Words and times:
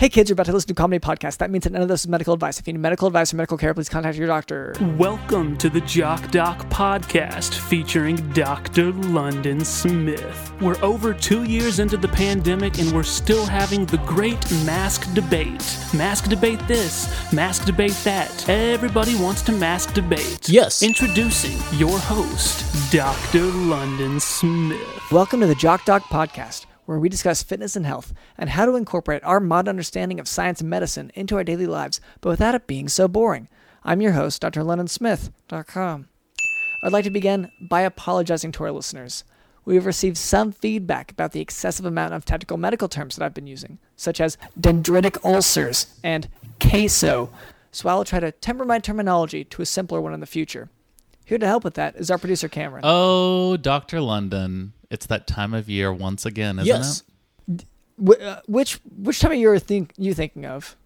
Hey 0.00 0.08
kids, 0.08 0.30
you're 0.30 0.34
about 0.34 0.46
to 0.46 0.52
listen 0.52 0.68
to 0.68 0.74
a 0.74 0.76
comedy 0.76 1.00
podcast. 1.00 1.38
That 1.38 1.50
means 1.50 1.64
that 1.64 1.72
none 1.72 1.82
of 1.82 1.88
this 1.88 2.02
is 2.02 2.08
medical 2.08 2.32
advice. 2.32 2.60
If 2.60 2.68
you 2.68 2.72
need 2.72 2.78
medical 2.78 3.08
advice 3.08 3.34
or 3.34 3.36
medical 3.36 3.58
care, 3.58 3.74
please 3.74 3.88
contact 3.88 4.16
your 4.16 4.28
doctor. 4.28 4.72
Welcome 4.96 5.56
to 5.56 5.68
the 5.68 5.80
Jock 5.80 6.30
Doc 6.30 6.60
podcast 6.68 7.56
featuring 7.56 8.14
Dr. 8.30 8.92
London 8.92 9.64
Smith. 9.64 10.52
We're 10.60 10.80
over 10.84 11.12
two 11.12 11.42
years 11.42 11.80
into 11.80 11.96
the 11.96 12.06
pandemic 12.06 12.78
and 12.78 12.92
we're 12.92 13.02
still 13.02 13.44
having 13.44 13.86
the 13.86 13.98
great 14.06 14.48
mask 14.64 15.12
debate. 15.14 15.76
Mask 15.92 16.28
debate 16.30 16.60
this, 16.68 17.32
mask 17.32 17.64
debate 17.64 17.98
that. 18.04 18.48
Everybody 18.48 19.16
wants 19.16 19.42
to 19.42 19.52
mask 19.52 19.94
debate. 19.94 20.48
Yes. 20.48 20.80
Introducing 20.80 21.58
your 21.76 21.98
host, 21.98 22.92
Dr. 22.92 23.42
London 23.42 24.20
Smith. 24.20 25.10
Welcome 25.10 25.40
to 25.40 25.48
the 25.48 25.56
Jock 25.56 25.84
Doc 25.84 26.04
podcast, 26.04 26.66
where 26.88 26.98
we 26.98 27.10
discuss 27.10 27.42
fitness 27.42 27.76
and 27.76 27.84
health 27.84 28.14
and 28.38 28.48
how 28.48 28.64
to 28.64 28.74
incorporate 28.74 29.22
our 29.22 29.40
modern 29.40 29.68
understanding 29.68 30.18
of 30.18 30.26
science 30.26 30.62
and 30.62 30.70
medicine 30.70 31.12
into 31.14 31.36
our 31.36 31.44
daily 31.44 31.66
lives, 31.66 32.00
but 32.22 32.30
without 32.30 32.54
it 32.54 32.66
being 32.66 32.88
so 32.88 33.06
boring. 33.06 33.46
I'm 33.84 34.00
your 34.00 34.12
host, 34.12 34.40
Dr. 34.40 34.62
LondonSmith.com. 34.62 36.08
I'd 36.82 36.92
like 36.92 37.04
to 37.04 37.10
begin 37.10 37.50
by 37.60 37.82
apologizing 37.82 38.52
to 38.52 38.64
our 38.64 38.72
listeners. 38.72 39.24
We 39.66 39.74
have 39.74 39.84
received 39.84 40.16
some 40.16 40.50
feedback 40.50 41.12
about 41.12 41.32
the 41.32 41.42
excessive 41.42 41.84
amount 41.84 42.14
of 42.14 42.24
technical 42.24 42.56
medical 42.56 42.88
terms 42.88 43.16
that 43.16 43.24
I've 43.26 43.34
been 43.34 43.46
using, 43.46 43.78
such 43.94 44.18
as 44.18 44.38
dendritic 44.58 45.22
ulcers 45.22 46.00
and 46.02 46.26
queso, 46.58 47.28
so 47.70 47.90
I'll 47.90 48.04
try 48.04 48.20
to 48.20 48.32
temper 48.32 48.64
my 48.64 48.78
terminology 48.78 49.44
to 49.44 49.60
a 49.60 49.66
simpler 49.66 50.00
one 50.00 50.14
in 50.14 50.20
the 50.20 50.26
future. 50.26 50.70
Here 51.26 51.36
to 51.36 51.46
help 51.46 51.64
with 51.64 51.74
that 51.74 51.96
is 51.96 52.10
our 52.10 52.16
producer, 52.16 52.48
Cameron. 52.48 52.80
Oh, 52.82 53.58
Dr. 53.58 54.00
London. 54.00 54.72
It's 54.90 55.06
that 55.06 55.26
time 55.26 55.52
of 55.54 55.68
year 55.68 55.92
once 55.92 56.24
again, 56.24 56.58
isn't 56.58 56.66
Yes. 56.66 57.02
it? 57.48 57.64
Wh- 58.04 58.22
uh, 58.22 58.40
which 58.46 58.74
which 58.96 59.20
time 59.20 59.32
of 59.32 59.38
year 59.38 59.52
are 59.54 59.58
think 59.58 59.92
you 59.98 60.14
thinking 60.14 60.46
of? 60.46 60.76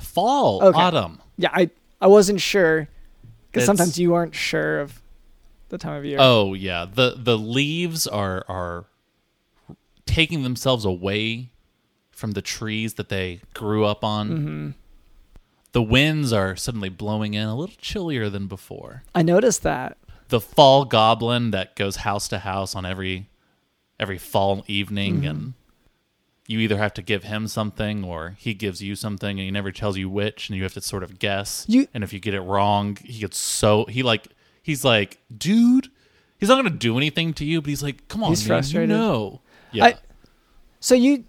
Fall, 0.00 0.62
Okay. 0.62 0.78
autumn. 0.78 1.20
Yeah, 1.36 1.50
I 1.52 1.70
I 2.00 2.08
wasn't 2.08 2.40
sure 2.40 2.88
because 3.50 3.64
sometimes 3.64 3.98
you 3.98 4.14
aren't 4.14 4.34
sure 4.34 4.80
of 4.80 5.00
the 5.68 5.78
time 5.78 5.96
of 5.96 6.04
year. 6.04 6.18
Oh, 6.20 6.54
yeah. 6.54 6.84
The 6.92 7.14
the 7.16 7.38
leaves 7.38 8.06
are 8.06 8.44
are 8.48 8.86
taking 10.06 10.42
themselves 10.42 10.84
away 10.84 11.50
from 12.10 12.32
the 12.32 12.42
trees 12.42 12.94
that 12.94 13.08
they 13.08 13.40
grew 13.54 13.84
up 13.84 14.02
on. 14.04 14.28
Mm-hmm. 14.30 14.70
The 15.72 15.82
winds 15.82 16.32
are 16.32 16.54
suddenly 16.56 16.88
blowing 16.88 17.34
in 17.34 17.46
a 17.48 17.54
little 17.56 17.74
chillier 17.80 18.28
than 18.30 18.46
before. 18.46 19.02
I 19.14 19.22
noticed 19.22 19.62
that. 19.64 19.96
The 20.28 20.40
fall 20.40 20.84
goblin 20.84 21.50
that 21.52 21.76
goes 21.76 21.96
house 21.96 22.28
to 22.28 22.38
house 22.38 22.74
on 22.74 22.84
every 22.86 23.28
every 24.00 24.18
fall 24.18 24.64
evening 24.66 25.16
Mm-hmm. 25.22 25.26
and 25.30 25.52
you 26.46 26.58
either 26.58 26.76
have 26.76 26.92
to 26.94 27.00
give 27.02 27.24
him 27.24 27.46
something 27.48 28.04
or 28.04 28.34
he 28.38 28.52
gives 28.52 28.82
you 28.82 28.94
something 28.96 29.30
and 29.38 29.46
he 29.46 29.50
never 29.50 29.72
tells 29.72 29.96
you 29.96 30.10
which 30.10 30.48
and 30.50 30.56
you 30.58 30.62
have 30.62 30.74
to 30.74 30.80
sort 30.82 31.02
of 31.02 31.18
guess. 31.18 31.64
You- 31.68 31.88
and 31.94 32.04
if 32.04 32.12
you 32.12 32.20
get 32.20 32.34
it 32.34 32.40
wrong, 32.42 32.96
he 33.02 33.20
gets 33.20 33.38
so 33.38 33.84
he 33.86 34.02
like 34.02 34.28
he's 34.62 34.84
like, 34.84 35.18
dude, 35.36 35.88
he's 36.38 36.48
not 36.48 36.56
gonna 36.56 36.70
do 36.76 36.96
anything 36.98 37.32
to 37.34 37.44
you, 37.44 37.62
but 37.62 37.68
he's 37.68 37.82
like, 37.82 38.08
come 38.08 38.22
on, 38.24 38.30
He's 38.30 38.42
man, 38.42 38.58
frustrated. 38.58 38.90
You 38.90 38.96
know. 38.96 39.40
Yeah. 39.72 39.84
I- 39.86 39.94
So 40.80 40.94
you, 40.94 41.24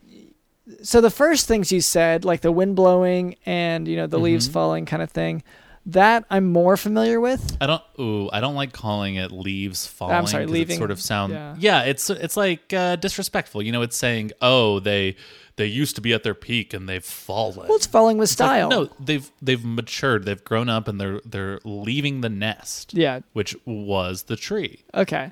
so 0.81 0.99
the 0.99 1.11
first 1.11 1.47
things 1.47 1.71
you 1.71 1.79
said, 1.79 2.25
like 2.25 2.41
the 2.41 2.51
wind 2.51 2.75
blowing 2.75 3.35
and 3.45 3.87
you 3.87 3.95
know 3.95 4.07
the 4.07 4.17
Mm-hmm. 4.17 4.23
leaves 4.25 4.47
falling 4.49 4.85
kind 4.85 5.01
of 5.03 5.11
thing, 5.11 5.43
that 5.87 6.25
I'm 6.29 6.51
more 6.51 6.77
familiar 6.77 7.19
with. 7.19 7.57
I 7.61 7.67
don't. 7.67 7.81
Ooh, 7.99 8.29
I 8.33 8.39
don't 8.39 8.55
like 8.55 8.73
calling 8.73 9.15
it 9.15 9.31
leaves 9.31 9.85
falling. 9.85 10.25
sorry, 10.27 10.45
'cause 10.45 10.51
leaving, 10.51 10.75
It 10.75 10.79
sort 10.79 10.91
of 10.91 10.99
sound. 11.01 11.33
yeah. 11.33 11.55
Yeah. 11.59 11.81
it's 11.83 12.09
it's 12.09 12.35
like 12.37 12.73
uh, 12.73 12.95
disrespectful. 12.97 13.61
You 13.61 13.71
know, 13.71 13.81
it's 13.83 13.95
saying, 13.97 14.31
oh, 14.41 14.79
they 14.79 15.15
they 15.57 15.67
used 15.67 15.95
to 15.95 16.01
be 16.01 16.11
at 16.13 16.23
their 16.23 16.33
peak 16.33 16.73
and 16.73 16.89
they've 16.89 17.03
fallen. 17.05 17.67
Well, 17.67 17.77
it's 17.77 17.85
falling 17.85 18.17
with 18.17 18.31
It's 18.31 18.39
like, 18.39 18.47
style. 18.47 18.69
no, 18.69 18.89
they've 18.99 19.31
they've 19.41 19.63
matured. 19.63 20.25
They've 20.25 20.43
grown 20.43 20.69
up 20.69 20.87
and 20.87 20.99
they're 20.99 21.21
they're 21.23 21.59
leaving 21.63 22.21
the 22.21 22.29
nest. 22.29 22.93
Yeah. 22.93 23.19
which 23.33 23.55
was 23.65 24.23
the 24.23 24.35
tree, 24.35 24.83
Okay. 24.93 25.31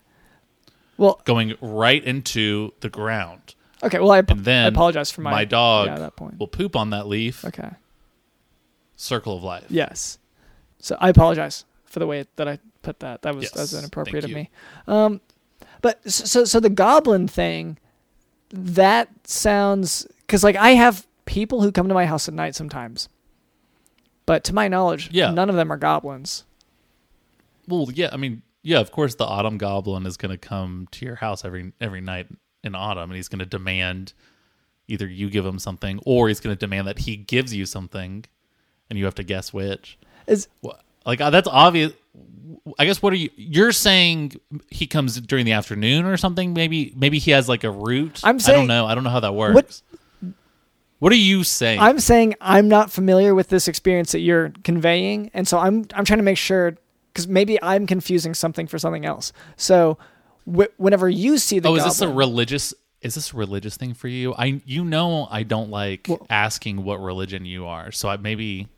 Well, 0.97 1.19
going 1.25 1.55
right 1.59 2.03
into 2.03 2.71
the 2.81 2.89
ground. 2.89 3.55
okay. 3.81 3.99
Well, 3.99 4.11
I, 4.11 4.19
And 4.19 4.45
then 4.45 4.65
I 4.65 4.67
apologize 4.67 5.09
for 5.11 5.21
my 5.21 5.31
my 5.31 5.45
dog 5.45 5.87
yeah, 5.87 5.95
that 5.97 6.15
point. 6.15 6.39
will 6.39 6.47
poop 6.47 6.75
on 6.75 6.91
that 6.91 7.07
leaf. 7.07 7.43
Okay. 7.43 7.71
Circle 8.95 9.35
of 9.37 9.43
life. 9.43 9.65
Yes. 9.69 10.19
So 10.83 10.97
I 10.99 11.07
apologize 11.07 11.63
for 11.85 11.99
the 11.99 12.07
way 12.07 12.25
that 12.35 12.45
I 12.45 12.59
put 12.81 12.99
that. 12.99 13.21
That 13.21 13.33
was 13.35 13.49
that 13.51 13.61
was 13.61 13.73
inappropriate 13.73 14.25
of 14.25 14.31
me. 14.31 14.49
Um, 14.85 15.21
but 15.81 16.09
so 16.11 16.43
so 16.43 16.59
the 16.59 16.69
goblin 16.69 17.27
thing, 17.29 17.77
that 18.49 19.07
sounds 19.25 20.05
because 20.27 20.43
like 20.43 20.57
I 20.57 20.71
have 20.71 21.07
people 21.25 21.61
who 21.61 21.71
come 21.71 21.87
to 21.87 21.93
my 21.93 22.05
house 22.05 22.27
at 22.27 22.33
night 22.33 22.53
sometimes, 22.53 23.07
but 24.25 24.43
to 24.43 24.53
my 24.53 24.67
knowledge, 24.67 25.09
Yeah. 25.11 25.31
none 25.31 25.49
of 25.49 25.55
them 25.55 25.71
are 25.71 25.77
goblins. 25.77 26.43
Well, 27.65 27.87
yeah, 27.93 28.09
I 28.11 28.17
mean, 28.17 28.41
yeah, 28.61 28.79
of 28.79 28.91
course 28.91 29.15
the 29.15 29.23
autumn 29.25 29.57
goblin 29.57 30.05
is 30.05 30.17
going 30.17 30.31
to 30.31 30.37
come 30.37 30.89
to 30.91 31.05
your 31.05 31.15
house 31.15 31.45
every 31.45 31.71
every 31.79 32.01
night 32.01 32.27
in 32.61 32.75
autumn 32.75 33.09
and 33.09 33.15
he's 33.15 33.29
going 33.29 33.39
to 33.39 33.45
demand 33.45 34.11
either 34.89 35.07
you 35.07 35.29
give 35.29 35.45
him 35.45 35.59
something 35.59 35.99
or 36.05 36.27
he's 36.27 36.41
going 36.41 36.53
to 36.53 36.59
demand 36.59 36.87
that 36.89 36.99
he 36.99 37.15
gives 37.15 37.53
you 37.53 37.65
something 37.65 38.25
and 38.89 38.99
you 38.99 39.05
have 39.05 39.15
to 39.15 39.23
guess 39.23 39.53
which. 39.53 39.97
Is 40.27 40.47
Like 41.05 41.21
uh, 41.21 41.29
that's 41.29 41.47
obvious. 41.47 41.93
I 42.79 42.85
guess 42.85 43.01
what 43.01 43.13
are 43.13 43.17
you 43.17 43.29
you're 43.35 43.71
saying 43.71 44.39
he 44.69 44.87
comes 44.87 45.19
during 45.19 45.45
the 45.45 45.51
afternoon 45.53 46.05
or 46.05 46.15
something 46.17 46.53
maybe 46.53 46.93
maybe 46.95 47.19
he 47.19 47.31
has 47.31 47.49
like 47.49 47.63
a 47.63 47.71
route. 47.71 48.21
I'm 48.23 48.39
saying 48.39 48.55
I 48.55 48.59
don't 48.59 48.67
know. 48.67 48.85
I 48.85 48.95
don't 48.95 49.03
know 49.03 49.09
how 49.09 49.19
that 49.21 49.35
works. 49.35 49.83
What, 50.99 51.11
are 51.11 51.15
you 51.15 51.43
saying? 51.43 51.81
I'm 51.81 51.99
saying 51.99 52.35
I'm 52.39 52.69
not 52.69 52.89
familiar 52.89 53.35
with 53.35 53.49
this 53.49 53.67
experience 53.67 54.13
that 54.13 54.19
you're 54.19 54.53
conveying, 54.63 55.31
and 55.33 55.45
so 55.45 55.57
I'm 55.57 55.85
I'm 55.93 56.05
trying 56.05 56.19
to 56.19 56.23
make 56.23 56.37
sure 56.37 56.77
because 57.11 57.27
maybe 57.27 57.61
I'm 57.61 57.85
confusing 57.85 58.33
something 58.33 58.67
for 58.67 58.79
something 58.79 59.05
else. 59.05 59.33
So 59.57 59.97
wh- 60.45 60.71
whenever 60.77 61.09
you 61.09 61.37
see 61.37 61.59
the 61.59 61.69
oh, 61.69 61.75
is 61.75 61.83
this 61.83 62.01
a 62.01 62.07
religious? 62.07 62.73
Is 63.01 63.15
this 63.15 63.33
a 63.33 63.35
religious 63.35 63.75
thing 63.75 63.93
for 63.93 64.07
you? 64.07 64.33
I, 64.33 64.61
you 64.65 64.85
know, 64.85 65.27
I 65.29 65.43
don't 65.43 65.69
like 65.69 66.05
Well- 66.07 66.25
asking 66.29 66.85
what 66.85 67.01
religion 67.01 67.45
you 67.45 67.67
are, 67.67 67.91
so 67.91 68.07
I 68.07 68.15
maybe 68.15 68.69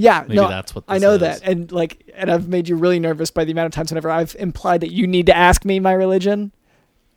Yeah, 0.00 0.20
Maybe 0.22 0.36
no, 0.36 0.48
that's 0.48 0.74
what 0.76 0.84
I 0.86 0.98
know 0.98 1.14
is. 1.14 1.20
that, 1.20 1.42
and 1.42 1.72
like, 1.72 2.08
and 2.14 2.30
I've 2.30 2.46
made 2.48 2.68
you 2.68 2.76
really 2.76 3.00
nervous 3.00 3.30
by 3.32 3.44
the 3.44 3.50
amount 3.52 3.66
of 3.66 3.72
times 3.72 3.90
whenever 3.90 4.08
I've 4.10 4.36
implied 4.38 4.82
that 4.82 4.92
you 4.92 5.06
need 5.08 5.26
to 5.26 5.36
ask 5.36 5.64
me 5.64 5.80
my 5.80 5.92
religion, 5.92 6.52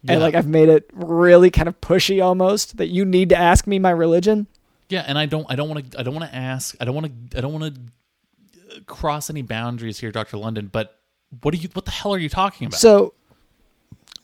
Yeah. 0.02 0.14
and 0.14 0.22
like 0.22 0.34
I've 0.34 0.48
made 0.48 0.68
it 0.68 0.90
really 0.94 1.52
kind 1.52 1.68
of 1.70 1.80
pushy 1.80 2.24
almost 2.24 2.78
that 2.78 2.88
you 2.88 3.06
need 3.06 3.30
to 3.30 3.38
ask 3.38 3.68
me 3.68 3.78
my 3.78 3.92
religion. 3.92 4.48
yeah, 4.90 5.04
and 5.08 5.18
I 5.18 5.28
don't, 5.28 5.46
I 5.48 5.56
don't 5.56 5.70
want 5.70 5.92
to, 5.92 6.00
I 6.00 6.04
don't 6.04 6.16
want 6.16 6.28
to 6.30 6.36
ask, 6.36 6.76
I 6.82 6.86
don't 6.86 6.96
want 6.96 7.30
to, 7.32 7.38
I 7.38 7.42
don't 7.42 7.54
want 7.54 7.76
to 7.76 7.82
uh, 8.76 8.80
cross 8.88 9.30
any 9.30 9.44
boundaries 9.44 10.00
here, 10.00 10.12
Doctor 10.12 10.38
London. 10.38 10.68
But 10.72 10.98
what 11.44 11.54
are 11.54 11.58
you? 11.58 11.70
What 11.74 11.86
the 11.86 11.92
hell 11.92 12.14
are 12.16 12.18
you 12.18 12.30
talking 12.30 12.66
about? 12.66 12.80
So, 12.80 13.14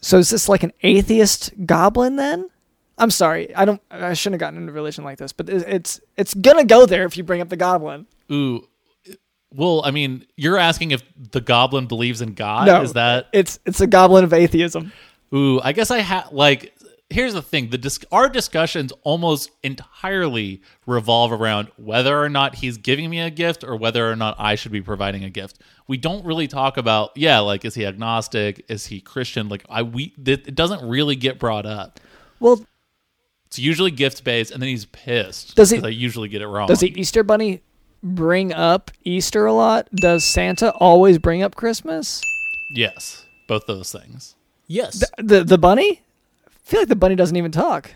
so 0.01 0.17
is 0.17 0.29
this 0.31 0.49
like 0.49 0.63
an 0.63 0.73
atheist 0.81 1.53
goblin 1.65 2.15
then? 2.15 2.49
I'm 2.97 3.11
sorry, 3.11 3.55
I 3.55 3.65
don't, 3.65 3.79
I 3.91 4.13
shouldn't 4.15 4.41
have 4.41 4.47
gotten 4.47 4.59
into 4.59 4.73
religion 4.73 5.03
like 5.03 5.19
this, 5.19 5.31
but 5.31 5.47
it- 5.47 5.67
it's 5.67 6.01
it's 6.17 6.33
gonna 6.33 6.65
go 6.65 6.87
there 6.87 7.05
if 7.05 7.15
you 7.17 7.23
bring 7.23 7.39
up 7.41 7.49
the 7.49 7.55
goblin. 7.55 8.07
Ooh, 8.31 8.67
well, 9.53 9.81
I 9.85 9.91
mean, 9.91 10.25
you're 10.35 10.57
asking 10.57 10.91
if 10.91 11.03
the 11.31 11.41
goblin 11.41 11.87
believes 11.87 12.21
in 12.21 12.33
God. 12.33 12.67
No, 12.67 12.81
Is 12.81 12.93
that? 12.93 13.27
it's 13.33 13.59
it's 13.65 13.79
a 13.81 13.87
goblin 13.87 14.23
of 14.23 14.33
atheism. 14.33 14.91
Ooh, 15.33 15.59
I 15.61 15.71
guess 15.73 15.91
I 15.91 15.99
have 15.99 16.31
like. 16.31 16.73
Here's 17.09 17.33
the 17.33 17.41
thing: 17.41 17.69
the 17.69 17.77
dis- 17.77 18.01
our 18.11 18.27
discussions 18.27 18.91
almost 19.03 19.49
entirely 19.63 20.61
revolve 20.85 21.31
around 21.31 21.69
whether 21.77 22.21
or 22.21 22.27
not 22.27 22.55
he's 22.55 22.77
giving 22.77 23.09
me 23.09 23.21
a 23.21 23.29
gift 23.29 23.63
or 23.63 23.77
whether 23.77 24.11
or 24.11 24.17
not 24.17 24.35
I 24.37 24.55
should 24.55 24.73
be 24.73 24.81
providing 24.81 25.23
a 25.23 25.29
gift. 25.29 25.59
We 25.87 25.95
don't 25.95 26.25
really 26.25 26.49
talk 26.49 26.75
about, 26.75 27.11
yeah, 27.15 27.39
like 27.39 27.63
is 27.63 27.75
he 27.75 27.85
agnostic? 27.85 28.65
Is 28.67 28.87
he 28.87 28.99
Christian? 28.99 29.47
Like 29.47 29.65
I 29.69 29.83
we 29.83 30.13
it 30.25 30.53
doesn't 30.53 30.85
really 30.87 31.15
get 31.15 31.39
brought 31.39 31.65
up. 31.65 32.01
Well, 32.41 32.65
It's 33.45 33.57
usually 33.57 33.91
gift 33.91 34.25
based, 34.25 34.51
and 34.51 34.61
then 34.61 34.67
he's 34.67 34.83
pissed. 34.85 35.55
Does 35.55 35.69
he- 35.69 35.81
I 35.81 35.87
usually 35.87 36.27
get 36.27 36.41
it 36.41 36.47
wrong. 36.47 36.67
Does 36.67 36.81
he 36.81 36.87
Easter 36.87 37.23
Bunny 37.23 37.61
bring 38.03 38.53
up 38.53 38.91
Easter 39.03 39.45
a 39.45 39.53
lot? 39.53 39.87
Does 39.93 40.23
Santa 40.23 40.71
always 40.73 41.17
bring 41.17 41.41
up 41.43 41.55
Christmas? 41.55 42.21
Yes, 42.75 43.25
both 43.47 43.65
those 43.65 43.91
things. 43.91 44.35
Yes. 44.67 45.03
The 45.17 45.43
the 45.43 45.57
bunny? 45.57 46.01
I 46.47 46.49
feel 46.63 46.81
like 46.81 46.89
the 46.89 46.95
bunny 46.95 47.15
doesn't 47.15 47.35
even 47.37 47.51
talk. 47.51 47.91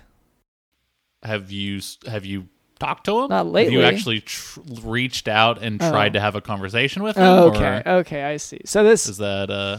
Have 1.23 1.51
you 1.51 1.81
have 2.07 2.25
you 2.25 2.47
talked 2.79 3.05
to 3.05 3.19
him? 3.19 3.29
Not 3.29 3.37
Have 3.45 3.47
lately. 3.47 3.73
you 3.73 3.81
actually 3.83 4.21
tr- 4.21 4.59
reached 4.83 5.27
out 5.27 5.61
and 5.61 5.81
Oh. 5.81 5.89
tried 5.91 6.13
to 6.13 6.19
have 6.19 6.35
a 6.35 6.41
conversation 6.41 7.03
with 7.03 7.15
him? 7.17 7.23
Oh, 7.23 7.49
okay, 7.49 7.83
or 7.85 7.91
okay, 7.99 8.23
I 8.23 8.37
see. 8.37 8.61
So 8.65 8.83
this 8.83 9.07
Is 9.07 9.17
that 9.17 9.49
uh? 9.51 9.77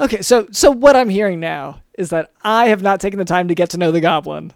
okay. 0.00 0.22
So 0.22 0.46
so 0.52 0.70
what 0.70 0.96
I'm 0.96 1.08
hearing 1.10 1.40
now 1.40 1.82
is 1.98 2.10
that 2.10 2.30
I 2.42 2.68
have 2.68 2.82
not 2.82 3.00
taken 3.00 3.18
the 3.18 3.24
time 3.24 3.48
to 3.48 3.54
get 3.54 3.70
to 3.70 3.78
know 3.78 3.90
the 3.90 4.00
goblin, 4.00 4.52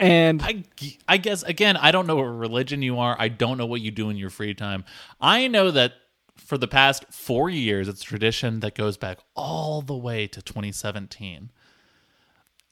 and 0.00 0.42
I, 0.42 0.64
I 1.06 1.16
guess 1.18 1.42
again, 1.44 1.76
I 1.76 1.92
don't 1.92 2.06
know 2.06 2.16
what 2.16 2.22
religion 2.24 2.82
you 2.82 2.98
are. 2.98 3.14
I 3.18 3.28
don't 3.28 3.58
know 3.58 3.66
what 3.66 3.80
you 3.82 3.90
do 3.92 4.10
in 4.10 4.16
your 4.16 4.30
free 4.30 4.54
time. 4.54 4.84
I 5.20 5.46
know 5.46 5.70
that 5.70 5.92
for 6.36 6.58
the 6.58 6.66
past 6.66 7.04
four 7.12 7.48
years, 7.50 7.86
it's 7.86 8.00
a 8.02 8.04
tradition 8.04 8.60
that 8.60 8.74
goes 8.74 8.96
back 8.96 9.18
all 9.36 9.82
the 9.82 9.96
way 9.96 10.26
to 10.26 10.42
2017. 10.42 11.50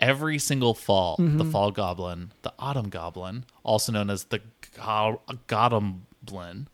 every 0.00 0.38
single 0.38 0.74
fall, 0.74 1.16
the 1.18 1.24
Mm-hmm. 1.24 1.50
fall 1.50 1.70
goblin, 1.72 2.32
the 2.42 2.52
autumn 2.58 2.88
goblin, 2.88 3.44
also 3.64 3.90
known 3.92 4.10
as 4.10 4.24
the 4.24 4.40
go- 4.76 5.20
goblin, 5.48 6.68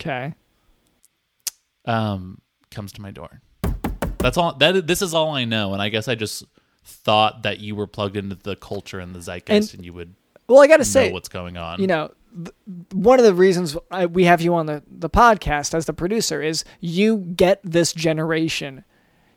Okay. 0.00 0.32
um, 1.84 2.40
comes 2.70 2.92
to 2.92 3.02
my 3.02 3.10
door. 3.10 3.40
That's 4.18 4.36
all. 4.38 4.54
That 4.54 4.86
this 4.86 5.02
is 5.02 5.14
all 5.14 5.30
I 5.34 5.44
know, 5.44 5.72
and 5.72 5.82
I 5.82 5.88
guess 5.88 6.08
I 6.08 6.14
just 6.14 6.44
thought 6.84 7.42
that 7.42 7.60
you 7.60 7.74
were 7.74 7.86
plugged 7.86 8.16
into 8.16 8.34
the 8.36 8.56
culture 8.56 8.98
and 8.98 9.14
the 9.14 9.20
zeitgeist, 9.20 9.72
And- 9.72 9.78
and, 9.80 9.84
you 9.86 9.92
would 9.92 10.14
Well, 10.48 10.60
I 10.60 10.66
got 10.66 10.76
to 10.78 10.80
know 10.80 10.84
say, 10.84 11.12
what's 11.12 11.28
going 11.28 11.56
on. 11.56 11.80
you 11.80 11.86
know, 11.86 12.10
th- 12.34 12.54
one 12.92 13.18
of 13.18 13.24
the 13.24 13.34
reasons 13.34 13.76
I, 13.90 14.06
we 14.06 14.24
have 14.24 14.40
you 14.40 14.54
on 14.54 14.66
the, 14.66 14.82
the 14.90 15.08
podcast 15.10 15.74
as 15.74 15.86
the 15.86 15.92
producer 15.92 16.42
is 16.42 16.64
you 16.80 17.18
get 17.18 17.60
this 17.62 17.92
generation. 17.92 18.84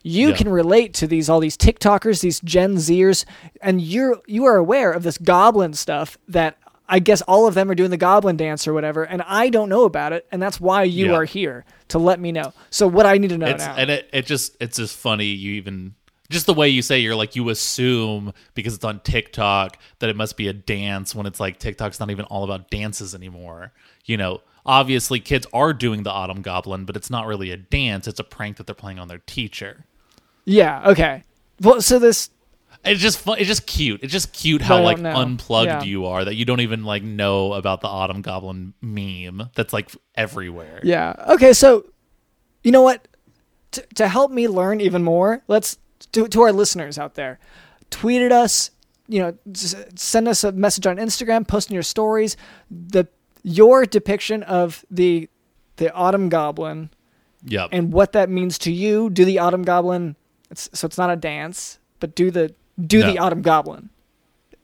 You 0.04 0.30
Yeah. 0.30 0.36
can 0.36 0.50
relate 0.50 0.94
to 0.96 1.08
these 1.08 1.30
all 1.30 1.40
these 1.40 1.58
TikTokers, 1.58 2.22
these 2.22 2.40
Gen 2.42 2.76
Zers, 2.76 3.26
and 3.62 3.82
you're 3.82 4.22
you 4.28 4.46
are 4.46 4.56
aware 4.58 4.92
of 4.92 5.04
this 5.04 5.18
goblin 5.18 5.74
stuff 5.74 6.18
that 6.28 6.58
I 6.88 7.00
guess 7.00 7.24
all 7.24 7.48
of 7.48 7.56
them 7.56 7.72
are 7.72 7.76
doing 7.76 7.90
the 7.90 7.98
goblin 7.98 8.38
dance 8.38 8.68
or 8.68 8.74
whatever, 8.74 9.04
and 9.04 9.24
I 9.24 9.50
don't 9.50 9.70
know 9.70 9.86
about 9.86 10.14
it, 10.14 10.28
and 10.32 10.40
that's 10.40 10.62
why 10.62 10.84
you 10.84 11.08
Yeah. 11.08 11.14
are 11.14 11.26
here 11.26 11.66
to 11.88 11.98
let 11.98 12.20
me 12.20 12.32
know. 12.32 12.54
So 12.70 12.88
what 12.88 13.08
I 13.08 13.18
need 13.18 13.30
to 13.32 13.38
know 13.40 13.48
it's 13.48 13.66
now. 13.66 13.74
and 13.76 13.90
it, 13.90 14.08
it 14.14 14.28
just 14.28 14.56
it's 14.60 14.78
just 14.78 14.96
funny 14.96 15.26
you 15.26 15.54
even 15.54 15.96
just 16.30 16.46
the 16.46 16.54
way 16.54 16.70
you 16.70 16.82
say 16.82 17.00
you're 17.00 17.16
like 17.16 17.36
you 17.36 17.50
assume 17.50 18.34
because 18.54 18.74
it's 18.76 18.86
on 18.86 19.00
TikTok 19.02 19.78
that 20.00 20.10
it 20.10 20.16
must 20.16 20.38
be 20.38 20.48
a 20.48 20.54
dance 20.54 21.14
when 21.14 21.26
it's 21.26 21.40
like 21.40 21.60
TikTok's 21.60 22.00
not 22.00 22.10
even 22.12 22.26
all 22.26 22.44
about 22.44 22.70
dances 22.70 23.14
anymore. 23.14 23.72
You 24.06 24.18
know, 24.18 24.42
obviously 24.66 25.20
kids 25.20 25.46
are 25.54 25.74
doing 25.74 26.04
the 26.04 26.12
autumn 26.12 26.42
goblin, 26.42 26.86
but 26.86 26.96
it's 26.96 27.10
not 27.10 27.28
really 27.28 27.52
a 27.52 27.58
dance, 27.58 28.08
it's 28.08 28.20
a 28.20 28.24
prank 28.24 28.58
that 28.58 28.66
they're 28.66 28.76
playing 28.76 29.00
on 29.00 29.08
their 29.08 29.22
teacher. 29.26 29.86
yeah. 30.46 30.90
Okay. 30.90 31.24
Well, 31.62 31.82
so 31.82 32.00
this 32.00 32.30
It's 32.84 33.02
just 33.02 33.18
fun. 33.20 33.40
It's 33.40 33.48
just 33.48 33.66
cute. 33.66 34.04
It's 34.04 34.12
just 34.12 34.34
cute 34.34 34.62
how 34.62 34.82
like 34.82 35.00
know. 35.00 35.16
unplugged 35.16 35.68
Yeah. 35.68 35.84
you 35.84 36.06
are 36.08 36.26
that 36.26 36.36
you 36.36 36.44
don't 36.46 36.62
even 36.62 36.84
like 36.84 37.02
know 37.04 37.54
about 37.54 37.82
the 37.82 37.88
autumn 37.88 38.22
goblin 38.22 38.74
meme 38.82 39.50
that's 39.56 39.72
like 39.74 39.90
everywhere. 40.16 40.82
Yeah. 40.84 41.14
Okay. 41.30 41.54
So, 41.54 41.86
you 42.64 42.72
know 42.72 42.82
what? 42.82 43.08
T- 43.72 43.82
to 43.96 44.08
help 44.08 44.32
me 44.32 44.48
learn 44.48 44.82
even 44.82 45.04
more, 45.04 45.42
let's 45.48 45.78
to 46.14 46.28
to 46.28 46.42
our 46.42 46.52
listeners 46.52 46.98
out 46.98 47.16
there, 47.16 47.40
tweet 47.90 48.22
at 48.22 48.32
us. 48.32 48.72
You 49.08 49.20
know, 49.20 49.38
send 49.96 50.28
us 50.28 50.44
a 50.44 50.52
message 50.52 50.88
on 50.88 50.98
Instagram, 50.98 51.48
post 51.48 51.70
in 51.70 51.76
your 51.76 51.84
stories 51.84 52.36
the 52.72 53.08
your 53.44 53.86
depiction 53.86 54.42
of 54.44 54.84
the 54.90 55.30
the 55.78 55.94
autumn 55.94 56.30
goblin 56.30 56.90
Yep. 57.48 57.70
and 57.72 57.94
what 57.94 58.14
that 58.14 58.30
means 58.30 58.58
to 58.60 58.72
you. 58.72 59.12
Do 59.12 59.24
the 59.24 59.38
autumn 59.38 59.62
goblin? 59.62 60.16
It's, 60.50 60.68
so 60.74 60.88
it's 60.88 60.98
not 60.98 61.12
a 61.12 61.16
dance, 61.16 61.78
but 62.00 62.16
do 62.16 62.32
the 62.32 62.56
do 62.84 63.04
the 63.04 63.20
autumn 63.20 63.44
goblin. 63.44 63.90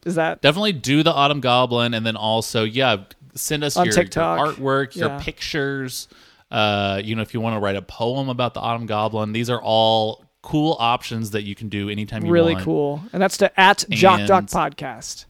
Is 0.06 0.16
that 0.16 0.42
definitely 0.42 0.74
do 0.74 1.04
the 1.04 1.14
autumn 1.14 1.42
goblin 1.42 1.94
and 1.94 2.04
then 2.04 2.16
also 2.16 2.64
yeah 2.64 3.04
send 3.36 3.64
us 3.64 3.76
your, 3.76 3.86
your 3.86 4.06
artwork 4.06 4.96
your 4.96 5.10
Yeah. 5.10 5.20
pictures 5.22 6.08
uh 6.50 7.00
you 7.04 7.16
know 7.16 7.22
if 7.22 7.36
you 7.36 7.40
want 7.42 7.56
to 7.56 7.60
write 7.60 7.76
a 7.76 7.82
poem 7.84 8.28
about 8.30 8.56
the 8.56 8.60
autumn 8.60 8.88
goblin 8.88 9.32
these 9.32 9.50
are 9.52 9.62
all 9.62 10.26
cool 10.42 10.76
options 10.80 11.32
that 11.32 11.44
you 11.44 11.54
can 11.56 11.70
do 11.70 11.90
anytime 11.90 12.26
you 12.26 12.32
really 12.32 12.54
want 12.54 12.66
cool? 12.66 13.04
And 13.14 13.22
that's 13.22 13.38
to 13.38 13.60
at 13.60 13.86
Jock 13.90 14.26
Doc 14.28 14.46
Podcast. 14.46 15.26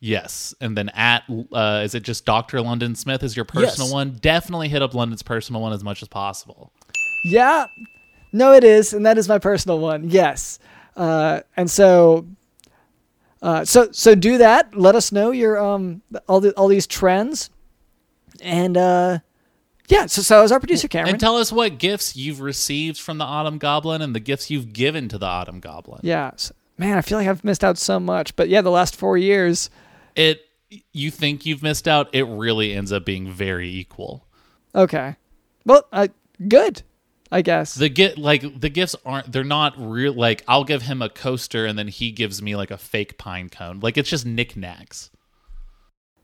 yes 0.00 0.54
and 0.60 0.76
then 0.76 0.88
at 0.90 1.22
uh 1.52 1.82
is 1.84 1.94
it 1.94 2.02
just 2.02 2.24
dr 2.26 2.60
london 2.60 2.94
smith 2.94 3.22
is 3.22 3.34
your 3.36 3.44
personal 3.46 3.86
Yes. 3.88 3.92
one 3.92 4.10
definitely 4.20 4.68
hit 4.68 4.82
up 4.82 4.92
london's 4.94 5.22
personal 5.22 5.60
one 5.62 5.72
as 5.72 5.82
much 5.84 6.02
as 6.02 6.08
possible 6.08 6.72
Yeah. 7.24 7.66
No, 8.32 8.52
it 8.52 8.64
is, 8.64 8.92
and 8.92 9.06
that 9.06 9.16
is 9.16 9.28
my 9.28 9.38
personal 9.38 9.78
one. 9.78 10.10
Yes. 10.10 10.58
Uh, 10.96 11.40
and 11.56 11.70
so, 11.70 12.26
uh, 13.42 13.64
so 13.64 13.88
so 13.92 14.14
do 14.16 14.38
that. 14.38 14.76
Let 14.76 14.96
us 14.96 15.12
know 15.12 15.30
your 15.30 15.56
um 15.58 16.02
all 16.28 16.40
the 16.40 16.50
all 16.56 16.66
these 16.66 16.86
trends, 16.88 17.48
and 18.42 18.76
uh, 18.76 19.18
yeah. 19.88 20.06
So 20.06 20.22
so 20.22 20.42
is 20.42 20.52
our 20.52 20.60
producer 20.60 20.88
Cameron. 20.88 21.14
and 21.14 21.20
tell 21.20 21.36
us 21.36 21.52
what 21.52 21.78
gifts 21.78 22.16
you've 22.16 22.40
received 22.40 22.98
from 22.98 23.18
the 23.18 23.24
autumn 23.24 23.58
goblin 23.58 24.02
and 24.02 24.14
the 24.14 24.20
gifts 24.20 24.50
you've 24.50 24.72
given 24.72 25.08
to 25.08 25.18
the 25.18 25.26
autumn 25.26 25.60
goblin 25.60 26.00
yeah. 26.02 26.32
Man, 26.76 26.98
I 26.98 27.02
feel 27.02 27.18
like 27.18 27.28
I've 27.28 27.44
missed 27.44 27.62
out 27.62 27.78
so 27.78 28.00
much, 28.00 28.34
but 28.34 28.48
yeah, 28.48 28.60
the 28.60 28.70
last 28.70 28.96
four 28.96 29.16
years. 29.16 29.70
it 30.16 30.40
you 30.92 31.10
think 31.10 31.46
you've 31.46 31.62
missed 31.62 31.86
out 31.86 32.08
it 32.12 32.24
really 32.24 32.72
ends 32.72 32.90
up 32.90 33.04
being 33.04 33.30
very 33.30 33.68
equal 33.70 34.26
Okay. 34.74 35.14
Well, 35.64 35.86
uh, 35.92 36.08
good. 36.48 36.82
I 37.30 37.42
guess. 37.42 37.74
the 37.74 37.88
get 37.88 38.16
like 38.16 38.60
the 38.60 38.68
gifts 38.68 38.94
aren't 39.04 39.32
they're 39.32 39.42
not 39.42 39.74
real 39.76 40.12
like 40.12 40.44
i'll 40.46 40.62
give 40.62 40.82
him 40.82 41.02
a 41.02 41.08
coaster 41.08 41.66
and 41.66 41.76
then 41.76 41.88
he 41.88 42.12
gives 42.12 42.40
me 42.40 42.54
like 42.54 42.70
a 42.70 42.78
fake 42.78 43.18
pine 43.18 43.48
cone 43.48 43.80
like 43.80 43.98
it's 43.98 44.08
just 44.08 44.24
knickknacks 44.24 45.10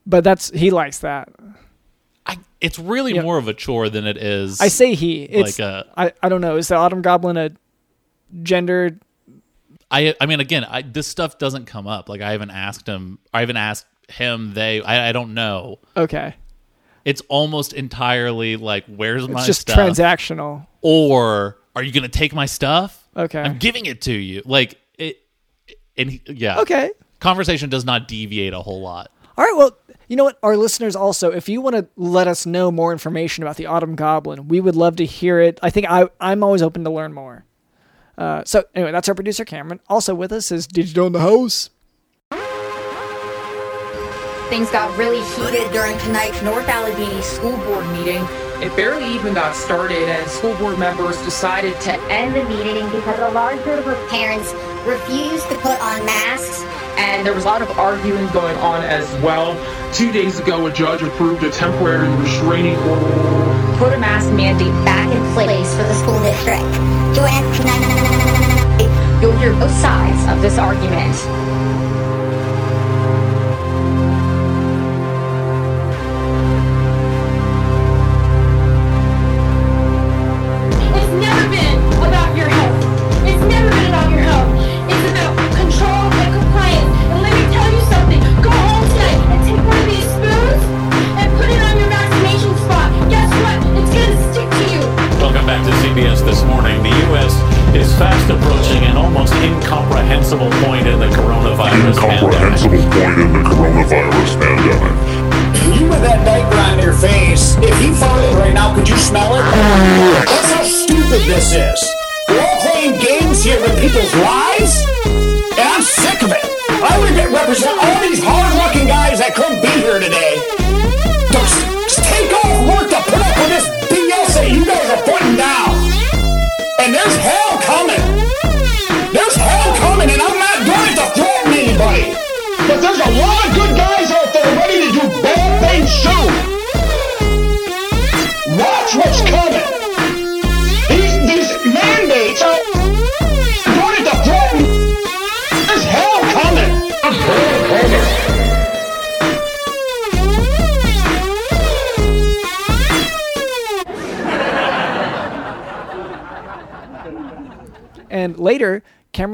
but 0.06 0.24
that's 0.24 0.50
he 0.50 0.70
likes 0.70 0.98
that. 1.00 1.28
I, 2.30 2.38
it's 2.60 2.78
really 2.78 3.14
Yeah. 3.14 3.22
more 3.22 3.38
of 3.38 3.48
a 3.48 3.54
chore 3.54 3.88
than 3.88 4.06
it 4.06 4.16
is 4.16 4.60
I 4.60 4.68
say 4.68 4.94
he. 4.94 5.22
It's 5.24 5.58
like 5.58 5.66
a 5.66 5.86
I 5.96 6.12
I 6.22 6.28
don't 6.28 6.40
know. 6.40 6.56
Is 6.56 6.68
the 6.68 6.76
Autumn 6.76 7.02
Goblin 7.02 7.36
a 7.36 7.50
gendered? 8.42 9.00
i 9.90 10.14
i 10.20 10.26
mean 10.26 10.38
again 10.38 10.64
I, 10.64 10.82
this 10.82 11.08
stuff 11.08 11.38
doesn't 11.38 11.64
come 11.66 11.88
up 11.88 12.08
like 12.08 12.20
i 12.20 12.30
haven't 12.30 12.50
asked 12.52 12.86
him 12.86 13.18
i 13.34 13.40
haven't 13.40 13.56
asked 13.56 13.86
him 14.08 14.54
they 14.54 14.80
i, 14.82 15.08
I 15.08 15.12
don't 15.12 15.34
know 15.34 15.80
Okay. 15.96 16.36
it's 17.04 17.22
almost 17.28 17.72
entirely 17.72 18.54
like 18.56 18.84
where's 18.86 19.28
my 19.28 19.40
It's 19.40 19.46
just 19.46 19.60
stuff 19.62 19.76
transactional. 19.76 20.66
or 20.80 21.58
are 21.74 21.82
you 21.82 21.90
gonna 21.92 22.06
take 22.08 22.32
my 22.32 22.46
stuff 22.46 23.08
Okay. 23.16 23.40
i'm 23.40 23.58
giving 23.58 23.86
it 23.86 24.02
to 24.02 24.12
you 24.12 24.42
like 24.44 24.78
it 24.96 25.16
and 25.96 26.10
he, 26.12 26.22
yeah 26.28 26.60
Okay. 26.60 26.92
conversation 27.18 27.68
does 27.68 27.84
not 27.84 28.06
deviate 28.06 28.52
a 28.52 28.60
whole 28.60 28.80
lot 28.82 29.10
All 29.36 29.44
right. 29.44 29.56
Well, 29.56 29.76
you 30.10 30.16
know 30.16 30.24
what? 30.24 30.40
Our 30.42 30.56
listeners 30.56 30.96
also, 30.96 31.30
if 31.30 31.48
you 31.48 31.60
want 31.60 31.76
to 31.76 31.86
let 31.94 32.26
us 32.26 32.44
know 32.44 32.72
more 32.72 32.90
information 32.90 33.44
about 33.44 33.54
the 33.54 33.66
Autumn 33.66 33.94
Goblin, 33.94 34.48
we 34.48 34.60
would 34.60 34.74
love 34.74 34.96
to 34.96 35.06
hear 35.06 35.38
it. 35.38 35.60
I 35.62 35.70
think 35.70 35.86
I, 35.88 36.08
I'm 36.20 36.42
always 36.42 36.62
open 36.62 36.82
to 36.82 36.90
learn 36.90 37.12
more. 37.12 37.44
Uh, 38.18 38.42
so 38.44 38.64
anyway, 38.74 38.90
that's 38.90 39.08
our 39.08 39.14
producer 39.14 39.44
Cameron. 39.44 39.78
Also 39.88 40.16
with 40.16 40.32
us 40.32 40.50
is 40.50 40.66
Digital 40.66 41.06
in 41.06 41.12
the 41.12 41.20
house. 41.20 41.70
Things 44.50 44.68
got 44.72 44.98
really 44.98 45.22
heated 45.36 45.70
during 45.70 45.96
tonight's 45.98 46.42
North 46.42 46.66
Allegheny 46.68 47.22
School 47.22 47.56
Board 47.58 47.86
meeting. 47.92 48.26
It 48.60 48.74
barely 48.74 49.14
even 49.14 49.32
got 49.32 49.54
started, 49.54 50.08
and 50.08 50.28
school 50.28 50.54
board 50.56 50.76
members 50.78 51.16
decided 51.22 51.80
to 51.82 51.92
end 52.12 52.34
the 52.34 52.44
meeting 52.44 52.84
because 52.90 53.18
a 53.20 53.30
large 53.30 53.62
group 53.62 53.86
of 53.86 53.96
parents 54.10 54.52
refused 54.86 55.48
to 55.48 55.54
put 55.56 55.78
on 55.80 56.04
masks. 56.04 56.64
and 56.96 57.26
there 57.26 57.34
was 57.34 57.44
a 57.44 57.46
lot 57.46 57.62
of 57.62 57.70
arguing 57.78 58.26
going 58.28 58.56
on 58.58 58.82
as 58.82 59.06
well. 59.22 59.54
Two 59.92 60.12
days 60.12 60.38
ago, 60.38 60.66
a 60.66 60.72
judge 60.72 61.02
approved 61.02 61.42
a 61.42 61.50
temporary 61.50 62.08
restraining 62.16 62.76
order. 62.76 63.78
Put 63.78 63.92
a 63.92 63.98
mask 63.98 64.32
mandate 64.32 64.72
back 64.84 65.08
in 65.14 65.22
place. 65.34 65.74
For 65.74 65.82
the 65.82 65.94
school 65.94 66.20
district. 66.22 66.64
You'll 69.20 69.36
hear 69.36 69.52
both 69.52 69.70
sides 69.70 70.32
of 70.32 70.40
this 70.40 70.56
argument. 70.56 71.49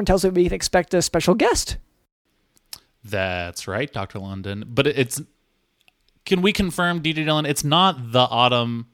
Tells 0.06 0.24
me 0.24 0.30
we 0.30 0.44
can 0.44 0.54
expect 0.54 0.94
a 0.94 1.02
special 1.02 1.34
guest. 1.34 1.76
That's 3.04 3.68
right, 3.68 3.92
Doctor 3.92 4.18
London. 4.18 4.64
But 4.66 4.86
it's 4.86 5.20
can 6.24 6.42
we 6.42 6.52
confirm, 6.52 7.00
DJ 7.00 7.24
Dylan? 7.24 7.48
It's 7.48 7.64
not 7.64 8.12
the 8.12 8.20
Autumn 8.20 8.86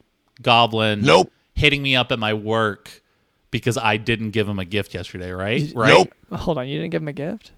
Goblin. 0.43 1.01
Nope. 1.01 1.33
Hitting 1.55 1.83
me 1.83 1.97
up 1.97 2.13
at 2.13 2.19
my 2.19 2.35
work 2.35 3.03
because 3.51 3.77
I 3.79 3.97
didn't 3.97 4.31
give 4.31 4.49
him 4.49 4.59
a 4.59 4.65
gift 4.65 4.95
yesterday, 4.95 5.31
right? 5.33 5.73
Right. 5.75 5.89
Nope. 5.89 6.13
Hold 6.41 6.59
on, 6.59 6.69
you 6.69 6.79
didn't 6.79 6.91
give 6.91 7.03
him 7.03 7.09
a 7.09 7.13
gift? 7.13 7.53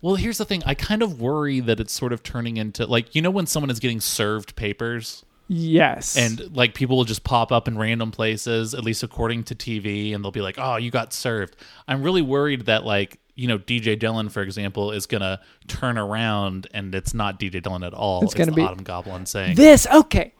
Well, 0.00 0.16
here's 0.16 0.38
the 0.38 0.44
thing. 0.44 0.62
I 0.66 0.74
kind 0.74 1.02
of 1.02 1.20
worry 1.20 1.60
that 1.60 1.80
it's 1.80 1.92
sort 1.92 2.12
of 2.12 2.22
turning 2.22 2.56
into 2.56 2.86
like 2.86 3.14
you 3.14 3.22
know 3.22 3.30
when 3.30 3.46
someone 3.46 3.70
is 3.70 3.80
getting 3.80 4.00
served 4.00 4.54
papers 4.56 5.24
Yes. 5.46 6.16
and 6.16 6.56
like 6.56 6.74
people 6.74 6.96
will 6.96 7.04
just 7.04 7.22
pop 7.24 7.52
up 7.52 7.68
in 7.68 7.76
random 7.76 8.10
places, 8.10 8.74
at 8.74 8.82
least 8.84 9.02
according 9.02 9.44
to 9.44 9.54
TV, 9.54 10.14
and 10.14 10.24
they'll 10.24 10.30
be 10.32 10.40
like, 10.40 10.56
"Oh, 10.58 10.76
you 10.76 10.90
got 10.90 11.12
served." 11.12 11.56
I'm 11.86 12.02
really 12.02 12.22
worried 12.22 12.66
that 12.66 12.84
like 12.84 13.18
you 13.34 13.46
know 13.48 13.58
DJ 13.58 13.98
Dylan, 13.98 14.30
for 14.30 14.42
example, 14.42 14.90
is 14.92 15.06
gonna 15.06 15.40
turn 15.68 15.98
around 15.98 16.66
and 16.72 16.94
it's 16.94 17.12
not 17.14 17.38
DJ 17.38 17.60
Dylan 17.60 17.86
at 17.86 17.92
all. 17.92 18.22
It's 18.24 18.32
gonna 18.34 18.52
be- 18.52 18.62
Autumn 18.62 18.84
Goblin 18.84 19.26
saying, 19.26 19.56
this, 19.56 19.86
okay. 19.92 20.32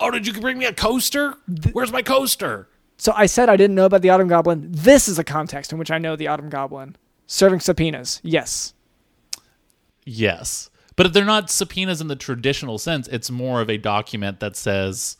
"Oh, 0.00 0.10
did 0.10 0.26
you 0.26 0.32
bring 0.32 0.58
me 0.58 0.64
a 0.64 0.72
coaster? 0.72 1.34
Where's 1.72 1.92
my 1.92 2.02
coaster?" 2.02 2.68
So 2.96 3.12
I 3.16 3.26
said 3.26 3.48
I 3.48 3.56
didn't 3.56 3.76
know 3.76 3.84
about 3.86 4.02
the 4.02 4.10
Autumn 4.10 4.26
Goblin. 4.28 4.66
This 4.72 5.06
is 5.08 5.20
a 5.20 5.24
context 5.24 5.72
in 5.72 5.78
which 5.78 5.90
I 5.92 5.98
know 5.98 6.16
the 6.16 6.26
Autumn 6.26 6.48
Goblin. 6.48 6.96
Serving 7.28 7.60
subpoenas. 7.60 8.20
Yes. 8.24 8.74
Yes. 10.04 10.70
But 10.98 11.12
they're 11.12 11.24
not 11.24 11.48
subpoenas 11.48 12.00
in 12.00 12.08
the 12.08 12.16
traditional 12.16 12.76
sense. 12.76 13.06
It's 13.06 13.30
more 13.30 13.60
of 13.60 13.70
a 13.70 13.78
document 13.78 14.40
that 14.40 14.56
says 14.56 15.16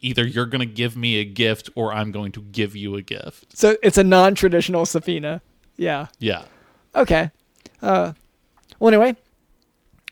either 0.00 0.26
you're 0.26 0.46
going 0.46 0.68
to 0.68 0.74
give 0.74 0.96
me 0.96 1.20
a 1.20 1.24
gift 1.24 1.70
or 1.76 1.94
I'm 1.94 2.10
going 2.10 2.32
to 2.32 2.42
give 2.42 2.74
you 2.74 2.96
a 2.96 3.02
gift. 3.02 3.56
So 3.56 3.76
it's 3.84 3.96
a 3.96 4.02
non 4.02 4.34
traditional 4.34 4.84
subpoena. 4.84 5.40
Yeah. 5.76 6.08
Yeah. 6.18 6.42
Okay. 6.96 7.30
Uh, 7.80 8.14
well, 8.80 8.88
anyway, 8.88 9.14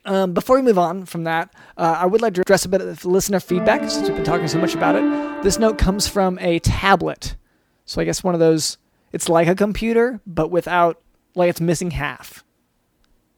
um, 0.05 0.33
before 0.33 0.55
we 0.55 0.61
move 0.61 0.79
on 0.79 1.05
from 1.05 1.25
that, 1.25 1.53
uh, 1.75 1.97
I 1.99 2.05
would 2.05 2.21
like 2.21 2.35
to 2.35 2.41
address 2.41 2.63
a 2.63 2.69
bit 2.69 2.79
of 2.79 3.03
listener 3.03 3.41
feedback 3.41 3.81
since 3.89 4.07
we've 4.07 4.15
been 4.15 4.23
talking 4.23 4.47
so 4.47 4.59
much 4.59 4.75
about 4.75 4.95
it. 4.95 5.43
This 5.43 5.59
note 5.59 5.77
comes 5.77 6.07
from 6.07 6.39
a 6.39 6.59
tablet. 6.59 7.35
So 7.83 8.01
I 8.01 8.05
guess 8.05 8.23
one 8.23 8.33
of 8.33 8.39
those, 8.39 8.77
it's 9.11 9.27
like 9.27 9.49
a 9.49 9.55
computer, 9.55 10.21
but 10.25 10.51
without, 10.51 11.01
like 11.35 11.49
it's 11.49 11.59
missing 11.59 11.91
half. 11.91 12.45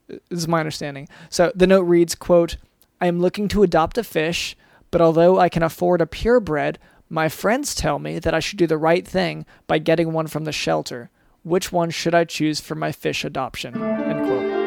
This 0.07 0.19
is 0.29 0.48
my 0.48 0.60
understanding. 0.60 1.07
So 1.29 1.51
the 1.55 1.67
note 1.67 1.81
reads, 1.83 2.15
quote, 2.15 2.57
I 3.00 3.07
am 3.07 3.19
looking 3.19 3.48
to 3.50 3.63
adopt 3.63 3.98
a 3.98 4.03
fish, 4.03 4.55
but 4.91 5.01
although 5.01 5.39
I 5.39 5.50
can 5.50 5.63
afford 5.63 6.01
a 6.01 6.05
purebred, 6.05 6.79
my 7.10 7.29
friends 7.29 7.75
tell 7.75 8.00
me 8.00 8.19
that 8.19 8.33
I 8.33 8.39
should 8.39 8.57
do 8.57 8.67
the 8.67 8.77
right 8.77 9.07
thing 9.07 9.45
by 9.67 9.77
getting 9.77 10.13
one 10.13 10.27
from 10.27 10.45
the 10.45 10.51
shelter. 10.51 11.10
Which 11.43 11.72
one 11.72 11.89
should 11.89 12.15
I 12.15 12.24
choose 12.24 12.60
for 12.62 12.75
my 12.75 12.91
fish 12.91 13.25
adoption? 13.25 13.81
End 13.81 14.25
quote. 14.25 14.63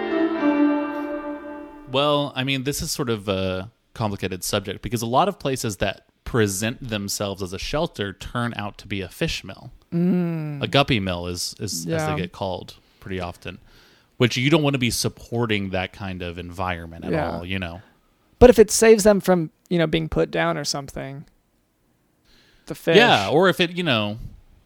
Well, 1.91 2.33
I 2.37 2.45
mean, 2.45 2.65
this 2.65 2.83
is 2.83 2.91
sort 2.91 3.09
of 3.09 3.29
a 3.29 3.71
complicated 3.95 4.45
subject 4.45 4.83
because 4.83 5.01
a 5.01 5.07
lot 5.07 5.29
of 5.29 5.39
places 5.39 5.79
that 5.79 6.07
present 6.25 6.87
themselves 6.87 7.43
as 7.43 7.53
a 7.55 7.59
shelter 7.59 8.13
turn 8.13 8.53
out 8.57 8.77
to 8.79 8.87
be 8.87 9.01
a 9.01 9.09
fish 9.09 9.43
mill. 9.43 9.71
Mm. 9.93 10.63
A 10.63 10.67
guppy 10.67 11.01
mill 11.01 11.29
is, 11.29 11.55
is 11.59 11.87
as 11.87 12.07
they 12.07 12.17
get 12.17 12.33
called 12.33 12.75
pretty 13.01 13.21
often, 13.21 13.59
which 14.17 14.37
you 14.37 14.49
don't 14.51 14.63
want 14.63 14.75
to 14.75 14.79
be 14.79 14.91
supporting 14.91 15.71
that 15.71 15.93
kind 15.93 16.23
of 16.23 16.39
environment 16.39 17.05
at 17.05 17.13
Yeah. 17.13 17.31
all, 17.37 17.45
you 17.45 17.59
know? 17.59 17.83
But 18.39 18.51
if 18.51 18.59
it 18.59 18.71
saves 18.71 19.05
them 19.05 19.21
from, 19.21 19.51
you 19.69 19.79
know, 19.79 19.87
being 19.87 20.09
put 20.09 20.31
down 20.31 20.57
or 20.57 20.65
something, 20.65 21.25
the 22.67 22.75
fish. 22.75 22.97
Yeah, 22.97 23.29
or 23.29 23.49
if 23.49 23.61
it, 23.61 23.71
you 23.77 23.83
know, 23.83 24.19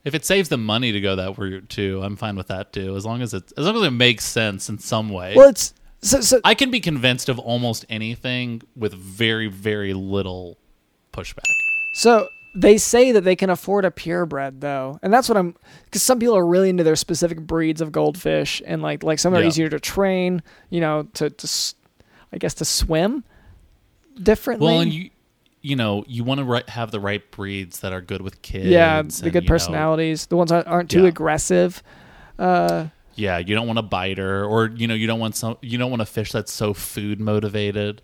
if 0.04 0.14
it 0.14 0.25
saves 0.25 0.49
them 0.49 0.64
money 0.64 0.92
to 0.92 1.00
go 1.00 1.16
that 1.16 1.37
route 1.38 1.69
too, 1.69 2.00
I'm 2.02 2.16
fine 2.16 2.37
with 2.37 2.49
that 2.49 2.73
too. 2.73 2.97
As 2.97 3.04
long 3.04 3.23
as 3.23 3.35
it, 3.35 3.52
as 3.57 3.66
long 3.66 3.76
as 3.76 3.83
it 3.83 3.90
makes 3.90 4.25
sense 4.25 4.69
in 4.69 4.78
some 4.78 5.11
way. 5.11 5.35
Well, 5.37 5.49
it's 5.49 5.75
so, 6.02 6.21
so 6.23 6.40
I 6.45 6.54
can 6.54 6.71
be 6.71 6.80
convinced 6.80 7.28
of 7.28 7.38
almost 7.38 7.85
anything 7.90 8.62
with 8.75 8.95
very, 8.95 9.49
very 9.49 9.92
little 9.92 10.57
pushback. 11.12 11.45
So 11.95 12.28
they 12.54 12.78
say 12.78 13.12
that 13.12 13.21
they 13.23 13.37
can 13.37 13.49
afford 13.50 13.85
a 13.85 13.90
purebred 13.90 14.61
though, 14.61 14.99
and 15.02 15.12
that's 15.12 15.28
what 15.28 15.38
I'm. 15.38 15.54
Because 15.85 16.02
some 16.02 16.19
people 16.19 16.37
are 16.37 16.47
really 16.47 16.69
into 16.71 16.83
their 16.85 16.97
specific 16.97 17.40
breeds 17.40 17.80
of 17.80 17.92
goldfish, 17.92 18.61
and 18.66 18.83
like 18.83 19.02
like 19.02 19.19
some 19.19 19.35
are 19.35 19.40
Yeah. 19.40 19.47
easier 19.49 19.69
to 19.69 19.78
train. 19.80 20.42
You 20.69 20.80
know, 20.80 21.09
to 21.14 21.30
to 21.30 21.75
I 22.33 22.38
guess 22.38 22.54
to 22.54 22.64
swim 22.64 23.25
differently. 24.21 24.66
Well, 24.66 24.80
and 24.80 24.92
you, 24.92 25.11
you 25.62 25.76
know, 25.76 26.04
you 26.09 26.25
want 26.25 26.40
to 26.40 26.71
have 26.73 26.90
the 26.90 27.00
right 27.00 27.28
breeds 27.30 27.80
that 27.80 27.92
are 27.92 28.00
good 28.00 28.23
with 28.23 28.42
kids. 28.42 28.66
yeah, 28.66 29.00
the 29.02 29.09
and, 29.25 29.33
good 29.33 29.35
you 29.35 29.40
know, 29.42 29.47
personalities, 29.47 30.26
the 30.26 30.37
ones 30.37 30.50
that 30.50 30.66
aren't 30.66 30.90
too 30.90 31.02
Yeah. 31.02 31.09
aggressive. 31.09 31.83
Uh, 32.38 32.87
yeah, 33.14 33.38
you 33.38 33.54
don't 33.54 33.66
want 33.66 33.78
a 33.78 33.83
biter, 33.83 34.45
or 34.45 34.66
you 34.75 34.87
know, 34.87 34.95
you 34.95 35.07
don't 35.07 35.21
want 35.21 35.37
some, 35.37 35.57
you 35.61 35.76
don't 35.78 35.90
want 35.90 36.02
a 36.02 36.07
fish 36.07 36.33
that's 36.33 36.52
so 36.52 36.73
food 36.75 37.21
motivated. 37.21 38.00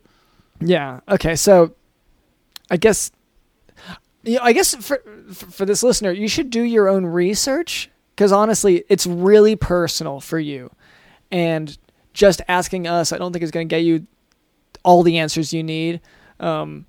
Yeah. 0.61 1.00
Okay. 1.09 1.37
So, 1.37 1.75
I 2.71 2.76
guess, 2.76 3.11
you 4.26 4.37
know, 4.37 4.42
I 4.42 4.52
guess 4.52 4.75
for 4.75 5.02
for 5.33 5.47
for 5.47 5.64
this 5.64 5.83
listener, 5.83 6.12
you 6.12 6.28
should 6.28 6.50
do 6.50 6.62
your 6.62 6.88
own 6.88 7.06
research 7.06 7.90
because 8.14 8.33
honestly, 8.33 8.85
it's 8.88 9.06
really 9.06 9.56
personal 9.56 10.21
for 10.21 10.38
you, 10.38 10.71
and 11.30 11.76
just 12.12 12.42
asking 12.49 12.87
us, 12.87 13.12
I 13.12 13.18
don't 13.18 13.33
think 13.33 13.42
is 13.42 13.50
going 13.50 13.68
to 13.68 13.75
get 13.75 13.85
you 13.85 14.06
all 14.83 15.02
the 15.02 15.18
answers 15.18 15.52
you 15.52 15.62
need. 15.62 16.00
Um, 16.40 16.87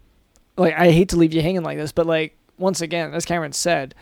like 0.58 0.74
I 0.74 0.91
hate 0.91 1.10
to 1.10 1.15
leave 1.17 1.34
you 1.34 1.41
hanging 1.41 1.63
like 1.63 1.77
this, 1.77 1.91
but 1.91 2.06
like 2.06 2.36
once 2.58 2.82
again, 2.82 3.13
as 3.13 3.25
Cameron 3.25 3.53
said, 3.53 3.94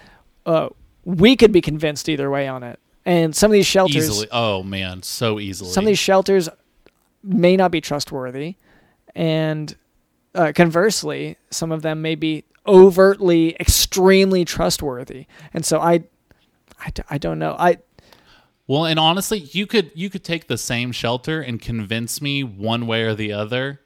uh, 0.46 0.70
we 1.04 1.36
could 1.36 1.51
be 1.51 1.62
convinced 1.62 2.10
either 2.10 2.30
way 2.30 2.48
on 2.48 2.63
it, 2.63 2.80
and 3.06 3.36
some 3.36 3.51
of 3.51 3.54
these 3.54 3.68
shelters 3.68 3.96
Easily, 3.96 4.27
oh 4.32 4.63
man, 4.63 5.04
so 5.04 5.39
easily. 5.39 5.72
some 5.72 5.84
of 5.84 5.88
these 5.88 6.00
shelters 6.00 6.50
may 7.24 7.56
not 7.58 7.72
be 7.72 7.82
trustworthy. 7.82 8.56
And 9.15 9.74
uh, 10.36 10.51
conversely 10.54 11.38
some 11.50 11.72
of 11.72 11.82
them 11.82 12.01
may 12.01 12.15
be 12.15 12.44
overtly 12.68 13.56
extremely 13.60 14.44
trustworthy 14.46 15.26
and 15.54 15.66
so 15.66 15.80
I, 15.80 16.04
I 17.10 17.18
don't 17.18 17.40
know 17.40 17.56
i 17.60 17.78
Well, 18.68 18.86
and 18.86 19.00
honestly, 19.00 19.40
you 19.40 19.68
could 19.68 19.92
you 19.96 20.10
could 20.10 20.24
take 20.24 20.48
the 20.48 20.58
same 20.58 20.92
shelter 20.92 21.42
and 21.42 21.62
convince 21.62 22.22
me 22.22 22.44
one 22.44 22.88
way 22.88 23.04
or 23.04 23.14
the 23.16 23.32
other 23.34 23.82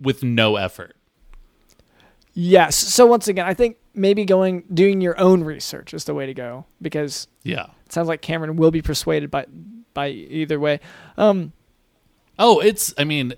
with 0.00 0.22
no 0.24 0.56
effort. 0.56 0.96
yes 2.34 2.74
so 2.76 3.06
once 3.06 3.28
again 3.28 3.46
i 3.46 3.54
think 3.54 3.76
maybe 3.94 4.24
going 4.24 4.64
doing 4.74 5.00
your 5.00 5.18
own 5.20 5.44
research 5.44 5.94
is 5.94 6.04
the 6.04 6.14
way 6.14 6.26
to 6.26 6.34
go 6.34 6.64
because 6.82 7.28
Yeah. 7.44 7.66
it 7.86 7.92
sounds 7.92 8.08
like 8.08 8.20
cameron 8.22 8.56
will 8.56 8.72
be 8.72 8.82
persuaded 8.82 9.30
by 9.30 9.46
by 9.94 10.08
either 10.08 10.58
way 10.58 10.80
um 11.16 11.52
Oh, 12.36 12.58
it's 12.58 12.92
I 12.98 13.04
mean, 13.04 13.34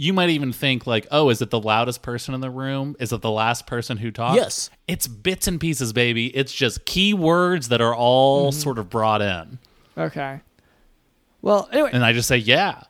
you 0.00 0.14
might 0.14 0.30
even 0.30 0.50
think 0.52 0.86
like, 0.86 1.06
"Oh, 1.10 1.28
is 1.28 1.42
it 1.42 1.50
the 1.50 1.60
loudest 1.60 2.00
person 2.00 2.32
in 2.34 2.40
the 2.40 2.48
room? 2.50 2.96
Is 2.98 3.12
it 3.12 3.20
the 3.20 3.30
last 3.30 3.66
person 3.66 3.98
who 3.98 4.10
talks?" 4.10 4.36
Yes. 4.36 4.70
It's 4.88 5.06
bits 5.06 5.46
and 5.46 5.60
pieces, 5.60 5.92
baby. 5.92 6.34
It's 6.36 6.52
just 6.54 6.86
key 6.86 7.12
words 7.12 7.68
that 7.68 7.80
are 7.82 7.94
all 7.94 8.50
sort 8.50 8.78
of 8.78 8.88
brought 8.88 9.20
in. 9.22 9.58
okay 9.98 10.40
well 11.42 11.68
anyway 11.72 11.90
And 11.92 12.04
I 12.04 12.12
just 12.12 12.28
say, 12.28 12.38
"Yeah." 12.38 12.82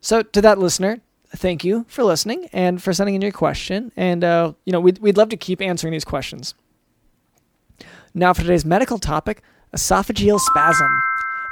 So 0.00 0.22
to 0.22 0.40
that 0.42 0.58
listener, 0.58 1.00
thank 1.34 1.64
you 1.64 1.86
for 1.88 2.04
listening 2.04 2.48
and 2.52 2.82
for 2.82 2.92
sending 2.92 3.14
in 3.14 3.22
your 3.22 3.32
question. 3.32 3.90
And 3.96 4.22
uh, 4.22 4.52
you 4.66 4.72
know, 4.72 4.80
we'd 4.80 4.98
we'd 4.98 5.16
love 5.16 5.30
to 5.30 5.36
keep 5.38 5.62
answering 5.62 5.92
these 5.92 6.04
questions. 6.04 6.54
Now 8.12 8.32
for 8.34 8.42
today's 8.42 8.64
medical 8.66 8.98
topic, 8.98 9.42
esophageal 9.74 10.38
spasm. 10.38 10.88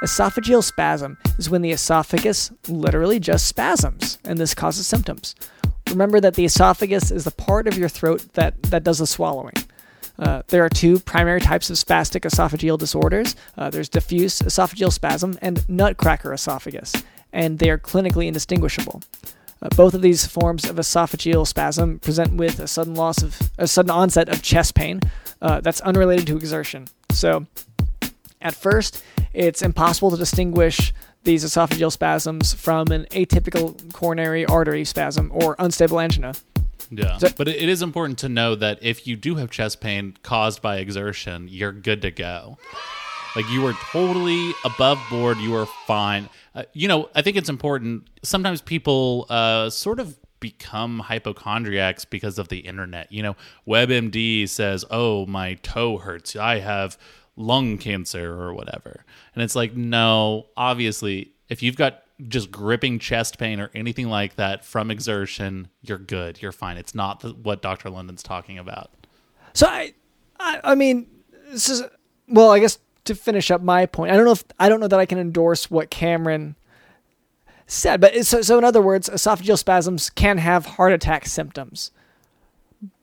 Esophageal 0.03 0.61
spasm 0.61 1.17
is 1.37 1.49
when 1.49 1.61
the 1.61 1.71
esophagus 1.71 2.51
literally 2.67 3.19
just 3.19 3.47
spasms, 3.47 4.19
and 4.25 4.37
this 4.37 4.53
causes 4.53 4.85
symptoms. 4.85 5.33
Remember 5.89 6.19
that 6.19 6.35
the 6.35 6.43
esophagus 6.43 7.09
is 7.09 7.23
the 7.23 7.31
part 7.31 7.67
of 7.67 7.77
your 7.77 7.87
throat 7.87 8.25
that, 8.33 8.61
that 8.63 8.83
does 8.83 8.99
the 8.99 9.07
swallowing. 9.07 9.53
Uh, 10.19 10.41
there 10.47 10.63
are 10.63 10.69
two 10.69 10.99
primary 10.99 11.39
types 11.39 11.69
of 11.69 11.77
spastic 11.77 12.21
esophageal 12.21 12.77
disorders. 12.77 13.37
Uh, 13.57 13.69
there's 13.69 13.87
diffuse 13.87 14.41
esophageal 14.41 14.91
spasm 14.91 15.37
and 15.41 15.67
nutcracker 15.69 16.33
esophagus, 16.33 16.93
and 17.31 17.59
they 17.59 17.69
are 17.69 17.77
clinically 17.77 18.27
indistinguishable. 18.27 19.01
Uh, 19.61 19.69
both 19.69 19.93
of 19.93 20.01
these 20.01 20.27
forms 20.27 20.65
of 20.69 20.75
esophageal 20.75 21.47
spasm 21.47 21.97
present 21.99 22.33
with 22.33 22.59
a 22.59 22.67
sudden 22.67 22.93
loss 22.93 23.23
of 23.23 23.39
a 23.57 23.67
sudden 23.67 23.89
onset 23.89 24.27
of 24.27 24.41
chest 24.41 24.75
pain 24.75 24.99
uh, 25.41 25.61
that's 25.61 25.79
unrelated 25.79 26.27
to 26.27 26.35
exertion. 26.35 26.87
So, 27.11 27.45
at 28.43 28.53
first, 28.55 29.03
it's 29.33 29.61
impossible 29.61 30.11
to 30.11 30.17
distinguish 30.17 30.93
these 31.23 31.43
esophageal 31.45 31.91
spasms 31.91 32.53
from 32.53 32.87
an 32.91 33.05
atypical 33.11 33.75
coronary 33.93 34.45
artery 34.45 34.83
spasm 34.85 35.31
or 35.33 35.55
unstable 35.57 35.99
angina. 35.99 36.33
Yeah. 36.91 37.17
So- 37.17 37.29
but 37.37 37.47
it 37.47 37.69
is 37.69 37.81
important 37.81 38.19
to 38.19 38.29
know 38.29 38.55
that 38.55 38.79
if 38.81 39.07
you 39.07 39.15
do 39.15 39.35
have 39.35 39.49
chest 39.49 39.79
pain 39.81 40.15
caused 40.21 40.61
by 40.61 40.77
exertion, 40.77 41.47
you're 41.49 41.71
good 41.71 42.01
to 42.03 42.11
go. 42.11 42.57
Like 43.35 43.49
you 43.49 43.65
are 43.65 43.73
totally 43.91 44.51
above 44.63 44.99
board. 45.09 45.37
You 45.39 45.55
are 45.55 45.65
fine. 45.87 46.29
Uh, 46.53 46.63
you 46.73 46.87
know, 46.87 47.09
I 47.15 47.23
think 47.23 47.35
it's 47.35 47.49
important. 47.49 48.07
Sometimes 48.21 48.61
people 48.61 49.25
uh, 49.29 49.71
sort 49.71 49.99
of 49.99 50.15
become 50.39 50.99
hypochondriacs 50.99 52.05
because 52.05 52.37
of 52.37 52.49
the 52.49 52.59
internet. 52.59 53.11
You 53.11 53.23
know, 53.23 53.35
WebMD 53.67 54.47
says, 54.47 54.85
"Oh, 54.91 55.25
my 55.25 55.55
toe 55.55 55.97
hurts. 55.97 56.35
I 56.35 56.59
have 56.59 56.95
lung 57.35 57.77
cancer 57.77 58.33
or 58.33 58.53
whatever. 58.53 59.05
And 59.33 59.43
it's 59.43 59.55
like, 59.55 59.75
no, 59.75 60.47
obviously, 60.55 61.33
if 61.49 61.63
you've 61.63 61.75
got 61.75 62.03
just 62.27 62.51
gripping 62.51 62.99
chest 62.99 63.37
pain 63.37 63.59
or 63.59 63.69
anything 63.73 64.07
like 64.09 64.35
that 64.35 64.63
from 64.63 64.91
exertion, 64.91 65.67
you're 65.81 65.97
good. 65.97 66.41
You're 66.41 66.51
fine. 66.51 66.77
It's 66.77 66.95
not 66.95 67.21
the, 67.21 67.29
what 67.29 67.61
Dr. 67.61 67.89
London's 67.89 68.23
talking 68.23 68.57
about. 68.57 68.91
So 69.53 69.67
I, 69.67 69.93
I, 70.39 70.59
I 70.63 70.75
mean, 70.75 71.07
this 71.51 71.69
is 71.69 71.83
well. 72.27 72.51
I 72.51 72.59
guess 72.59 72.79
to 73.05 73.15
finish 73.15 73.51
up 73.51 73.61
my 73.61 73.85
point, 73.85 74.11
I 74.11 74.15
don't 74.15 74.25
know 74.25 74.31
if 74.31 74.43
I 74.59 74.69
don't 74.69 74.79
know 74.79 74.87
that 74.87 74.99
I 74.99 75.05
can 75.05 75.19
endorse 75.19 75.69
what 75.69 75.89
Cameron 75.89 76.55
said, 77.67 78.01
but 78.01 78.25
so 78.25 78.41
so 78.41 78.57
in 78.57 78.63
other 78.63 78.81
words, 78.81 79.09
esophageal 79.09 79.57
spasms 79.57 80.09
can 80.09 80.37
have 80.39 80.65
heart 80.65 80.93
attack 80.93 81.25
symptoms. 81.27 81.91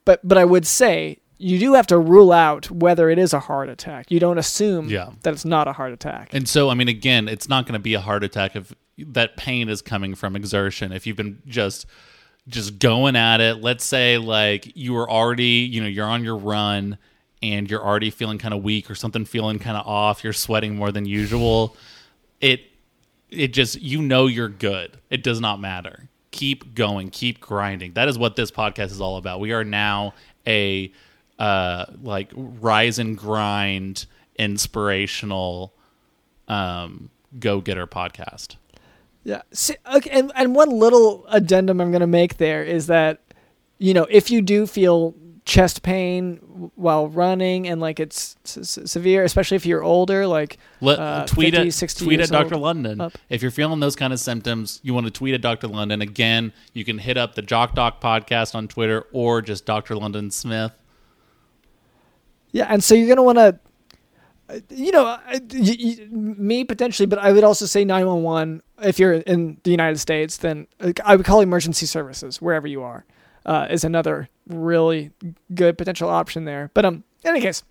But 0.05 0.27
but 0.27 0.39
I 0.39 0.45
would 0.45 0.67
say 0.67 1.19
you 1.43 1.59
do 1.59 1.73
have 1.75 1.87
to 1.87 1.99
rule 1.99 2.33
out 2.33 2.71
whether 2.71 3.09
it 3.09 3.19
is 3.19 3.33
a 3.33 3.41
heart 3.41 3.69
attack. 3.71 4.11
You 4.11 4.21
don't 4.21 4.37
assume 4.37 4.89
Yeah. 4.91 5.11
that 5.23 5.33
it's 5.33 5.45
not 5.47 5.67
a 5.69 5.73
heart 5.73 5.93
attack. 5.93 6.35
And 6.35 6.47
so, 6.47 6.69
I 6.69 6.75
mean, 6.75 6.89
again, 6.89 7.29
it's 7.29 7.49
not 7.49 7.65
going 7.65 7.73
to 7.73 7.79
be 7.83 7.95
a 7.95 8.01
heart 8.01 8.23
attack 8.23 8.55
if 8.57 8.75
that 8.99 9.37
pain 9.39 9.69
is 9.71 9.81
coming 9.81 10.15
from 10.15 10.37
exertion. 10.37 10.93
If 10.93 11.07
you've 11.07 11.17
been 11.17 11.39
just 11.47 11.87
just 12.49 12.79
going 12.79 13.17
at 13.17 13.41
it, 13.41 13.61
let's 13.63 13.85
say 13.85 14.19
like 14.19 14.77
you 14.77 14.93
were 14.93 15.09
already, 15.09 15.69
you 15.71 15.81
know, 15.81 15.87
you're 15.87 16.07
on 16.07 16.25
your 16.25 16.37
run 16.37 16.99
and 17.43 17.71
you're 17.71 17.83
already 17.85 18.11
feeling 18.11 18.37
kind 18.39 18.53
of 18.53 18.63
weak 18.63 18.91
or 18.91 18.95
something 18.95 19.25
feeling 19.25 19.59
kind 19.59 19.77
of 19.77 19.87
off, 19.87 20.23
you're 20.23 20.33
sweating 20.33 20.77
more 20.77 20.93
than 20.93 21.07
usual. 21.07 21.75
It 22.41 22.61
it 23.31 23.53
just 23.55 23.81
you 23.81 24.03
know 24.03 24.27
you're 24.27 24.49
good. 24.49 24.99
It 25.09 25.23
does 25.23 25.41
not 25.41 25.61
matter. 25.61 26.09
Keep 26.33 26.75
going, 26.75 27.09
keep 27.11 27.41
grinding. 27.41 27.93
That 27.95 28.09
is 28.09 28.19
what 28.19 28.37
this 28.37 28.51
podcast 28.51 28.91
is 28.91 29.01
all 29.01 29.17
about. 29.17 29.41
We 29.41 29.53
are 29.53 29.65
now 29.65 30.15
a 30.47 30.93
uh 31.41 31.87
like 32.03 32.31
rise 32.35 33.01
and 33.01 33.19
grind 33.19 34.07
inspirational 34.39 35.75
um 36.47 37.11
go 37.39 37.61
getter 37.61 37.87
podcast. 37.87 38.57
Yeah. 39.25 39.43
See, 39.53 39.77
okay, 39.95 40.11
and 40.11 40.33
and 40.35 40.55
one 40.55 40.71
little 40.71 41.27
addendum 41.29 41.81
I'm 41.81 41.91
going 41.91 42.01
to 42.01 42.07
make 42.07 42.37
there 42.39 42.65
is 42.65 42.87
that 42.87 43.21
you 43.79 43.95
know 43.95 44.07
if 44.11 44.31
you 44.31 44.43
do 44.43 44.67
feel 44.67 45.15
chest 45.45 45.83
pain 45.83 46.37
while 46.77 47.09
running 47.09 47.67
and 47.67 47.81
like 47.81 47.99
it's 47.99 48.37
severe, 48.45 49.25
especially 49.25 49.57
if 49.57 49.67
you're 49.67 49.83
older, 49.83 50.27
like 50.27 50.59
Let, 50.81 50.99
uh, 50.99 51.27
tweet 51.27 51.55
50, 51.55 51.69
at 51.69 51.75
60 51.75 52.05
tweet 52.05 52.21
at 52.21 52.29
Dr. 52.29 52.57
London 52.57 53.01
up. 53.01 53.13
if 53.29 53.43
you're 53.43 53.51
feeling 53.51 53.81
those 53.81 53.97
kind 53.97 54.13
of 54.13 54.21
symptoms. 54.21 54.81
You 54.83 54.95
want 54.95 55.07
to 55.07 55.11
tweet 55.11 55.35
at 55.35 55.41
Dr. 55.41 55.67
London 55.67 56.03
again. 56.03 56.53
You 56.73 56.85
can 56.85 56.99
hit 56.99 57.17
up 57.17 57.35
the 57.35 57.43
Jock 57.43 57.75
Doc 57.75 58.01
podcast 58.01 58.55
on 58.55 58.69
Twitter 58.69 59.07
or 59.13 59.43
just 59.43 59.67
Dr. 59.67 59.97
London 59.97 60.31
Smith. 60.31 60.73
Yeah, 62.53 62.67
and 62.69 62.83
so 62.83 62.95
you're 62.95 63.07
going 63.07 63.17
to 63.17 63.23
want 63.23 63.39
to. 63.39 63.59
You 64.69 64.91
know, 64.91 65.07
uh, 65.07 65.39
me 66.11 66.65
potentially, 66.65 67.07
but 67.07 67.21
I 67.21 67.31
would 67.31 67.45
also 67.45 67.67
say 67.67 67.85
911 67.85 68.63
if 68.83 68.99
you're 68.99 69.13
in 69.13 69.59
the 69.63 69.71
United 69.71 69.99
States. 69.99 70.39
Then 70.39 70.67
uh, 70.81 70.93
I 71.05 71.15
would 71.15 71.25
call 71.25 71.41
emergency 71.41 71.87
services 71.87 72.43
wherever 72.43 72.67
you 72.67 72.83
are 72.83 73.05
uh, 73.47 73.69
is 73.71 73.85
another 73.85 74.29
really 74.49 75.13
good 75.55 75.79
potential 75.79 76.09
option 76.09 76.47
there. 76.47 76.71
But 76.75 76.85
um, 76.85 77.05
in 77.23 77.31
any 77.31 77.41
case, 77.41 77.63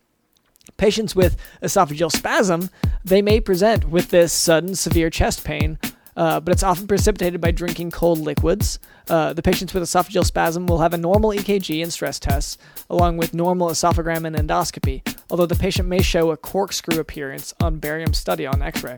patients 0.78 1.16
with 1.16 1.36
esophageal 1.62 2.12
spasm 2.12 2.70
they 3.04 3.22
may 3.22 3.40
present 3.40 3.90
with 3.90 4.10
this 4.10 4.32
sudden 4.34 4.76
severe 4.76 5.10
chest 5.10 5.44
pain 5.44 5.80
uh, 6.20 6.40
but 6.40 6.52
it's 6.52 6.62
often 6.62 6.86
precipitated 6.86 7.42
by 7.42 7.50
drinking 7.50 7.90
cold 7.90 8.20
liquids 8.20 8.78
uh, 9.10 9.34
the 9.34 9.42
patients 9.42 9.74
with 9.74 9.82
esophageal 9.82 10.26
spasm 10.26 10.68
will 10.68 10.80
have 10.80 10.94
a 10.94 10.98
normal 10.98 11.32
ekg 11.32 11.82
and 11.82 11.92
stress 11.92 12.20
tests 12.20 12.58
along 12.90 13.18
with 13.18 13.34
normal 13.34 13.70
esophagram 13.70 14.26
and 14.26 14.36
endoscopy 14.36 15.02
although 15.32 15.48
the 15.48 15.56
patient 15.56 15.88
may 15.88 16.02
show 16.02 16.30
a 16.30 16.38
corkscrew 16.38 17.00
appearance 17.00 17.54
on 17.62 17.80
barium 17.80 18.14
study 18.14 18.46
on 18.46 18.62
x-ray 18.62 18.98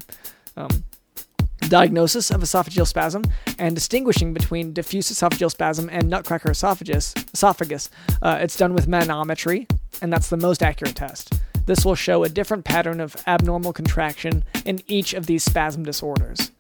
um, 0.57 0.83
diagnosis 1.69 2.31
of 2.31 2.41
esophageal 2.41 2.85
spasm 2.85 3.23
and 3.57 3.75
distinguishing 3.75 4.33
between 4.33 4.73
diffuse 4.73 5.09
esophageal 5.11 5.49
spasm 5.49 5.89
and 5.89 6.09
nutcracker 6.09 6.51
esophagus. 6.51 7.13
Esophagus. 7.33 7.89
Uh, 8.21 8.37
it's 8.41 8.57
done 8.57 8.73
with 8.73 8.87
manometry, 8.87 9.69
and 10.01 10.11
that's 10.11 10.29
the 10.29 10.37
most 10.37 10.61
accurate 10.61 10.95
test. 10.95 11.33
This 11.65 11.85
will 11.85 11.95
show 11.95 12.23
a 12.23 12.29
different 12.29 12.65
pattern 12.65 12.99
of 12.99 13.15
abnormal 13.27 13.71
contraction 13.71 14.43
in 14.65 14.81
each 14.87 15.13
of 15.13 15.27
these 15.27 15.43
spasm 15.43 15.83
disorders. 15.83 16.51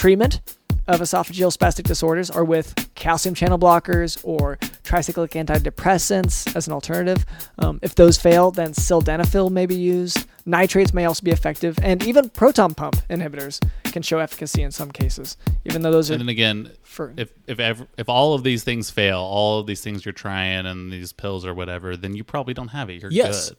Treatment 0.00 0.40
of 0.88 1.02
esophageal 1.02 1.54
spastic 1.54 1.82
disorders 1.82 2.30
are 2.30 2.42
with 2.42 2.74
calcium 2.94 3.34
channel 3.34 3.58
blockers 3.58 4.18
or 4.24 4.56
tricyclic 4.82 5.32
antidepressants 5.32 6.56
as 6.56 6.66
an 6.66 6.72
alternative. 6.72 7.26
Um, 7.58 7.80
if 7.82 7.96
those 7.96 8.16
fail, 8.16 8.50
then 8.50 8.72
sildenafil 8.72 9.50
may 9.50 9.66
be 9.66 9.74
used. 9.74 10.26
Nitrates 10.46 10.94
may 10.94 11.04
also 11.04 11.22
be 11.22 11.32
effective, 11.32 11.78
and 11.82 12.02
even 12.06 12.30
proton 12.30 12.72
pump 12.72 12.96
inhibitors 13.10 13.62
can 13.92 14.00
show 14.00 14.20
efficacy 14.20 14.62
in 14.62 14.70
some 14.70 14.90
cases, 14.90 15.36
even 15.66 15.82
though 15.82 15.92
those 15.92 16.10
are 16.10 16.14
And 16.14 16.22
then 16.22 16.30
again, 16.30 16.72
for 16.82 17.12
if 17.18 17.34
if 17.46 17.60
ever, 17.60 17.86
if 17.98 18.08
all 18.08 18.32
of 18.32 18.42
these 18.42 18.64
things 18.64 18.88
fail, 18.88 19.18
all 19.18 19.60
of 19.60 19.66
these 19.66 19.82
things 19.82 20.06
you're 20.06 20.14
trying 20.14 20.64
and 20.64 20.90
these 20.90 21.12
pills 21.12 21.44
or 21.44 21.52
whatever, 21.52 21.94
then 21.94 22.16
you 22.16 22.24
probably 22.24 22.54
don't 22.54 22.68
have 22.68 22.88
it. 22.88 23.02
You're 23.02 23.12
Yes. 23.12 23.50
good. 23.50 23.58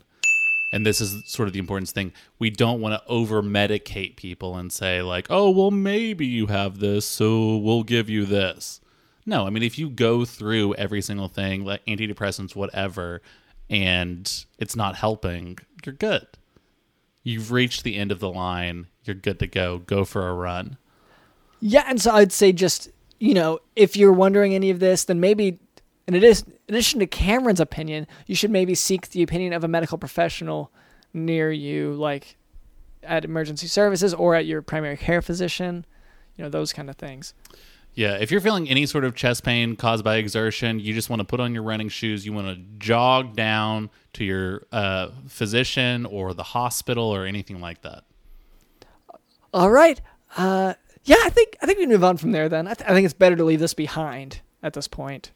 And 0.72 0.86
this 0.86 1.02
is 1.02 1.24
sort 1.26 1.48
of 1.48 1.54
the 1.54 1.60
important 1.60 1.90
thing. 1.90 2.14
We 2.40 2.50
don't 2.50 2.80
want 2.80 2.94
to 2.94 3.10
over 3.10 3.44
medicate 3.44 4.16
people 4.16 4.56
and 4.56 4.72
say 4.72 5.02
like, 5.02 5.28
"Oh, 5.30 5.50
well 5.50 5.72
maybe 5.72 6.26
you 6.26 6.48
have 6.48 6.80
this, 6.80 7.06
so 7.06 7.58
we'll 7.58 7.84
give 7.84 8.10
you 8.10 8.26
this." 8.26 8.80
No, 9.26 9.46
I 9.46 9.50
mean 9.50 9.64
if 9.64 9.78
you 9.78 9.90
go 9.90 10.26
through 10.26 10.76
every 10.76 11.02
single 11.02 11.28
thing, 11.28 11.66
like 11.66 11.86
antidepressants 11.86 12.56
whatever, 12.56 13.22
and 13.70 14.46
it's 14.60 14.76
not 14.76 14.96
helping, 14.96 15.58
you're 15.86 15.94
good. 15.94 16.28
You've 17.24 17.52
reached 17.52 17.84
the 17.84 17.98
end 17.98 18.12
of 18.12 18.20
the 18.20 18.32
line. 18.32 18.88
You're 19.04 19.16
good 19.16 19.40
to 19.40 19.48
go. 19.48 19.80
Go 19.80 20.06
for 20.06 20.28
a 20.28 20.34
run. 20.34 20.78
Yeah, 21.60 21.84
and 21.88 22.02
so 22.02 22.12
I'd 22.12 22.32
say 22.32 22.52
just 22.52 22.90
you 23.20 23.34
know 23.34 23.60
if 23.76 23.96
you're 23.96 24.14
wondering 24.14 24.56
any 24.56 24.70
of 24.70 24.80
this, 24.80 25.04
then 25.04 25.20
maybe, 25.20 25.60
in 26.08 26.16
addition 26.16 27.00
to 27.00 27.08
Cameron's 27.08 27.60
opinion, 27.60 28.08
you 28.26 28.36
should 28.36 28.52
maybe 28.52 28.76
seek 28.76 29.10
the 29.10 29.24
opinion 29.24 29.54
of 29.54 29.64
a 29.64 29.68
medical 29.68 29.98
professional 29.98 30.72
near 31.14 31.52
you, 31.52 31.94
like 31.94 32.38
at 33.04 33.26
emergency 33.26 33.68
services 33.68 34.14
or 34.14 34.36
at 34.36 34.46
your 34.46 34.62
primary 34.62 34.98
care 34.98 35.22
physician. 35.22 35.86
You 36.36 36.44
know 36.44 36.50
those 36.50 36.74
kind 36.74 36.90
of 36.90 36.96
things. 36.96 37.34
Yeah, 37.94 38.16
if 38.16 38.32
you're 38.32 38.42
feeling 38.42 38.70
any 38.70 38.86
sort 38.86 39.04
of 39.04 39.16
chest 39.16 39.44
pain 39.44 39.76
caused 39.76 40.04
by 40.04 40.16
exertion, 40.16 40.80
you 40.80 40.94
just 40.94 41.10
want 41.10 41.20
to 41.20 41.26
put 41.26 41.42
on 41.42 41.54
your 41.54 41.64
running 41.64 41.90
shoes. 41.90 42.26
You 42.26 42.32
want 42.32 42.48
to 42.48 42.64
jog 42.78 43.36
down 43.36 43.90
to 44.14 44.24
your 44.24 44.64
uh, 44.72 45.10
physician 45.28 46.06
or 46.06 46.34
the 46.34 46.44
hospital 46.44 47.14
or 47.14 47.26
anything 47.26 47.60
like 47.60 47.82
that. 47.82 48.04
All 49.54 49.70
right. 49.70 50.00
Uh, 50.38 50.76
yeah, 51.04 51.18
I 51.24 51.30
think 51.30 51.58
I 51.62 51.66
think 51.66 51.80
we 51.80 51.84
can 51.84 51.92
move 51.92 52.04
on 52.04 52.16
from 52.16 52.32
there. 52.32 52.48
Then 52.48 52.68
I, 52.68 52.74
th- 52.74 52.90
I 52.90 52.94
think 52.94 53.06
it's 53.06 53.14
better 53.14 53.36
to 53.36 53.44
leave 53.44 53.60
this 53.60 53.74
behind 53.74 54.40
at 54.64 54.74
this 54.74 54.88
point. 54.88 55.32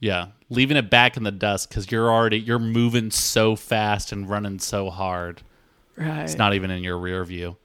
Yeah, 0.00 0.28
leaving 0.48 0.76
it 0.76 0.90
back 0.90 1.16
in 1.16 1.24
the 1.24 1.32
dust 1.32 1.68
because 1.68 1.90
you're 1.90 2.10
already 2.10 2.38
you're 2.38 2.60
moving 2.60 3.10
so 3.10 3.56
fast 3.56 4.12
and 4.12 4.28
running 4.28 4.60
so 4.60 4.90
hard. 4.90 5.42
Right. 5.96 6.20
It's 6.20 6.38
not 6.38 6.54
even 6.54 6.70
in 6.70 6.84
your 6.84 6.98
rear 6.98 7.24
view. 7.24 7.56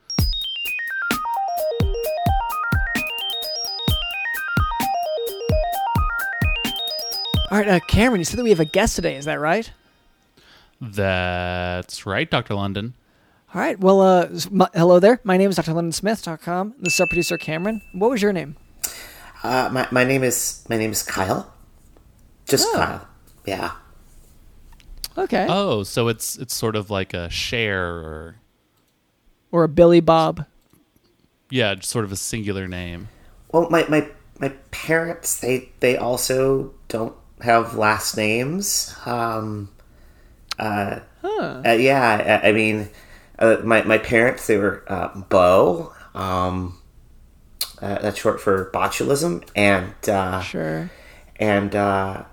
All 7.51 7.59
right, 7.59 7.67
uh, 7.67 7.79
Cameron, 7.81 8.19
you 8.19 8.25
said 8.25 8.39
that 8.39 8.43
we 8.43 8.49
have 8.49 8.59
a 8.59 8.65
guest 8.65 8.95
today. 8.95 9.15
Is 9.15 9.25
that 9.25 9.39
right? 9.39 9.71
That's 10.81 12.03
right, 12.07 12.27
Dr. 12.27 12.55
London. 12.55 12.95
All 13.53 13.61
right. 13.61 13.79
Well, 13.79 14.01
uh, 14.01 14.27
my, 14.49 14.67
hello 14.73 14.99
there. 14.99 15.19
My 15.23 15.37
name 15.37 15.51
is 15.51 15.59
drlondonsmith.com. 15.59 16.73
This 16.79 16.95
is 16.95 16.99
our 16.99 17.05
producer, 17.05 17.37
Cameron. 17.37 17.83
What 17.93 18.09
was 18.09 18.23
your 18.23 18.33
name? 18.33 18.55
Uh, 19.43 19.69
my, 19.71 19.87
my 19.91 20.03
name 20.03 20.23
is 20.23 20.65
my 20.67 20.77
name 20.77 20.91
is 20.91 21.03
Kyle. 21.03 21.52
Just 22.47 22.67
Oh. 22.69 22.77
Kyle. 22.77 23.07
Yeah. 23.45 23.71
Okay. 25.17 25.45
Oh, 25.49 25.83
so 25.83 26.07
it's 26.07 26.35
it's 26.37 26.53
sort 26.55 26.75
of 26.75 26.89
like 26.89 27.13
a 27.13 27.29
Cher 27.29 27.85
or 27.85 28.35
Or 29.51 29.63
a 29.63 29.69
Billy 29.69 29.99
Bob. 29.99 30.45
yeah, 31.49 31.75
just 31.75 31.89
sort 31.89 32.05
of 32.05 32.11
a 32.11 32.15
singular 32.15 32.67
name. 32.67 33.09
Well, 33.51 33.69
my, 33.69 33.85
my 33.87 34.07
my 34.39 34.49
parents 34.71 35.39
they 35.39 35.69
they 35.79 35.97
also 35.97 36.73
don't 36.87 37.15
have 37.41 37.75
last 37.75 38.17
names. 38.17 38.95
Um, 39.05 39.69
uh, 40.57 40.99
uh, 41.23 41.61
yeah, 41.77 42.39
I, 42.43 42.49
I 42.49 42.51
mean, 42.51 42.89
uh, 43.37 43.57
my 43.63 43.83
my 43.83 43.99
parents 43.99 44.47
they 44.47 44.57
were 44.57 44.83
uh, 44.87 45.09
Bo. 45.29 45.93
Um, 46.15 46.79
uh, 47.81 47.99
that's 47.99 48.17
short 48.19 48.39
for 48.41 48.71
botulism, 48.73 49.47
and 49.55 49.93
uh, 50.09 50.41
Sure. 50.41 50.89
and 51.37 51.75
uh, 51.75 52.23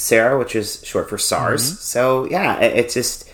Sarah, 0.00 0.38
which 0.38 0.56
is 0.56 0.82
short 0.84 1.08
for 1.08 1.18
SARS. 1.18 1.62
Mm-hmm. 1.62 1.76
So 1.76 2.24
yeah, 2.24 2.58
it, 2.60 2.76
it's 2.76 2.94
just 2.94 3.30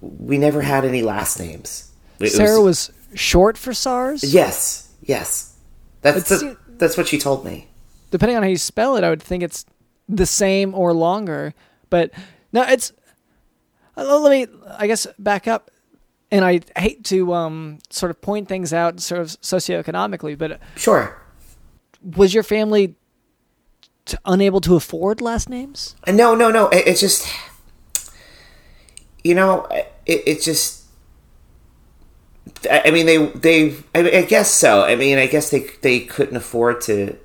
we 0.00 0.38
never 0.38 0.60
had 0.62 0.84
any 0.84 1.02
last 1.02 1.38
names. 1.38 1.90
It 2.20 2.30
Sarah 2.30 2.60
was 2.60 2.92
short 3.14 3.56
for 3.56 3.72
SARS? 3.72 4.22
Yes, 4.22 4.92
yes. 5.02 5.56
That's 6.02 6.28
the, 6.28 6.56
that's 6.68 6.96
what 6.96 7.08
she 7.08 7.18
told 7.18 7.44
me. 7.44 7.68
Depending 8.10 8.36
on 8.36 8.42
how 8.42 8.48
you 8.48 8.58
spell 8.58 8.96
it, 8.96 9.04
I 9.04 9.10
would 9.10 9.22
think 9.22 9.42
it's 9.42 9.64
the 10.08 10.26
same 10.26 10.74
or 10.74 10.92
longer. 10.92 11.54
But 11.90 12.10
no, 12.52 12.62
it's. 12.62 12.92
Uh, 13.96 14.18
let 14.18 14.30
me, 14.30 14.46
I 14.76 14.86
guess, 14.86 15.06
back 15.18 15.48
up. 15.48 15.70
And 16.30 16.44
I 16.44 16.60
hate 16.76 17.04
to 17.04 17.32
um, 17.32 17.78
sort 17.90 18.10
of 18.10 18.20
point 18.20 18.48
things 18.48 18.72
out, 18.72 19.00
sort 19.00 19.20
of 19.20 19.28
socioeconomically, 19.28 20.36
but 20.36 20.60
Sure. 20.74 21.16
was 22.02 22.34
your 22.34 22.42
family 22.42 22.96
t- 24.04 24.16
unable 24.24 24.60
to 24.62 24.76
afford 24.76 25.20
last 25.20 25.48
names? 25.48 25.96
No, 26.06 26.34
no, 26.34 26.50
no. 26.50 26.68
It, 26.68 26.86
it's 26.86 27.00
just, 27.00 27.28
you 29.22 29.34
know, 29.34 29.66
it, 30.06 30.22
it 30.26 30.42
just. 30.42 30.82
I 32.70 32.90
mean, 32.90 33.06
they 33.06 33.26
they. 33.26 33.76
I, 33.94 34.18
I 34.18 34.22
guess 34.22 34.50
so. 34.50 34.82
I 34.82 34.96
mean, 34.96 35.18
I 35.18 35.26
guess 35.26 35.50
they 35.50 35.66
they 35.82 36.00
couldn't 36.00 36.36
afford 36.36 36.80
to 36.82 37.16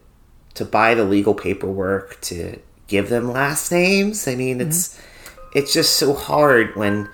to 0.55 0.65
buy 0.65 0.93
the 0.95 1.03
legal 1.03 1.33
paperwork 1.33 2.19
to 2.21 2.59
give 2.87 3.09
them 3.09 3.31
last 3.31 3.71
names. 3.71 4.27
I 4.27 4.35
mean, 4.35 4.59
it's 4.61 4.95
mm-hmm. 4.95 5.57
it's 5.57 5.73
just 5.73 5.95
so 5.95 6.13
hard 6.13 6.75
when 6.75 7.09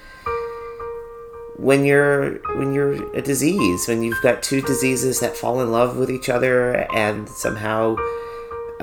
when 1.57 1.85
you're 1.85 2.39
when 2.57 2.73
you're 2.73 3.15
a 3.15 3.21
disease 3.21 3.87
when 3.87 4.03
you've 4.03 4.21
got 4.21 4.43
two 4.43 4.61
diseases 4.61 5.21
that 5.21 5.37
fall 5.37 5.61
in 5.61 5.71
love 5.71 5.95
with 5.95 6.09
each 6.09 6.27
other 6.27 6.73
and 6.93 7.29
somehow 7.29 7.95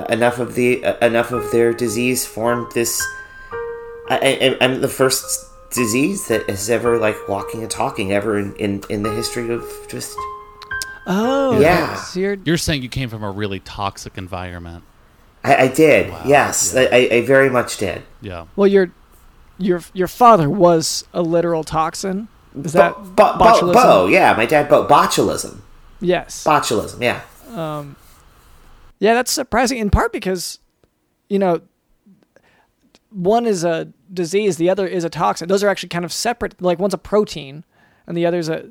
enough 0.08 0.38
of 0.38 0.54
the 0.54 0.84
uh, 0.84 1.06
enough 1.06 1.32
of 1.32 1.50
their 1.50 1.72
disease 1.72 2.24
formed 2.26 2.70
this 2.72 3.02
I, 4.08 4.56
I, 4.60 4.64
I'm 4.64 4.80
the 4.80 4.88
first 4.88 5.48
disease 5.70 6.28
that 6.28 6.48
is 6.50 6.68
ever 6.70 6.98
like 6.98 7.16
walking 7.28 7.62
and 7.62 7.70
talking 7.70 8.12
ever 8.12 8.38
in, 8.38 8.54
in, 8.56 8.82
in 8.90 9.02
the 9.02 9.12
history 9.12 9.52
of 9.52 9.64
just 9.88 10.16
Oh, 11.06 11.60
Yeah. 11.60 11.96
So 11.96 12.20
you're, 12.20 12.36
You're 12.44 12.56
saying 12.58 12.82
you 12.82 12.88
came 12.88 13.08
from 13.08 13.24
a 13.24 13.30
really 13.30 13.58
toxic 13.58 14.16
environment. 14.16 14.84
I, 15.44 15.56
I 15.64 15.68
did 15.68 16.12
yes 16.26 16.74
I, 16.76 16.82
I, 16.84 16.96
I 17.16 17.20
very 17.22 17.50
much 17.50 17.76
did 17.78 18.02
Yeah. 18.20 18.46
well, 18.56 18.66
your 18.68 18.90
your 19.58 19.82
your 19.92 20.08
father 20.08 20.48
was 20.48 21.04
a 21.12 21.20
literal 21.22 21.64
toxin. 21.64 22.28
Is 22.64 22.72
that 22.74 22.94
Bo, 22.94 23.02
bo, 23.02 23.38
bo, 23.38 23.44
botulism? 23.44 23.72
bo, 23.74 24.06
yeah 24.06 24.34
my 24.34 24.46
dad 24.46 24.68
bo 24.68 24.86
botulism 24.86 25.60
Yes. 26.00 26.44
botulism 26.44 27.00
yeah 27.02 27.20
Um, 27.54 27.96
yeah, 29.02 29.14
that's 29.14 29.32
surprising 29.32 29.78
in 29.78 29.90
part 29.90 30.12
because, 30.12 30.60
you 31.28 31.40
know, 31.40 31.60
one 33.10 33.46
is 33.46 33.64
a 33.64 33.88
disease, 34.14 34.58
the 34.58 34.70
other 34.70 34.86
is 34.86 35.02
a 35.02 35.10
toxin. 35.10 35.48
Those 35.48 35.64
are 35.64 35.68
actually 35.68 35.88
kind 35.88 36.04
of 36.04 36.12
separate. 36.12 36.62
Like 36.62 36.78
one's 36.78 36.94
a 36.94 36.98
protein, 36.98 37.64
and 38.06 38.16
the 38.16 38.24
other's 38.26 38.48
a. 38.48 38.70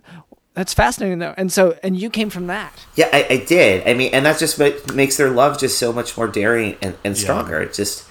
That's 0.53 0.73
fascinating 0.73 1.19
though. 1.19 1.33
And 1.37 1.51
so, 1.51 1.77
and 1.83 1.99
you 1.99 2.09
came 2.09 2.29
from 2.29 2.47
that. 2.47 2.73
Yeah, 2.95 3.09
I, 3.11 3.25
I 3.29 3.37
did. 3.45 3.85
I 3.87 3.93
mean, 3.93 4.13
and 4.13 4.25
that 4.25 4.39
just 4.39 4.57
ma- 4.57 4.93
makes 4.93 5.17
their 5.17 5.29
love 5.29 5.59
just 5.59 5.77
so 5.77 5.91
much 5.91 6.15
more 6.17 6.27
daring 6.27 6.77
and, 6.81 6.95
and 7.03 7.15
Yeah. 7.17 7.21
stronger. 7.23 7.59
It's 7.61 7.75
just 7.77 8.05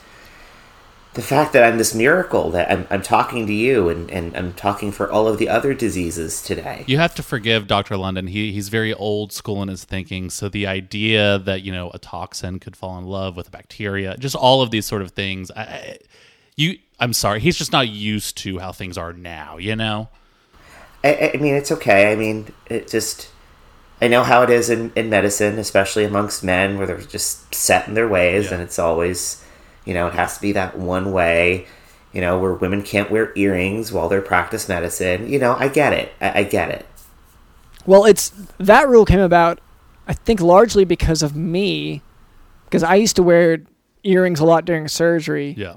the 1.14 1.22
fact 1.22 1.52
that 1.52 1.64
I'm 1.64 1.76
this 1.76 1.94
miracle 1.94 2.50
that 2.50 2.70
I'm, 2.70 2.86
I'm 2.88 3.02
talking 3.02 3.46
to 3.46 3.52
you 3.52 3.88
and, 3.88 4.10
and 4.10 4.36
I'm 4.36 4.52
talking 4.52 4.92
for 4.92 5.10
all 5.10 5.26
of 5.26 5.38
the 5.38 5.48
other 5.48 5.74
diseases 5.74 6.40
today. 6.40 6.84
You 6.86 6.98
have 6.98 7.16
to 7.16 7.22
forgive 7.22 7.66
Dr. 7.66 7.96
London. 7.96 8.28
He 8.28 8.52
he's 8.52 8.68
very 8.68 8.94
old 8.94 9.32
school 9.32 9.60
in 9.62 9.68
his 9.68 9.84
thinking. 9.84 10.30
So 10.30 10.48
the 10.48 10.66
idea 10.66 11.38
that 11.38 11.62
you 11.62 11.72
know 11.72 11.90
a 11.92 11.98
toxin 11.98 12.60
could 12.60 12.76
fall 12.76 12.96
in 12.98 13.04
love 13.04 13.36
with 13.36 13.48
a 13.48 13.50
bacteria, 13.50 14.16
just 14.18 14.36
all 14.36 14.62
of 14.62 14.70
these 14.70 14.86
sort 14.86 15.02
of 15.02 15.10
things. 15.10 15.50
I, 15.50 15.98
you, 16.56 16.78
I'm 17.00 17.12
sorry, 17.12 17.40
he's 17.40 17.56
just 17.56 17.72
not 17.72 17.88
used 17.88 18.36
to 18.38 18.58
how 18.58 18.70
things 18.70 18.96
are 18.96 19.12
now. 19.12 19.56
You 19.56 19.74
know. 19.74 20.08
I, 21.02 21.32
I 21.34 21.38
mean, 21.38 21.54
it's 21.54 21.72
okay. 21.72 22.12
I 22.12 22.16
mean, 22.16 22.52
it 22.66 22.88
just. 22.88 23.30
I 24.02 24.08
know 24.08 24.22
how 24.22 24.42
it 24.42 24.48
is 24.48 24.70
in, 24.70 24.92
in 24.96 25.10
medicine, 25.10 25.58
especially 25.58 26.04
amongst 26.04 26.42
men, 26.42 26.78
where 26.78 26.86
they're 26.86 27.02
just 27.02 27.54
set 27.54 27.86
in 27.86 27.92
their 27.92 28.08
ways, 28.08 28.50
and 28.50 28.62
it's 28.62 28.78
always, 28.78 29.44
you 29.84 29.94
know, 29.94 30.06
it 30.08 30.14
has 30.14 30.36
to 30.36 30.42
be 30.42 30.52
that 30.52 30.78
one 30.78 31.12
way. 31.12 31.66
You 32.12 32.20
know, 32.20 32.38
where 32.40 32.54
women 32.54 32.82
can't 32.82 33.08
wear 33.10 33.32
earrings 33.36 33.92
while 33.92 34.08
they're 34.08 34.20
practice 34.20 34.68
medicine. 34.68 35.28
You 35.28 35.38
know, 35.38 35.54
I 35.56 35.68
get 35.68 35.92
it. 35.92 36.12
I, 36.20 36.40
I 36.40 36.42
get 36.42 36.68
it. 36.70 36.84
Well, 37.86 38.04
it's 38.04 38.32
that 38.58 38.88
rule 38.88 39.04
came 39.04 39.20
about, 39.20 39.60
I 40.08 40.12
think, 40.14 40.40
largely 40.40 40.84
because 40.84 41.22
of 41.22 41.36
me, 41.36 42.02
because 42.64 42.82
I 42.82 42.96
used 42.96 43.14
to 43.16 43.22
wear 43.22 43.62
earrings 44.02 44.40
a 44.40 44.44
lot 44.44 44.64
during 44.64 44.88
surgery. 44.88 45.54
Yeah. 45.56 45.76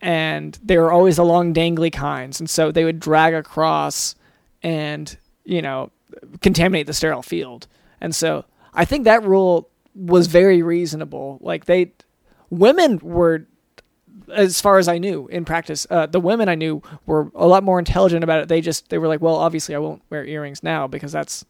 and 0.00 0.58
they 0.62 0.78
were 0.78 0.92
always 0.92 1.16
the 1.16 1.24
long 1.24 1.52
dangly 1.54 1.90
kinds 1.92 2.38
and 2.38 2.48
so 2.50 2.70
they 2.70 2.84
would 2.84 3.00
drag 3.00 3.32
across 3.32 4.14
and 4.62 5.16
you 5.44 5.62
know 5.62 5.90
contaminate 6.42 6.86
the 6.86 6.92
sterile 6.92 7.22
field 7.22 7.66
and 8.02 8.14
so 8.14 8.44
i 8.74 8.84
think 8.84 9.04
that 9.04 9.22
rule 9.24 9.68
was 9.94 10.26
very 10.26 10.60
reasonable 10.62 11.38
like 11.40 11.64
they 11.64 11.90
women 12.58 12.98
were 13.02 13.46
as 14.32 14.60
far 14.60 14.78
as 14.78 14.88
i 14.88 14.96
knew 14.98 15.26
in 15.28 15.44
practice 15.44 15.86
uh, 15.90 16.06
the 16.06 16.20
women 16.20 16.48
i 16.48 16.54
knew 16.54 16.82
were 17.06 17.30
a 17.34 17.46
lot 17.46 17.62
more 17.62 17.78
intelligent 17.78 18.24
about 18.24 18.40
it 18.40 18.48
they 18.48 18.60
just 18.60 18.88
they 18.88 18.98
were 18.98 19.08
like 19.08 19.20
well 19.20 19.36
obviously 19.36 19.74
i 19.74 19.78
won't 19.78 20.02
wear 20.10 20.24
earrings 20.24 20.62
now 20.62 20.86
because 20.86 21.12
that's 21.12 21.44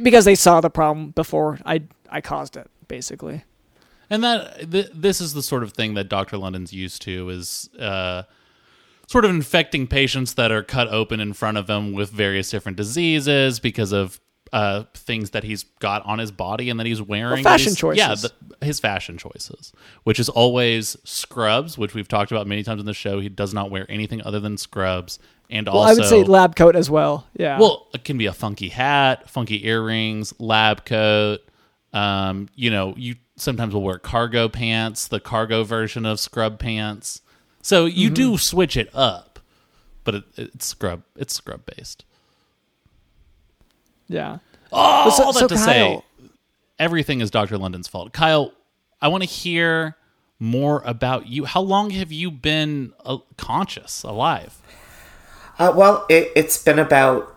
because 0.00 0.24
they 0.24 0.34
saw 0.34 0.60
the 0.60 0.70
problem 0.70 1.10
before 1.10 1.58
i 1.66 1.82
i 2.10 2.20
caused 2.20 2.56
it 2.56 2.70
basically 2.88 3.42
And 4.10 4.22
that 4.24 4.70
th- 4.70 4.90
this 4.94 5.20
is 5.20 5.32
the 5.34 5.42
sort 5.42 5.62
of 5.62 5.72
thing 5.72 5.94
that 5.94 6.08
Dr. 6.08 6.36
London's 6.36 6.72
used 6.72 7.00
to 7.02 7.30
is 7.30 7.70
uh, 7.78 8.24
sort 9.06 9.24
of 9.24 9.30
infecting 9.30 9.86
patients 9.86 10.34
that 10.34 10.52
are 10.52 10.62
cut 10.62 10.88
open 10.88 11.18
in 11.20 11.32
front 11.32 11.56
of 11.56 11.68
him 11.70 11.92
with 11.94 12.10
various 12.10 12.50
different 12.50 12.76
diseases 12.76 13.60
because 13.60 13.92
of 13.92 14.20
uh, 14.52 14.84
things 14.94 15.30
that 15.30 15.44
he's 15.44 15.64
got 15.80 16.04
on 16.04 16.18
his 16.18 16.30
body 16.30 16.68
and 16.70 16.78
that 16.78 16.86
he's 16.86 17.00
wearing. 17.00 17.42
fashion 17.42 17.70
He's- 17.70 17.78
choices. 17.78 17.98
Yeah, 17.98 18.14
the, 18.58 18.66
his 18.66 18.80
fashion 18.80 19.16
choices, 19.18 19.72
which 20.04 20.20
is 20.20 20.28
always 20.28 20.96
scrubs, 21.04 21.78
which 21.78 21.94
we've 21.94 22.06
talked 22.08 22.30
about 22.32 22.46
many 22.46 22.62
times 22.62 22.80
in 22.80 22.86
the 22.86 22.92
show. 22.94 23.18
He 23.20 23.28
does 23.28 23.54
not 23.54 23.70
wear 23.70 23.86
anything 23.90 24.20
other 24.24 24.40
than 24.40 24.56
scrubs. 24.58 25.18
And 25.50 25.66
well, 25.66 25.78
also, 25.78 25.90
i 25.90 25.94
would 25.94 26.08
say 26.08 26.22
lab 26.24 26.56
coat 26.56 26.74
as 26.76 26.88
well 26.88 27.26
yeah 27.36 27.58
well, 27.58 27.88
it 27.92 28.04
can 28.04 28.16
be 28.16 28.24
a 28.26 28.32
funky 28.32 28.68
hat, 28.70 29.28
funky 29.28 29.66
earrings, 29.66 30.32
lab 30.38 30.84
coat. 30.86 31.40
Um, 31.92 32.48
you 32.54 32.70
know, 32.70 32.94
you 32.96 33.16
sometimes 33.36 33.74
will 33.74 33.82
wear 33.82 33.98
cargo 33.98 34.48
pants, 34.48 35.08
the 35.08 35.20
cargo 35.20 35.62
version 35.64 36.06
of 36.06 36.20
scrub 36.20 36.58
pants. 36.58 37.20
So 37.62 37.84
you 37.86 38.06
Mm-hmm. 38.08 38.14
do 38.14 38.38
switch 38.38 38.76
it 38.76 38.88
up, 38.94 39.40
but 40.04 40.14
it, 40.16 40.24
it's 40.36 40.66
scrub. 40.66 41.02
It's 41.16 41.34
scrub 41.34 41.62
based. 41.76 42.04
Yeah 44.12 44.38
Oh, 44.74 45.10
So- 45.10 45.24
all 45.24 45.32
that 45.34 45.40
so 45.40 45.48
to 45.48 45.58
say, 45.58 46.02
everything 46.78 47.20
is 47.20 47.30
Dr. 47.30 47.58
London's 47.58 47.88
fault. 47.88 48.12
Kyle, 48.12 48.52
I 49.02 49.08
want 49.08 49.22
to 49.22 49.28
hear 49.28 49.96
more 50.38 50.82
about 50.86 51.26
you. 51.26 51.44
How 51.44 51.60
long 51.60 51.90
have 51.90 52.10
you 52.10 52.30
been 52.30 52.92
uh, 53.04 53.18
conscious, 53.36 54.02
alive? 54.02 54.58
Uh, 55.58 55.72
well, 55.76 56.06
it, 56.08 56.32
it's 56.34 56.56
been 56.62 56.78
about 56.78 57.34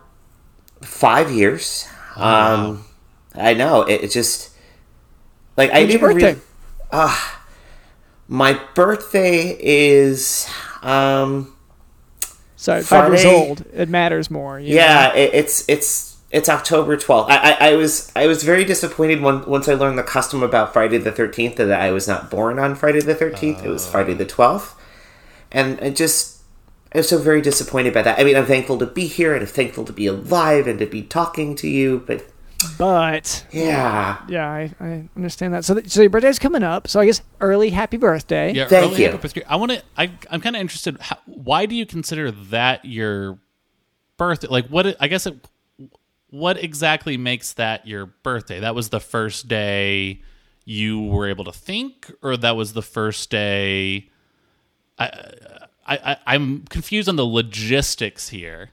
five 0.82 1.30
years. 1.30 1.86
Um, 2.16 2.84
I 3.34 3.52
know 3.52 3.82
it, 3.82 4.04
it 4.04 4.10
just 4.10 4.50
like 5.58 5.70
I 5.70 5.80
When's 5.80 5.92
your 5.92 6.00
didn't 6.00 6.16
really. 6.16 6.32
birthday? 6.34 6.46
Ah, 6.90 7.46
my 8.28 8.58
birthday 8.74 9.56
is 9.60 10.48
um 10.82 11.54
Sorry, 12.56 12.82
five 12.82 13.12
years 13.12 13.24
old. 13.26 13.64
It 13.74 13.90
matters 13.90 14.30
more. 14.30 14.58
you 14.58 14.74
yeah. 14.74 15.08
know? 15.14 15.20
It, 15.20 15.34
it's 15.34 15.68
it's 15.68 16.15
it's 16.30 16.48
October 16.48 16.96
twelfth. 16.96 17.30
I, 17.30 17.36
I 17.36 17.70
I 17.70 17.76
was 17.76 18.12
I 18.16 18.26
was 18.26 18.42
very 18.42 18.64
disappointed 18.64 19.20
when 19.20 19.44
once 19.44 19.68
I 19.68 19.74
learned 19.74 19.98
the 19.98 20.02
custom 20.02 20.42
about 20.42 20.72
Friday 20.72 20.98
the 20.98 21.12
thirteenth 21.12 21.56
that 21.56 21.70
I 21.70 21.90
was 21.92 22.08
not 22.08 22.30
born 22.30 22.58
on 22.58 22.74
Friday 22.74 23.00
the 23.00 23.14
thirteenth. 23.14 23.64
It 23.64 23.68
was 23.68 23.86
oh. 23.86 23.90
Friday 23.90 24.14
the 24.14 24.26
twelfth, 24.26 24.74
and 25.50 25.78
it 25.80 25.96
just. 25.96 26.34
I 26.94 26.98
was 26.98 27.08
so 27.10 27.18
very 27.18 27.42
disappointed 27.42 27.92
by 27.92 28.00
that. 28.02 28.18
I 28.18 28.24
mean, 28.24 28.36
I'm 28.36 28.46
thankful 28.46 28.78
to 28.78 28.86
be 28.86 29.06
here 29.06 29.34
and 29.34 29.42
I'm 29.42 29.48
thankful 29.48 29.84
to 29.84 29.92
be 29.92 30.06
alive 30.06 30.66
and 30.66 30.78
to 30.78 30.86
be 30.86 31.02
talking 31.02 31.54
to 31.56 31.68
you, 31.68 32.02
but 32.06 32.24
But 32.78 33.46
yeah, 33.52 34.22
yeah, 34.28 34.48
I, 34.48 34.74
I 34.80 35.08
understand 35.14 35.52
that. 35.52 35.64
So, 35.64 35.74
th- 35.74 35.90
so 35.90 36.00
your 36.00 36.10
birthday's 36.10 36.38
coming 36.38 36.62
up. 36.62 36.88
So 36.88 37.00
I 37.00 37.06
guess 37.06 37.20
early 37.40 37.70
happy 37.70 37.96
birthday. 37.96 38.52
Yeah, 38.52 38.66
Thank 38.66 38.92
early 38.92 39.02
you. 39.02 39.06
April 39.08 39.20
birthday. 39.20 39.42
I 39.44 39.56
want 39.56 39.72
to. 39.72 39.82
I, 39.96 40.10
I'm 40.30 40.40
kind 40.40 40.56
of 40.56 40.60
interested. 40.60 40.98
How, 41.00 41.18
why 41.26 41.66
do 41.66 41.74
you 41.74 41.84
consider 41.84 42.30
that 42.30 42.84
your 42.84 43.38
birthday? 44.16 44.48
Like, 44.48 44.68
what? 44.68 44.96
I 45.00 45.08
guess 45.08 45.26
it. 45.26 45.36
What 46.30 46.62
exactly 46.62 47.16
makes 47.16 47.52
that 47.54 47.86
your 47.86 48.06
birthday? 48.06 48.60
That 48.60 48.74
was 48.74 48.88
the 48.88 49.00
first 49.00 49.48
day 49.48 50.22
you 50.64 51.00
were 51.02 51.28
able 51.28 51.44
to 51.44 51.52
think, 51.52 52.12
or 52.22 52.36
that 52.36 52.56
was 52.56 52.72
the 52.72 52.82
first 52.82 53.30
day. 53.30 54.10
I, 54.98 55.06
I, 55.86 55.96
I 55.96 56.16
I'm 56.26 56.62
confused 56.64 57.08
on 57.08 57.16
the 57.16 57.24
logistics 57.26 58.28
here. 58.30 58.70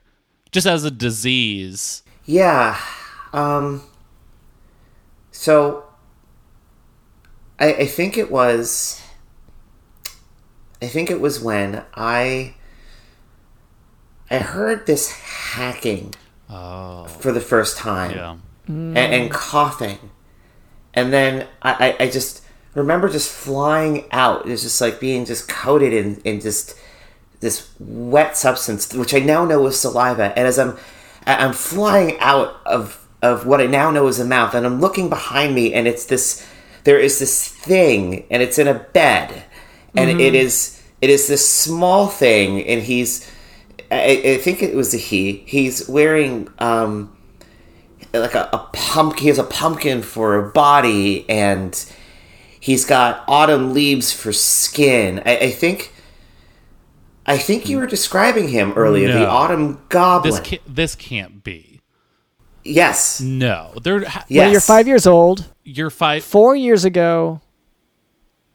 Just 0.50 0.66
as 0.66 0.84
a 0.84 0.90
disease. 0.90 2.02
Yeah. 2.26 2.78
Um 3.32 3.82
so 5.30 5.84
I 7.58 7.74
I 7.74 7.86
think 7.86 8.18
it 8.18 8.30
was 8.30 9.00
I 10.82 10.86
think 10.86 11.10
it 11.10 11.20
was 11.20 11.40
when 11.40 11.84
I 11.94 12.54
I 14.30 14.38
heard 14.38 14.86
this 14.86 15.12
hacking 15.12 16.14
for 17.18 17.32
the 17.32 17.40
first 17.40 17.76
time 17.76 18.10
Yeah. 18.12 18.36
and, 18.68 18.98
and 18.98 19.30
coughing. 19.30 19.98
And 20.92 21.12
then 21.12 21.46
I, 21.62 21.96
I, 22.00 22.04
I 22.04 22.10
just 22.10 22.42
remember 22.74 23.08
just 23.08 23.30
flying 23.30 24.04
out. 24.12 24.48
It's 24.48 24.62
just 24.62 24.80
like 24.80 25.00
being 25.00 25.24
just 25.24 25.48
coated 25.48 25.92
in, 25.92 26.20
in 26.24 26.40
just 26.40 26.76
this 27.40 27.68
wet 27.80 28.36
substance, 28.36 28.92
which 28.94 29.12
I 29.14 29.18
now 29.18 29.44
know 29.44 29.66
is 29.66 29.78
saliva. 29.80 30.32
And 30.38 30.46
as 30.46 30.58
I'm 30.58 30.76
I'm 31.26 31.52
flying 31.52 32.18
out 32.20 32.56
of 32.66 33.00
of 33.22 33.46
what 33.46 33.60
I 33.60 33.66
now 33.66 33.90
know 33.90 34.06
is 34.06 34.20
a 34.20 34.24
mouth, 34.24 34.54
and 34.54 34.66
I'm 34.66 34.80
looking 34.80 35.08
behind 35.08 35.54
me, 35.54 35.72
and 35.74 35.88
it's 35.88 36.04
this. 36.06 36.46
There 36.84 36.98
is 36.98 37.18
this 37.18 37.48
thing, 37.48 38.26
and 38.30 38.42
it's 38.42 38.58
in 38.58 38.68
a 38.68 38.74
bed, 38.74 39.44
and 39.96 40.10
Mhm. 40.10 40.20
it 40.20 40.34
is 40.34 40.82
it 41.00 41.08
is 41.10 41.26
this 41.28 41.48
small 41.48 42.06
thing, 42.08 42.62
and 42.66 42.82
he's. 42.82 43.28
I, 43.94 44.22
I 44.34 44.38
think 44.38 44.62
it 44.62 44.74
was 44.74 44.94
a 44.94 44.96
he. 44.98 45.44
He's 45.46 45.88
wearing 45.88 46.48
um, 46.58 47.16
like 48.12 48.34
a, 48.34 48.48
a 48.52 48.68
pumpkin. 48.72 49.22
He 49.22 49.28
has 49.28 49.38
a 49.38 49.44
pumpkin 49.44 50.02
for 50.02 50.36
a 50.36 50.50
body, 50.50 51.28
and 51.28 51.84
he's 52.60 52.84
got 52.84 53.24
autumn 53.28 53.72
leaves 53.72 54.12
for 54.12 54.32
skin. 54.32 55.22
I, 55.24 55.36
I 55.38 55.50
think. 55.50 55.92
I 57.26 57.38
think 57.38 57.70
you 57.70 57.78
were 57.78 57.86
describing 57.86 58.48
him 58.48 58.74
earlier, 58.74 59.10
the 59.10 59.26
autumn 59.26 59.80
goblin. 59.88 60.30
This 60.30 60.40
can't, 60.40 60.62
this 60.76 60.94
can't 60.94 61.42
be. 61.42 61.80
Yes. 62.64 63.18
No. 63.20 63.72
They're 63.82 64.00
When 64.28 64.52
you're 64.52 64.60
five 64.60 64.86
years 64.86 65.06
old, 65.06 65.46
You're 65.62 65.88
five. 65.88 66.22
four 66.22 66.54
years 66.54 66.84
ago, 66.84 67.40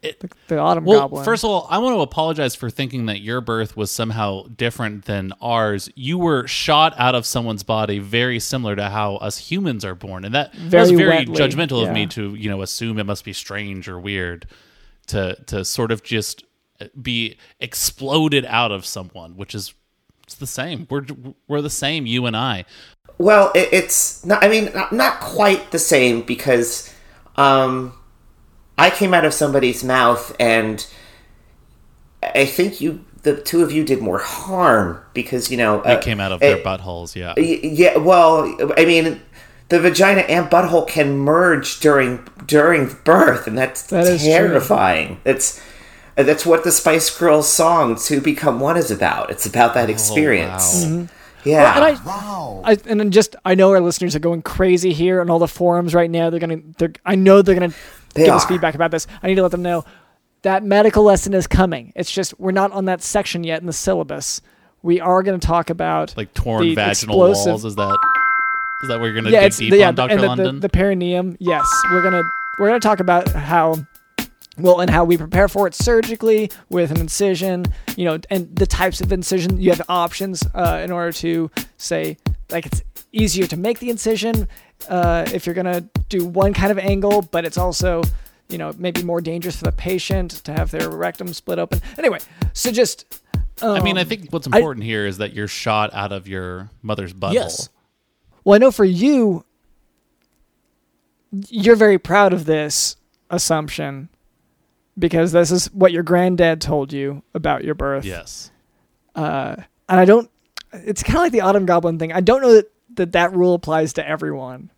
the, 0.02 0.30
the 0.48 0.58
Autumn 0.58 0.86
Well, 0.86 1.02
Goblin. 1.02 1.26
first 1.26 1.44
of 1.44 1.50
all, 1.50 1.68
I 1.70 1.78
want 1.78 1.96
to 1.96 2.02
apologize 2.02 2.56
for 2.56 2.70
thinking 2.70 3.08
that 3.08 3.22
your 3.22 3.42
birth 3.42 3.76
was 3.76 3.92
somehow 3.92 4.44
different 4.56 5.06
than 5.06 5.34
ours. 5.42 5.90
You 5.96 6.18
were 6.18 6.48
shot 6.48 6.94
out 6.98 7.16
of 7.16 7.26
someone's 7.26 7.64
body, 7.64 8.00
very 8.00 8.40
similar 8.40 8.76
to 8.76 8.90
how 8.90 9.16
us 9.16 9.38
humans 9.38 9.84
are 9.84 9.96
born, 9.96 10.26
and 10.26 10.34
that, 10.36 10.54
that 10.54 10.80
was 10.82 10.92
Very 10.92 11.04
very 11.04 11.26
wetly, 11.26 11.36
judgmental 11.36 11.86
of 11.86 11.94
me 11.94 12.08
to 12.08 12.36
you 12.36 12.50
know 12.50 12.62
assume 12.62 13.00
it 13.00 13.06
must 13.06 13.26
be 13.26 13.34
strange 13.34 13.88
or 13.90 14.00
weird 14.00 14.48
to 15.08 15.36
to 15.48 15.66
sort 15.66 15.92
of 15.92 16.04
just 16.04 16.44
be 17.02 17.38
exploded 17.60 18.46
out 18.46 18.72
of 18.72 18.86
someone, 18.86 19.36
which 19.36 19.54
is 19.54 19.74
it's 20.24 20.36
the 20.36 20.48
same. 20.48 20.88
We're 20.90 21.06
we're 21.48 21.62
the 21.62 21.70
same, 21.70 22.06
you 22.06 22.26
and 22.26 22.38
I. 22.38 22.66
Well, 23.18 23.52
it, 23.54 23.70
it's 23.74 24.26
not. 24.26 24.44
I 24.44 24.48
mean, 24.48 24.72
not, 24.74 24.94
not 24.94 25.20
quite 25.20 25.72
the 25.72 25.80
same 25.80 26.22
because 26.22 26.94
um, 27.36 27.94
I 28.80 28.90
came 28.90 29.14
out 29.14 29.26
of 29.26 29.34
somebody's 29.34 29.84
mouth, 29.84 30.36
and 30.40 30.86
I 32.22 32.46
think 32.46 32.82
you, 32.82 33.04
the 33.24 33.40
two 33.42 33.64
of 33.64 33.72
you, 33.72 33.84
did 33.84 34.02
more 34.02 34.20
harm 34.20 35.02
because 35.14 35.50
you 35.52 35.58
know 35.58 35.78
We 35.86 35.92
uh, 35.92 36.02
came 36.02 36.20
out 36.20 36.32
of 36.32 36.40
their 36.40 36.58
uh, 36.58 36.62
buttholes, 36.62 37.16
yeah. 37.16 37.34
Yeah. 37.40 37.98
Well, 37.98 38.56
I 38.78 38.86
mean, 38.86 39.22
the 39.70 39.80
vagina 39.80 40.22
and 40.22 40.50
butthole 40.50 40.88
can 40.88 41.18
merge 41.18 41.80
during 41.80 42.28
during 42.46 42.96
birth, 43.04 43.48
and 43.48 43.58
that's 43.58 43.84
That 43.84 44.08
is 44.08 44.22
true. 44.22 44.32
terrifying. 44.32 45.20
It's 45.26 45.62
that's 46.16 46.46
what 46.46 46.64
the 46.64 46.72
Spice 46.72 47.16
Girls 47.18 47.48
song 47.48 47.96
"To 47.96 48.20
Become 48.20 48.60
One" 48.60 48.78
is 48.78 48.92
about. 48.92 49.30
It's 49.32 49.46
about 49.46 49.74
that 49.76 49.90
experience. 49.90 50.86
Mhm. 50.86 51.10
Yeah. 51.46 51.80
Well, 51.80 51.86
and 51.86 51.98
I, 52.66 52.72
I, 52.72 52.78
and 52.86 53.00
then 53.00 53.12
just 53.12 53.38
I 53.46 53.56
know 53.56 53.70
our 53.72 53.80
listeners 53.80 54.14
are 54.16 54.20
going 54.20 54.42
crazy 54.42 54.92
here 54.92 55.22
on 55.22 55.30
all 55.30 55.40
the 55.40 55.48
forums 55.48 55.94
right 55.96 56.10
now. 56.12 56.30
They're 56.30 56.40
gonna, 56.42 56.60
they're, 56.78 56.92
I 57.06 57.16
know 57.16 57.42
they're 57.42 57.56
gonna 57.56 57.74
They 58.14 58.26
give 58.26 58.34
us 58.34 58.46
feedback 58.46 58.76
about 58.76 58.92
this. 58.92 59.08
I 59.22 59.28
need 59.28 59.36
to 59.36 59.42
let 59.44 59.52
them 59.52 59.62
know 59.62 59.86
that 60.42 60.64
medical 60.64 61.04
lesson 61.04 61.34
is 61.34 61.48
coming. 61.48 61.92
It's 61.96 62.12
just 62.12 62.40
we're 62.40 62.52
not 62.52 62.72
on 62.72 62.86
that 62.86 63.02
section 63.02 63.44
yet 63.44 63.62
in 63.62 63.68
the 63.68 63.74
syllabus. 63.74 64.42
We 64.82 65.00
are 65.02 65.22
going 65.24 65.40
to 65.40 65.46
talk 65.46 65.70
about 65.70 66.16
Like 66.16 66.34
torn 66.34 66.62
the 66.64 66.76
vaginal 66.76 67.16
explosive- 67.26 67.52
walls. 67.52 67.66
Is 67.66 67.76
that 67.76 67.98
is 68.84 68.88
that 68.90 69.00
where 69.00 69.10
you're 69.12 69.22
gonna 69.22 69.30
yeah, 69.32 69.42
dig 69.42 69.58
deep 69.58 69.72
the, 69.72 69.78
yeah, 69.80 69.88
on 69.90 69.96
the- 69.96 70.08
Doctor 70.08 70.22
London? 70.22 70.56
The, 70.56 70.62
the 70.62 70.70
perineum. 70.70 71.36
Yes, 71.40 71.66
we're 71.92 72.02
gonna 72.02 72.24
we're 72.60 72.68
gonna 72.68 72.80
talk 72.80 73.02
about 73.02 73.28
how 73.30 73.76
well 74.58 74.80
and 74.80 74.90
how 74.90 75.04
we 75.04 75.18
prepare 75.18 75.48
for 75.50 75.68
it 75.68 75.76
surgically 75.76 76.50
with 76.70 76.92
an 76.92 77.00
incision. 77.02 77.66
You 77.98 78.06
know, 78.06 78.20
and 78.30 78.56
the 78.56 78.66
types 78.66 79.02
of 79.02 79.12
incision 79.12 79.60
you 79.60 79.70
have 79.72 79.82
options 79.90 80.46
uh, 80.54 80.80
in 80.84 80.92
order 80.92 81.12
to 81.14 81.52
say 81.78 82.18
like 82.50 82.66
it's 82.68 82.82
easier 83.12 83.48
to 83.48 83.58
make 83.58 83.80
the 83.80 83.90
incision 83.90 84.48
uh, 84.88 85.26
if 85.34 85.46
you're 85.46 85.56
gonna 85.56 85.82
do 86.10 86.26
one 86.26 86.54
kind 86.54 86.72
of 86.72 86.78
angle, 86.78 87.22
but 87.22 87.46
it's 87.46 87.58
also 87.58 88.04
you 88.48 88.58
know 88.58 88.74
maybe 88.78 89.04
more 89.04 89.22
dangerous 89.22 89.56
for 89.58 89.66
the 89.66 89.72
patient 89.72 90.32
to 90.46 90.54
have 90.54 90.72
their 90.72 90.90
rectum 90.90 91.34
split 91.34 91.60
open. 91.60 91.82
Anyway, 91.98 92.20
so 92.54 92.72
just. 92.72 93.22
I 93.62 93.82
mean, 93.82 93.98
I 93.98 94.04
um, 94.04 94.08
think 94.08 94.32
what's 94.32 94.48
I- 94.50 94.58
important 94.58 94.86
here 94.86 95.06
is 95.06 95.18
that 95.18 95.34
you're 95.34 95.50
shot 95.50 95.94
out 95.94 96.14
of 96.14 96.30
your 96.30 96.70
mother's 96.82 97.14
butthole. 97.14 97.34
Yes. 97.34 97.70
Well, 98.46 98.56
I 98.56 98.58
know 98.58 98.72
for 98.72 98.86
you, 98.86 99.44
you're 101.50 101.76
very 101.76 102.00
proud 102.00 102.32
of 102.32 102.46
this 102.46 102.96
assumption 103.30 104.08
because 104.98 105.32
this 105.32 105.52
is 105.52 105.68
what 105.74 105.92
your 105.92 106.04
granddad 106.04 106.62
told 106.62 106.92
you 106.92 107.24
about 107.34 107.64
your 107.64 107.76
birth. 107.76 108.06
Yes. 108.06 108.52
Uh, 109.16 109.56
and 109.88 110.00
I 110.00 110.06
don't. 110.06 110.30
It's 110.72 111.02
kind 111.02 111.18
of 111.18 111.24
like 111.24 111.32
the 111.32 111.42
autumn 111.42 111.66
goblin 111.66 111.98
thing. 111.98 112.14
I 112.14 112.22
don't 112.22 112.42
know 112.42 112.54
that, 112.54 112.72
that 113.00 113.14
that 113.14 113.34
rule 113.34 113.54
applies 113.54 113.94
to 113.94 114.08
everyone 114.08 114.70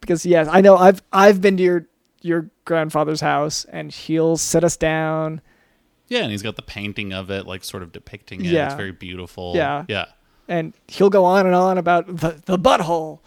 because 0.00 0.24
yes, 0.24 0.48
I 0.50 0.60
know 0.62 0.76
I've 0.76 1.02
I've 1.12 1.40
been 1.40 1.56
to 1.58 1.62
your 1.62 1.86
your 2.22 2.50
grandfather's 2.64 3.20
house 3.20 3.64
and 3.66 3.92
he'll 3.92 4.36
sit 4.36 4.64
us 4.64 4.76
down. 4.76 5.40
Yeah, 6.08 6.20
and 6.22 6.30
he's 6.30 6.42
got 6.42 6.56
the 6.56 6.62
painting 6.62 7.12
of 7.12 7.30
it, 7.30 7.46
like 7.46 7.62
sort 7.64 7.82
of 7.82 7.92
depicting 7.92 8.44
it. 8.44 8.52
Yeah. 8.52 8.66
It's 8.66 8.74
very 8.74 8.92
beautiful. 8.92 9.52
Yeah. 9.54 9.84
Yeah. 9.88 10.06
and 10.48 10.72
he'll 10.88 11.10
go 11.10 11.24
on 11.24 11.46
and 11.46 11.54
on 11.54 11.78
about 11.78 12.06
the, 12.06 12.40
the 12.46 12.58
butthole. 12.58 13.20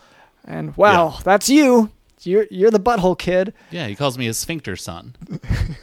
And 0.45 0.75
wow, 0.77 1.19
that's 1.23 1.49
you. 1.49 1.91
You're 2.23 2.47
you're 2.49 2.71
the 2.71 2.79
butthole 2.79 3.17
kid. 3.17 3.53
Yeah, 3.69 3.87
he 3.87 3.95
calls 3.95 4.17
me 4.17 4.25
his 4.25 4.37
sphincter 4.37 4.75
son. 4.75 5.15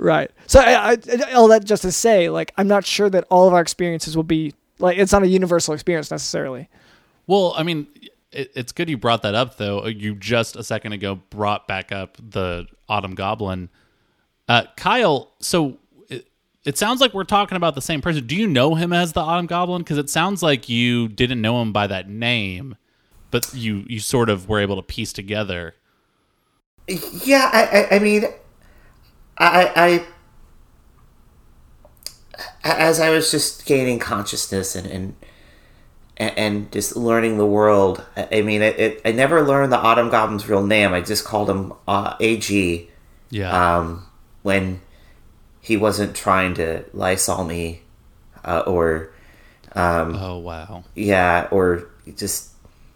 Right. 0.00 0.30
So 0.46 0.60
I, 0.60 0.92
I, 0.92 1.32
all 1.34 1.48
that 1.48 1.64
just 1.64 1.82
to 1.82 1.92
say, 1.92 2.30
like, 2.30 2.52
I'm 2.56 2.66
not 2.66 2.86
sure 2.86 3.10
that 3.10 3.26
all 3.28 3.46
of 3.46 3.52
our 3.52 3.60
experiences 3.60 4.16
will 4.16 4.22
be 4.24 4.54
like 4.80 4.98
it's 4.98 5.12
not 5.12 5.22
a 5.22 5.28
universal 5.28 5.74
experience 5.74 6.10
necessarily. 6.10 6.68
Well, 7.26 7.54
I 7.56 7.62
mean, 7.62 7.86
it, 8.32 8.50
it's 8.54 8.72
good 8.72 8.88
you 8.88 8.96
brought 8.96 9.22
that 9.22 9.34
up, 9.34 9.56
though. 9.56 9.86
You 9.86 10.14
just 10.14 10.56
a 10.56 10.64
second 10.64 10.92
ago 10.92 11.20
brought 11.30 11.68
back 11.68 11.92
up 11.92 12.16
the 12.18 12.66
Autumn 12.88 13.14
Goblin. 13.14 13.68
Uh, 14.48 14.64
Kyle, 14.76 15.32
so 15.40 15.78
it, 16.08 16.26
it 16.64 16.76
sounds 16.76 17.00
like 17.00 17.14
we're 17.14 17.24
talking 17.24 17.56
about 17.56 17.74
the 17.74 17.82
same 17.82 18.00
person. 18.00 18.26
Do 18.26 18.34
you 18.34 18.48
know 18.48 18.74
him 18.74 18.92
as 18.92 19.12
the 19.12 19.20
Autumn 19.20 19.46
Goblin? 19.46 19.82
Because 19.82 19.98
it 19.98 20.10
sounds 20.10 20.42
like 20.42 20.68
you 20.68 21.08
didn't 21.08 21.40
know 21.40 21.62
him 21.62 21.72
by 21.72 21.86
that 21.86 22.08
name, 22.08 22.76
but 23.30 23.52
you 23.54 23.84
you 23.88 24.00
sort 24.00 24.28
of 24.28 24.48
were 24.48 24.60
able 24.60 24.76
to 24.76 24.82
piece 24.82 25.12
together. 25.12 25.74
Yeah, 26.88 27.48
I, 27.52 27.62
I, 27.62 27.96
I 27.96 27.98
mean, 28.00 28.24
I, 29.38 29.72
I, 29.76 30.06
as 32.62 33.00
I 33.00 33.10
was 33.10 33.30
just 33.30 33.66
gaining 33.66 33.98
consciousness 33.98 34.74
and 34.76 34.86
and 34.86 35.14
and- 36.16 36.72
just 36.72 36.96
learning 36.96 37.38
the 37.38 37.46
world. 37.46 38.04
I 38.16 38.42
mean, 38.42 38.60
it, 38.62 38.78
it, 38.78 39.00
I 39.04 39.12
never 39.12 39.40
learned 39.42 39.72
the 39.72 39.78
Autumn 39.78 40.10
Goblin's 40.10 40.48
real 40.48 40.64
name. 40.66 40.92
I 40.92 41.00
just 41.00 41.24
called 41.24 41.48
him 41.48 41.72
uh, 41.88 42.14
AG. 42.20 42.88
Yeah. 43.30 43.76
Um, 43.78 44.06
when 44.42 44.80
he 45.60 45.76
wasn't 45.76 46.14
trying 46.16 46.54
to 46.54 46.84
Lysol 46.92 47.44
me, 47.44 47.82
uh, 48.44 48.60
or 48.66 49.12
um, 49.74 50.14
oh 50.16 50.38
wow, 50.38 50.84
yeah, 50.94 51.46
or 51.50 51.88
just 52.16 52.50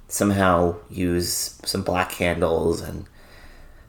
somehow 0.08 0.76
use 0.90 1.58
some 1.64 1.82
black 1.82 2.10
candles 2.10 2.80
and 2.80 3.06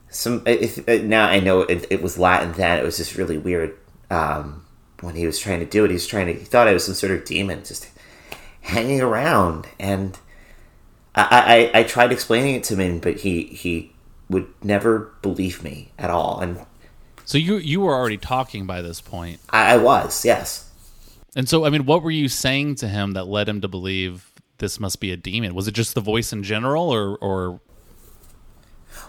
some. 0.10 0.44
If- 0.46 0.88
now 1.04 1.28
I 1.28 1.40
know 1.40 1.62
it, 1.62 1.88
it 1.90 2.02
was 2.02 2.18
Latin 2.18 2.52
then. 2.54 2.78
It 2.80 2.84
was 2.84 2.98
just 2.98 3.16
really 3.16 3.38
weird 3.38 3.76
um, 4.12 4.65
when 5.06 5.16
he 5.16 5.26
was 5.26 5.40
trying 5.40 5.60
to 5.60 5.66
do 5.66 5.86
it. 5.86 5.90
He 5.90 5.94
was 5.96 6.08
trying 6.08 6.28
to. 6.28 6.34
He 6.34 6.46
thought 6.46 6.68
I 6.68 6.74
was 6.74 6.86
some 6.86 6.96
sort 6.96 7.12
of 7.14 7.26
demon 7.26 7.60
just 7.64 7.88
hanging 8.62 9.02
around, 9.02 9.68
and 9.80 10.18
I, 11.14 11.72
I 11.74 11.80
I 11.80 11.84
tried 11.84 12.12
explaining 12.12 12.56
it 12.56 12.64
to 12.66 12.76
him, 12.76 13.00
but 13.00 13.18
he 13.18 13.44
he 13.44 13.94
would 14.30 14.48
never 14.64 15.14
believe 15.22 15.64
me 15.64 15.92
at 15.98 16.10
all, 16.10 16.40
and 16.40 16.66
So 17.26 17.38
you 17.38 17.58
you 17.58 17.82
were 17.82 17.94
already 17.94 18.18
talking 18.18 18.66
by 18.66 18.82
this 18.82 19.02
point. 19.02 19.40
I, 19.50 19.74
I 19.74 19.78
was 19.78 20.26
yes. 20.26 20.70
And 21.36 21.50
so, 21.50 21.66
I 21.66 21.70
mean, 21.70 21.86
what 21.86 22.02
were 22.02 22.12
you 22.12 22.30
saying 22.30 22.76
to 22.76 22.88
him 22.88 23.12
that 23.12 23.28
led 23.28 23.50
him 23.50 23.60
to 23.62 23.68
believe 23.68 24.32
this 24.60 24.80
must 24.80 25.02
be 25.02 25.12
a 25.12 25.18
demon? 25.18 25.54
Was 25.54 25.68
it 25.68 25.74
just 25.74 25.94
the 25.94 26.02
voice 26.02 26.32
in 26.32 26.44
general, 26.44 26.90
or 26.90 27.18
or 27.18 27.60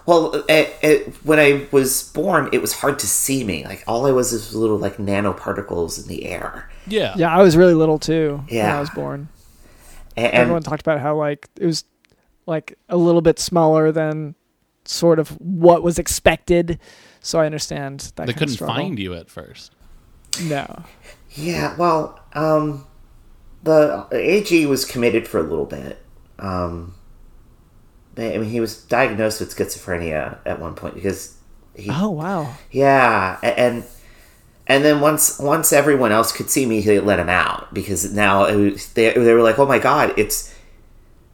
Well, 0.07 0.33
it, 0.47 0.73
it, 0.81 1.13
when 1.25 1.37
I 1.37 1.67
was 1.71 2.11
born, 2.13 2.49
it 2.53 2.61
was 2.61 2.73
hard 2.73 2.97
to 2.99 3.07
see 3.07 3.43
me. 3.43 3.65
Like 3.65 3.83
all 3.87 4.07
I 4.07 4.11
was 4.11 4.31
is 4.33 4.55
little 4.55 4.77
like 4.77 4.97
nanoparticles 4.97 6.01
in 6.01 6.07
the 6.07 6.25
air. 6.25 6.69
yeah, 6.87 7.13
Yeah, 7.17 7.37
I 7.37 7.41
was 7.43 7.55
really 7.57 7.73
little 7.75 7.99
too 7.99 8.37
when 8.47 8.55
Yeah. 8.55 8.77
I 8.77 8.79
was 8.79 8.89
born. 8.89 9.27
And, 10.15 10.33
Everyone 10.33 10.63
talked 10.63 10.81
about 10.81 10.99
how 11.01 11.15
like 11.17 11.47
it 11.59 11.65
was 11.65 11.83
like 12.45 12.77
a 12.89 12.95
little 12.97 13.21
bit 13.21 13.37
smaller 13.37 13.91
than 13.91 14.33
sort 14.85 15.19
of 15.19 15.29
what 15.41 15.83
was 15.83 15.99
expected. 15.99 16.79
So 17.19 17.39
I 17.39 17.45
understand 17.45 18.11
that 18.15 18.27
they 18.27 18.33
couldn't 18.33 18.55
find 18.55 18.97
you 18.97 19.13
at 19.13 19.29
first? 19.29 19.75
No. 20.41 20.83
yeah, 21.31 21.75
well, 21.77 22.19
um, 22.33 22.85
the 23.63 24.07
AG 24.13 24.65
was 24.67 24.85
committed 24.85 25.27
for 25.27 25.39
a 25.39 25.43
little 25.43 25.65
bit. 25.65 26.01
Um, 26.39 26.95
I 28.17 28.37
mean, 28.37 28.49
he 28.49 28.59
was 28.59 28.77
diagnosed 28.83 29.39
with 29.39 29.55
schizophrenia 29.55 30.37
at 30.45 30.59
one 30.59 30.73
point 30.75 30.95
because 30.95 31.35
he. 31.75 31.89
Oh 31.91 32.09
wow. 32.09 32.53
Yeah, 32.71 33.37
and 33.43 33.83
and 34.65 34.83
then 34.83 34.99
once 35.01 35.39
once 35.39 35.71
everyone 35.71 36.11
else 36.11 36.31
could 36.31 36.49
see 36.49 36.65
me, 36.65 36.81
he 36.81 36.99
let 36.99 37.19
him 37.19 37.29
out 37.29 37.73
because 37.73 38.11
now 38.13 38.45
it 38.45 38.55
was, 38.55 38.93
they 38.93 39.13
they 39.13 39.33
were 39.33 39.41
like, 39.43 39.59
"Oh 39.59 39.65
my 39.67 39.79
god, 39.79 40.13
it's," 40.17 40.53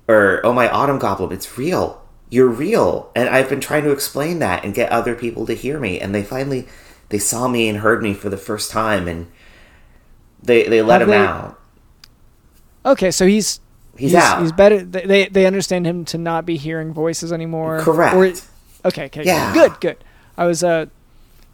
or 0.08 0.42
"Oh 0.44 0.54
my 0.54 0.70
autumn 0.70 1.00
goblin, 1.00 1.32
it's 1.32 1.58
real. 1.58 2.02
You're 2.30 2.50
real." 2.50 3.12
And 3.16 3.30
I've 3.30 3.50
been 3.50 3.62
trying 3.62 3.84
to 3.86 3.92
explain 3.92 4.40
that 4.40 4.64
and 4.66 4.74
get 4.74 4.92
other 4.92 5.16
people 5.16 5.46
to 5.48 5.54
hear 5.54 5.80
me, 5.80 6.00
and 6.00 6.14
they 6.14 6.24
finally 6.24 6.68
they 7.10 7.20
saw 7.20 7.48
me 7.48 7.70
and 7.70 7.80
heard 7.80 8.04
me 8.04 8.14
for 8.14 8.30
the 8.30 8.38
first 8.38 8.72
time, 8.72 9.08
and 9.08 9.28
they 10.42 10.68
they 10.68 10.82
let 10.82 11.02
Have 11.02 11.10
him 11.10 11.12
they- 11.12 11.26
out. 11.26 11.60
Okay, 12.86 13.12
so 13.12 13.26
he's 13.26 13.62
He's 13.98 14.16
out. 14.16 14.42
He's 14.42 14.52
better. 14.52 14.84
They 14.84 15.06
they- 15.06 15.28
they 15.30 15.46
understand 15.46 15.86
him 15.86 16.04
to 16.06 16.18
not 16.18 16.46
be 16.46 16.58
hearing 16.58 16.94
voices 16.94 17.32
anymore. 17.32 17.80
Correct. 17.82 18.16
Or, 18.16 18.26
okay, 18.88 19.06
okay. 19.06 19.24
Yeah. 19.24 19.54
Good, 19.54 19.80
good. 19.80 19.98
I 20.38 20.46
was 20.46 20.64
uh, 20.64 20.88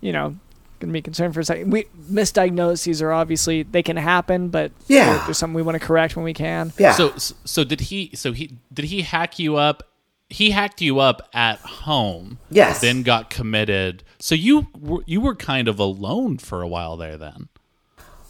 you 0.02 0.14
know, 0.14 0.36
gonna 0.80 0.94
be 0.94 1.02
concerned 1.02 1.34
for 1.34 1.42
a 1.42 1.44
second. 1.46 1.72
We 1.72 1.86
misdiagnoses 2.10 3.02
are 3.02 3.12
obviously 3.12 3.64
they 3.64 3.84
can 3.84 3.98
happen, 3.98 4.50
but 4.50 4.72
Yeah. 4.88 5.22
there's 5.26 5.38
something 5.38 5.54
we 5.56 5.62
want 5.62 5.76
to 5.80 5.86
correct 5.86 6.16
when 6.16 6.24
we 6.24 6.34
can. 6.34 6.72
Yeah. 6.78 6.94
So 6.94 7.14
so 7.18 7.64
did 7.64 7.82
he? 7.82 8.12
So 8.16 8.32
he 8.32 8.52
did 8.74 8.86
he 8.86 9.02
hack 9.02 9.40
you 9.40 9.58
up? 9.58 9.84
He 10.30 10.52
hacked 10.52 10.80
you 10.82 11.00
up 11.00 11.28
at 11.34 11.60
home. 11.60 12.38
Yes. 12.52 12.80
Then 12.82 13.02
got 13.04 13.30
committed. 13.30 14.04
So 14.20 14.36
you 14.36 14.68
you 15.06 15.20
were 15.22 15.36
kind 15.36 15.68
of 15.68 15.80
alone 15.80 16.38
for 16.38 16.62
a 16.62 16.68
while 16.68 16.96
there. 16.98 17.18
Then. 17.18 17.50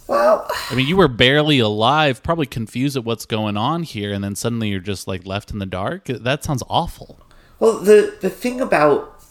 Well, 0.10 0.48
I 0.72 0.76
mean, 0.76 0.88
you 0.88 0.98
were 0.98 1.08
barely 1.08 1.60
alive, 1.60 2.24
probably 2.24 2.48
confused 2.48 2.98
at 2.98 3.04
what's 3.06 3.28
going 3.28 3.58
on 3.58 3.84
here, 3.84 4.12
and 4.12 4.24
then 4.24 4.36
suddenly 4.36 4.70
you're 4.70 4.80
just 4.80 5.08
like 5.08 5.24
left 5.28 5.52
in 5.52 5.60
the 5.60 5.68
dark. 5.68 6.06
That 6.06 6.44
sounds 6.44 6.64
awful. 6.68 7.20
Well, 7.60 7.78
the 7.80 8.18
the 8.20 8.30
thing 8.32 8.60
about 8.60 9.22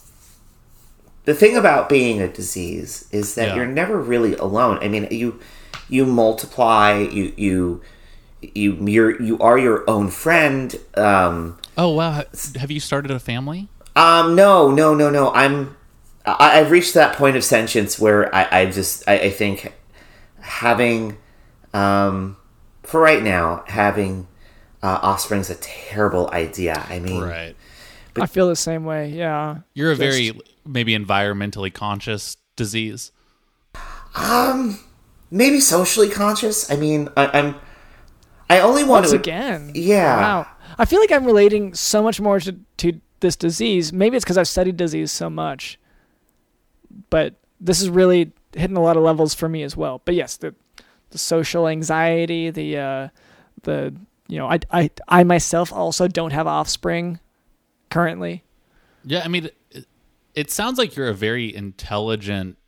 the 1.25 1.35
thing 1.35 1.57
about 1.57 1.88
being 1.88 2.23
a 2.23 2.29
disease 2.29 3.09
is 3.11 3.35
that 3.35 3.49
Yeah. 3.49 3.57
you're 3.57 3.67
never 3.67 4.01
really 4.01 4.35
alone. 4.37 4.79
I 4.81 4.87
mean, 4.88 5.09
you 5.11 5.41
you 5.88 6.07
multiply, 6.07 6.99
you 7.11 7.33
you 7.37 7.83
you 8.41 8.75
you're, 8.87 9.21
you 9.21 9.37
are 9.41 9.59
your 9.59 9.83
own 9.91 10.11
friend. 10.11 10.79
Um, 10.95 11.59
Oh 11.77 11.91
wow! 11.91 12.23
Have 12.57 12.71
you 12.71 12.79
started 12.81 13.11
a 13.11 13.19
family? 13.19 13.69
um, 13.97 14.37
no, 14.37 14.71
no, 14.71 14.95
no, 14.95 15.11
no. 15.11 15.33
I'm 15.33 15.77
I, 16.25 16.61
I've 16.61 16.71
reached 16.71 16.95
that 16.95 17.17
point 17.17 17.37
of 17.37 17.43
sentience 17.43 17.99
where 17.99 18.33
I, 18.33 18.61
I 18.61 18.67
just 18.67 19.03
I, 19.09 19.19
I 19.19 19.31
think 19.31 19.73
having 20.49 21.17
um, 21.75 22.37
for 22.83 23.01
right 23.01 23.23
now 23.23 23.63
having 23.69 24.27
uh, 24.83 24.99
offspring's 25.03 25.51
a 25.51 25.55
terrible 25.57 26.31
idea. 26.33 26.85
I 26.89 26.99
mean, 26.99 27.23
Right. 27.23 27.55
But 28.15 28.25
I 28.25 28.27
feel 28.27 28.49
the 28.49 28.57
same 28.57 28.85
way. 28.85 29.11
Yeah. 29.11 29.59
You're 29.75 29.93
a 29.93 29.97
Just- 29.97 30.01
very 30.01 30.41
maybe 30.67 30.97
environmentally 30.97 31.73
conscious 31.73 32.37
disease. 32.57 33.13
Um, 34.17 34.81
maybe 35.31 35.61
socially 35.61 36.09
conscious. 36.09 36.71
I 36.71 36.77
mean, 36.77 37.09
I, 37.17 37.39
I'm. 37.39 37.55
I 38.51 38.61
only 38.61 38.83
want 38.83 39.03
Once 39.03 39.11
to 39.11 39.17
again. 39.19 39.73
Yeah. 39.75 40.17
Wow. 40.17 40.47
I 40.79 40.87
feel 40.87 41.01
like 41.01 41.13
I'm 41.13 41.25
relating 41.27 41.75
so 41.75 42.03
much 42.03 42.19
more 42.21 42.41
to, 42.41 42.57
to 42.79 42.99
this 43.21 43.37
disease. 43.37 43.93
Maybe 43.93 44.17
it's 44.17 44.25
because 44.25 44.39
I've 44.39 44.49
studied 44.49 44.79
disease 44.79 45.13
so 45.13 45.29
much. 45.29 45.79
But 47.11 47.35
this 47.61 47.83
is 47.83 47.91
really 47.91 48.33
hitting 48.59 48.77
a 48.77 48.83
lot 48.83 48.97
of 48.97 49.03
levels 49.03 49.35
for 49.35 49.49
me 49.49 49.62
as 49.62 49.77
well. 49.77 50.03
But 50.05 50.14
yes, 50.14 50.37
the 50.37 50.55
the 51.11 51.18
social 51.18 51.68
anxiety, 51.68 52.51
the 52.51 52.77
uh, 52.77 53.09
the 53.62 53.94
you 54.29 54.38
know, 54.38 54.49
I 54.49 54.59
I 54.71 54.90
I 55.09 55.25
myself 55.25 55.73
also 55.73 56.09
don't 56.09 56.33
have 56.33 56.47
offspring 56.47 57.18
currently. 57.90 58.44
Yeah, 59.05 59.23
I 59.25 59.29
mean, 59.29 59.49
it, 59.71 59.87
it 60.35 60.51
sounds 60.51 60.79
like 60.79 60.97
you're 60.97 61.09
a 61.09 61.14
very 61.14 61.55
intelligent 61.55 62.59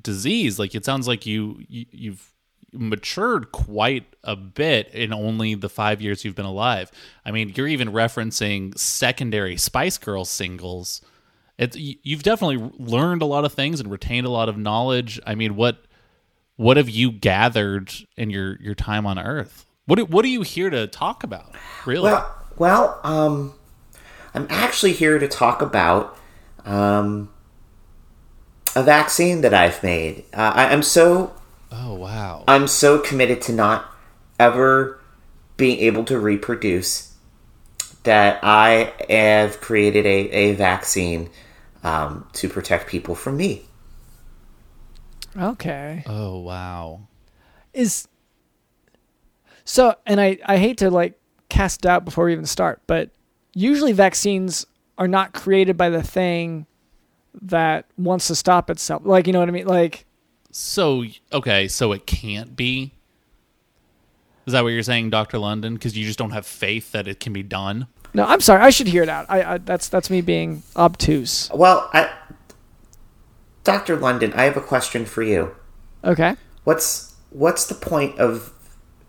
disease. 0.00 0.58
Like 0.58 0.74
it 0.74 0.84
sounds 0.84 1.08
like 1.08 1.26
you, 1.26 1.64
you 1.68 1.86
you've 1.90 2.32
matured 2.72 3.50
quite 3.50 4.06
a 4.22 4.36
bit 4.36 4.88
in 4.94 5.12
only 5.12 5.54
the 5.54 5.68
five 5.68 6.00
years 6.00 6.24
you've 6.24 6.34
been 6.34 6.44
alive. 6.44 6.90
I 7.24 7.30
mean, 7.30 7.52
you're 7.56 7.66
even 7.66 7.90
referencing 7.92 8.76
secondary 8.78 9.56
Spice 9.56 9.98
Girls 9.98 10.30
singles. 10.30 11.00
It's 11.60 11.76
you- 11.76 11.96
you've 12.02 12.22
definitely 12.22 12.70
learned 12.78 13.20
a 13.22 13.26
lot 13.26 13.44
of 13.44 13.52
things 13.52 13.78
and 13.80 13.90
retained 13.90 14.26
a 14.26 14.30
lot 14.30 14.48
of 14.48 14.56
knowledge. 14.56 15.20
I 15.26 15.34
mean, 15.36 15.54
what 15.54 15.84
what 16.56 16.76
have 16.76 16.88
you 16.90 17.12
gathered 17.12 17.92
in 18.16 18.30
your 18.30 18.56
your 18.60 18.74
time 18.74 19.06
on 19.06 19.18
Earth? 19.18 19.66
What 19.86 19.96
do- 19.96 20.06
what 20.06 20.24
are 20.24 20.28
you 20.28 20.42
here 20.42 20.70
to 20.70 20.86
talk 20.86 21.22
about? 21.22 21.54
Really? 21.84 22.04
Well, 22.10 22.34
well, 22.56 22.98
um, 23.04 23.54
I'm 24.34 24.46
actually 24.48 24.92
here 24.92 25.18
to 25.18 25.28
talk 25.28 25.60
about 25.62 26.16
um, 26.64 27.28
a 28.74 28.82
vaccine 28.82 29.40
that 29.42 29.52
I've 29.54 29.82
made. 29.82 30.24
Uh, 30.32 30.52
I, 30.54 30.68
I'm 30.72 30.82
so 30.82 31.34
oh 31.70 31.94
wow, 31.94 32.44
I'm 32.48 32.68
so 32.68 32.98
committed 32.98 33.42
to 33.42 33.52
not 33.52 33.84
ever 34.38 34.98
being 35.58 35.78
able 35.80 36.04
to 36.04 36.18
reproduce 36.18 37.14
that 38.04 38.38
I 38.42 38.94
have 39.10 39.60
created 39.60 40.06
a, 40.06 40.30
a 40.30 40.54
vaccine 40.54 41.28
um, 41.82 42.28
to 42.34 42.48
protect 42.48 42.88
people 42.88 43.14
from 43.14 43.36
me. 43.36 43.62
Okay. 45.36 46.02
Oh 46.06 46.38
wow. 46.40 47.00
is 47.72 48.08
so 49.64 49.94
and 50.06 50.20
I, 50.20 50.38
I 50.44 50.56
hate 50.58 50.78
to 50.78 50.90
like 50.90 51.18
cast 51.48 51.82
doubt 51.82 52.04
before 52.04 52.24
we 52.26 52.32
even 52.32 52.46
start 52.46 52.80
but 52.86 53.10
usually 53.54 53.92
vaccines 53.92 54.66
are 54.98 55.08
not 55.08 55.32
created 55.32 55.76
by 55.76 55.88
the 55.88 56.02
thing 56.02 56.66
that 57.42 57.86
wants 57.96 58.26
to 58.28 58.34
stop 58.34 58.70
itself 58.70 59.02
like 59.04 59.26
you 59.26 59.32
know 59.32 59.38
what 59.40 59.48
i 59.48 59.52
mean 59.52 59.66
like 59.66 60.04
So 60.52 61.04
okay, 61.32 61.68
so 61.68 61.92
it 61.92 62.06
can't 62.06 62.56
be. 62.56 62.92
Is 64.46 64.52
that 64.52 64.62
what 64.64 64.70
you're 64.70 64.82
saying, 64.82 65.10
Doctor 65.10 65.38
London? 65.38 65.74
Because 65.74 65.96
you 65.96 66.04
just 66.04 66.18
don't 66.18 66.32
have 66.32 66.44
faith 66.44 66.90
that 66.90 67.06
it 67.06 67.20
can 67.20 67.32
be 67.32 67.44
done. 67.44 67.86
No 68.14 68.24
i'm 68.24 68.40
sorry 68.40 68.60
i 68.62 68.70
should 68.70 68.86
hear 68.86 69.02
it 69.02 69.08
out 69.08 69.26
I, 69.28 69.54
I 69.54 69.58
that's 69.58 69.88
that's 69.88 70.10
me 70.10 70.20
being 70.20 70.62
obtuse 70.76 71.50
Well, 71.54 71.88
I, 71.92 72.10
Dr. 73.64 73.96
London, 73.96 74.32
I 74.34 74.44
have 74.44 74.56
a 74.56 74.60
question 74.62 75.04
for 75.04 75.22
you. 75.22 75.54
okay 76.04 76.36
What's 76.64 77.14
what's 77.30 77.66
the 77.66 77.74
point 77.74 78.18
of 78.18 78.52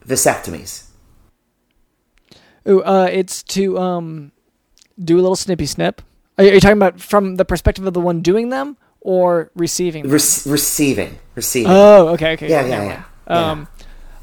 vasectomies? 0.07 0.87
Ooh, 2.67 2.81
uh 2.83 3.07
it's 3.11 3.43
to 3.43 3.77
um 3.79 4.31
do 4.99 5.15
a 5.15 5.21
little 5.21 5.35
snippy 5.35 5.65
snip 5.65 6.01
are 6.37 6.43
you, 6.43 6.51
are 6.51 6.53
you 6.55 6.59
talking 6.59 6.77
about 6.77 6.99
from 6.99 7.35
the 7.35 7.45
perspective 7.45 7.85
of 7.85 7.93
the 7.93 7.99
one 8.01 8.21
doing 8.21 8.49
them 8.49 8.77
or 9.01 9.51
receiving 9.55 10.03
them? 10.03 10.11
Re- 10.11 10.51
receiving, 10.51 11.19
receiving. 11.35 11.71
Oh, 11.71 12.09
okay, 12.09 12.33
okay. 12.33 12.49
Yeah, 12.49 12.65
never 12.65 12.85
yeah, 12.85 13.03
yeah. 13.27 13.51
Um, 13.51 13.67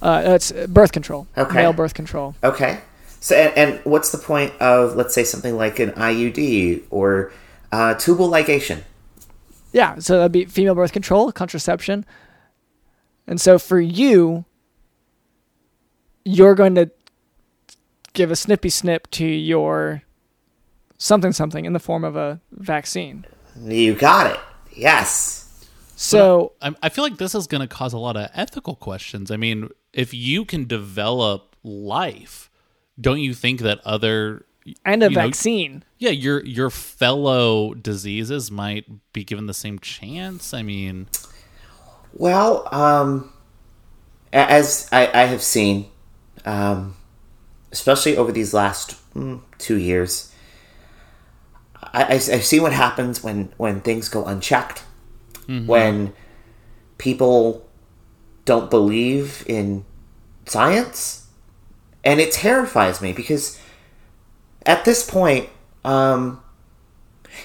uh, 0.00 0.22
it's 0.24 0.52
birth 0.52 0.92
control. 0.92 1.26
Okay. 1.36 1.54
Male 1.56 1.72
birth 1.72 1.94
control. 1.94 2.34
Okay. 2.42 2.80
So, 3.20 3.37
and, 3.37 3.57
and 3.57 3.85
what's 3.85 4.11
the 4.11 4.18
point 4.18 4.52
of, 4.61 4.96
let's 4.96 5.14
say, 5.14 5.24
something 5.24 5.57
like 5.57 5.78
an 5.78 5.92
IUD 5.92 6.85
or 6.90 7.33
uh, 7.72 7.94
tubal 7.94 8.28
ligation? 8.28 8.83
Yeah, 9.72 9.98
so 9.98 10.16
that'd 10.16 10.33
be 10.33 10.44
female 10.44 10.74
birth 10.74 10.92
control, 10.92 11.31
contraception. 11.33 12.07
And 13.26 13.40
so 13.40 13.59
for 13.59 13.81
you, 13.81 14.44
you're 16.24 16.54
going 16.54 16.74
to 16.76 16.90
give 18.14 18.31
a 18.31 18.37
snippy 18.37 18.70
snip 18.70 19.11
to 19.12 19.26
your 19.26 20.02
something 20.96 21.33
something 21.33 21.64
in 21.64 21.72
the 21.72 21.78
form 21.78 22.04
of 22.04 22.16
a 22.16 22.40
vaccine. 22.52 23.24
You 23.62 23.94
got 23.94 24.31
it. 24.31 24.40
Yes. 24.72 25.66
So 25.96 26.52
I, 26.62 26.74
I 26.83 26.88
feel 26.88 27.04
like 27.04 27.18
this 27.18 27.35
is 27.35 27.46
going 27.46 27.61
to 27.61 27.66
cause 27.66 27.92
a 27.92 27.98
lot 27.98 28.16
of 28.16 28.31
ethical 28.35 28.76
questions. 28.76 29.31
I 29.31 29.37
mean, 29.37 29.68
if 29.92 30.14
you 30.14 30.44
can 30.44 30.66
develop 30.66 31.57
life, 31.62 32.50
don't 33.00 33.20
you 33.20 33.34
think 33.34 33.61
that 33.61 33.80
other 33.84 34.44
and 34.85 35.02
a 35.02 35.08
you 35.08 35.14
know, 35.16 35.23
vaccine. 35.27 35.85
yeah, 35.98 36.10
your 36.10 36.44
your 36.44 36.70
fellow 36.70 37.75
diseases 37.75 38.50
might 38.50 38.85
be 39.12 39.25
given 39.25 39.46
the 39.46 39.54
same 39.54 39.79
chance. 39.79 40.52
I 40.52 40.62
mean, 40.62 41.06
Well, 42.12 42.68
um, 42.73 43.33
as 44.33 44.88
I, 44.92 45.06
I 45.14 45.25
have 45.27 45.42
seen, 45.42 45.87
um, 46.44 46.96
especially 47.73 48.16
over 48.16 48.33
these 48.33 48.52
last 48.52 48.96
mm, 49.14 49.40
two 49.58 49.77
years, 49.77 50.33
I, 51.83 52.02
I, 52.04 52.12
I 52.14 52.18
see 52.18 52.60
what 52.60 52.73
happens 52.73 53.23
when, 53.23 53.52
when 53.56 53.81
things 53.81 54.08
go 54.08 54.25
unchecked, 54.25 54.83
Mhm. 55.46 55.66
when 55.66 56.12
people 56.98 57.66
don't 58.44 58.68
believe 58.70 59.44
in 59.46 59.85
science, 60.46 61.27
and 62.05 62.21
it 62.21 62.33
terrifies 62.33 63.01
me 63.01 63.13
because 63.13 63.61
at 64.67 64.85
this 64.85 65.09
point, 65.09 65.49
um, 65.85 66.40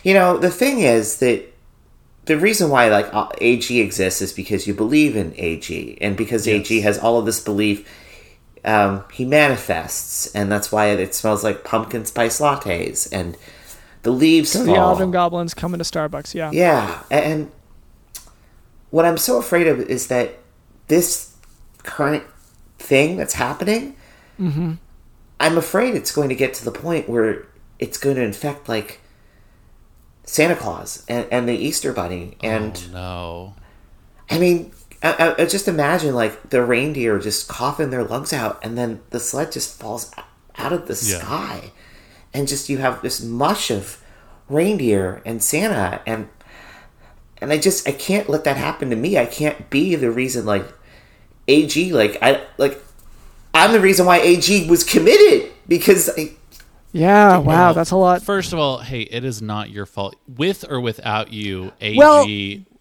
you 0.03 0.13
know, 0.13 0.37
the 0.37 0.49
thing 0.51 0.79
is 0.79 1.17
that 1.19 1.43
the 2.25 2.37
reason 2.37 2.69
why 2.69 2.87
like 2.89 3.13
uh, 3.13 3.29
AG 3.39 3.79
exists 3.79 4.21
is 4.21 4.33
because 4.33 4.65
you 4.67 4.73
believe 4.73 5.15
in 5.15 5.33
AG, 5.37 5.97
and 6.01 6.15
because 6.15 6.47
AG 6.47 6.81
has 6.81 6.97
all 6.97 7.19
of 7.19 7.25
this 7.25 7.39
belief, 7.39 7.87
um, 8.65 9.03
he 9.11 9.25
manifests, 9.25 10.33
and 10.33 10.51
that's 10.51 10.71
why 10.71 10.87
it 10.87 11.13
smells 11.13 11.43
like 11.43 11.63
pumpkin 11.63 12.05
spice 12.05 12.39
lattes, 12.39 13.09
and 13.11 13.37
the 14.03 14.11
leaves 14.11 14.51
So 14.51 14.65
fall. 14.65 14.73
the 14.73 14.79
Autumn 14.79 15.11
Goblins 15.11 15.53
coming 15.53 15.79
to 15.79 15.83
Starbucks, 15.83 16.33
yeah. 16.33 16.49
Yeah, 16.51 17.03
and 17.11 17.51
what 18.89 19.05
I'm 19.05 19.17
so 19.17 19.37
afraid 19.37 19.67
of 19.67 19.79
is 19.81 20.07
that 20.07 20.35
this 20.87 21.35
current 21.83 22.23
thing 22.79 23.17
that's 23.17 23.33
happening, 23.33 23.95
Mm-hmm. 24.39 24.73
I'm 25.39 25.57
afraid 25.57 25.95
it's 25.95 26.11
going 26.11 26.29
to 26.29 26.35
get 26.35 26.53
to 26.55 26.65
the 26.65 26.71
point 26.71 27.09
where 27.09 27.45
it's 27.79 27.97
going 27.97 28.15
to 28.15 28.21
infect 28.23 28.69
like 28.69 29.01
Santa 30.23 30.55
Claus 30.55 31.03
and, 31.07 31.27
and 31.31 31.47
the 31.49 31.53
Easter 31.55 31.91
Bunny. 31.93 32.37
And 32.41 32.81
Oh, 32.89 32.93
no. 32.93 33.55
I 34.29 34.39
mean, 34.39 34.71
I, 35.01 35.13
I- 35.37 35.41
I 35.43 35.45
just 35.45 35.67
imagine 35.67 36.15
like 36.15 36.49
the 36.49 36.63
reindeer 36.63 37.19
just 37.19 37.47
coughing 37.47 37.89
their 37.89 38.03
lungs 38.03 38.31
out, 38.33 38.63
and 38.63 38.77
then 38.77 39.01
the 39.09 39.19
sled 39.19 39.51
just 39.51 39.77
falls 39.79 40.11
out 40.57 40.71
of 40.73 40.87
the 40.87 40.93
Yeah. 40.93 41.19
sky, 41.19 41.71
and 42.33 42.47
just 42.47 42.69
you 42.69 42.77
have 42.77 43.01
this 43.01 43.21
mush 43.21 43.69
of 43.69 44.01
reindeer 44.49 45.21
and 45.25 45.43
Santa, 45.43 46.01
and 46.05 46.29
and 47.41 47.51
I 47.51 47.57
just 47.57 47.87
I 47.87 47.91
can't 47.91 48.29
let 48.29 48.45
that 48.45 48.55
happen 48.55 48.89
to 48.91 48.95
me. 48.95 49.17
I 49.17 49.25
can't 49.25 49.69
be 49.69 49.95
the 49.95 50.09
reason 50.11 50.45
like 50.45 50.65
AG 51.49 51.91
like 51.91 52.17
I 52.21 52.41
like 52.57 52.81
I'm 53.53 53.71
the 53.71 53.79
reason 53.79 54.05
why 54.05 54.19
AG 54.19 54.67
was 54.69 54.83
committed 54.83 55.51
because 55.67 56.09
I, 56.17 56.31
Yeah, 56.91 57.37
wow, 57.37 57.41
Well, 57.41 57.73
that's 57.73 57.91
a 57.91 57.95
lot. 57.95 58.23
First 58.23 58.53
of 58.53 58.59
all, 58.59 58.79
hey, 58.79 59.01
it 59.01 59.23
is 59.23 59.41
not 59.41 59.69
your 59.69 59.85
fault. 59.85 60.15
With 60.27 60.65
or 60.69 60.79
without 60.79 61.31
you, 61.31 61.71
AG 61.81 61.97
Well- 61.97 62.25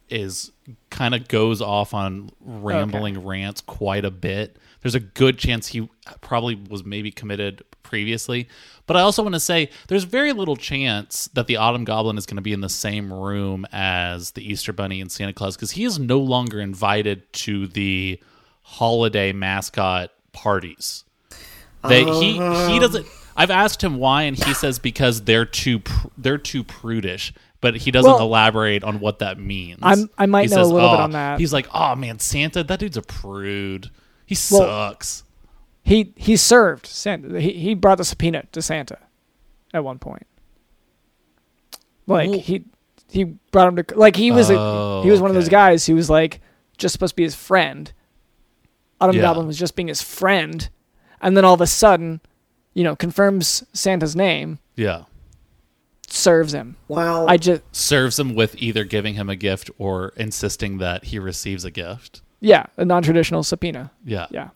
is 0.09 0.53
kind 0.91 1.15
of 1.15 1.27
goes 1.29 1.63
off 1.63 1.95
on 1.95 2.31
rambling 2.41 3.25
rants 3.25 3.61
quite 3.63 4.05
a 4.05 4.11
bit. 4.11 4.59
There's 4.83 4.95
a 4.95 5.01
good 5.01 5.39
chance 5.39 5.69
he 5.69 5.89
probably 6.21 6.55
was 6.55 6.85
maybe 6.85 7.11
committed 7.11 7.63
previously. 7.83 8.49
But 8.87 8.97
I 8.97 9.01
also 9.01 9.23
want 9.23 9.35
to 9.35 9.41
say 9.41 9.71
there's 9.89 10.05
very 10.05 10.33
little 10.33 10.57
chance 10.57 11.29
that 11.35 11.47
the 11.47 11.57
Autumn 11.57 11.85
Goblin 11.85 12.19
is 12.19 12.27
going 12.27 12.37
to 12.37 12.43
be 12.43 12.53
in 12.53 12.61
the 12.61 12.69
same 12.69 13.13
room 13.13 13.67
as 13.73 14.33
the 14.33 14.47
Easter 14.47 14.73
Bunny 14.73 15.01
and 15.01 15.11
Santa 15.11 15.33
Claus 15.33 15.57
because 15.57 15.73
he 15.73 15.85
is 15.85 15.99
no 15.99 16.19
longer 16.19 16.61
invited 16.61 17.33
to 17.35 17.67
the 17.69 18.21
holiday 18.63 19.33
mascot 19.33 20.11
parties. 20.33 21.05
They 21.89 22.05
he 22.05 22.33
he 22.35 22.41
uh-huh. 22.41 22.79
doesn't. 22.79 23.07
I've 23.37 23.51
asked 23.51 23.83
him 23.83 23.97
why, 23.97 24.23
and 24.23 24.37
he 24.37 24.55
says 24.55 24.79
because 24.79 25.23
they're 25.23 25.47
too 25.47 25.81
pr- 25.81 26.09
they're 26.19 26.39
too 26.39 26.63
prudish. 26.65 27.33
But 27.61 27.77
he 27.77 27.93
doesn't 27.93 28.11
Well, 28.11 28.21
elaborate 28.21 28.83
on 28.83 28.99
what 28.99 29.21
that 29.21 29.39
means. 29.39 29.79
I'm- 29.83 30.11
I 30.19 30.27
might 30.27 30.49
He 30.51 30.55
know 30.57 30.63
a 30.63 30.65
little 30.65 30.91
bit 30.91 30.99
"Oh," 30.99 31.03
on 31.05 31.13
that. 31.13 31.39
He's 31.39 31.53
like, 31.53 31.69
oh 31.73 31.95
man, 31.95 32.19
Santa, 32.19 32.65
that 32.65 32.81
dude's 32.81 32.97
a 32.97 33.03
prude. 33.03 33.89
He 34.27 34.37
Well- 34.51 34.63
sucks. 34.63 35.23
He 35.85 36.13
he 36.17 36.37
served 36.37 36.87
Santa. 36.87 37.41
He 37.41 37.53
he 37.53 37.75
brought 37.75 37.99
the 37.99 38.05
subpoena 38.05 38.45
to 38.53 38.63
Santa 38.63 38.99
at 39.73 39.85
one 39.85 39.99
point. 40.01 40.27
Like 42.07 42.31
Well- 42.31 42.39
he 42.41 42.65
he 43.11 43.25
brought 43.25 43.69
him 43.69 43.77
to 43.85 43.95
like 43.97 44.17
he 44.17 44.31
was 44.33 44.51
Oh, 44.51 45.01
a, 45.01 45.03
he 45.05 45.11
was 45.11 45.21
one 45.21 45.31
of 45.31 45.35
those 45.35 45.49
guys 45.49 45.87
who 45.87 45.95
was 45.95 46.11
like 46.11 46.41
just 46.79 46.93
supposed 46.93 47.13
to 47.13 47.17
be 47.17 47.23
his 47.25 47.35
friend. 47.35 47.93
Autumn 49.03 49.17
Yeah. 49.17 49.23
Goblin 49.23 49.47
was 49.47 49.59
just 49.59 49.75
being 49.77 49.89
his 49.89 50.01
friend, 50.03 50.69
and 51.21 51.37
then 51.37 51.45
all 51.45 51.55
of 51.55 51.61
a 51.61 51.67
sudden, 51.67 52.21
you 52.75 52.85
know, 52.85 52.95
confirms 52.97 53.65
Santa's 53.73 54.15
name, 54.17 54.59
Yeah, 54.77 55.05
serves 56.09 56.53
him. 56.55 56.77
Wow. 56.89 57.27
I 57.27 57.37
just 57.37 57.63
serves 57.73 58.19
him 58.19 58.35
with 58.35 58.55
either 58.63 58.85
giving 58.85 59.15
him 59.15 59.29
a 59.29 59.37
gift 59.37 59.71
or 59.79 60.13
insisting 60.17 60.79
that 60.79 61.05
he 61.05 61.19
receives 61.19 61.65
a 61.65 61.71
gift. 61.71 62.23
yeah, 62.41 62.67
a 62.77 62.85
non-traditional 62.85 63.43
subpoena. 63.43 63.91
Yeah, 64.05 64.27
Yeah. 64.31 64.49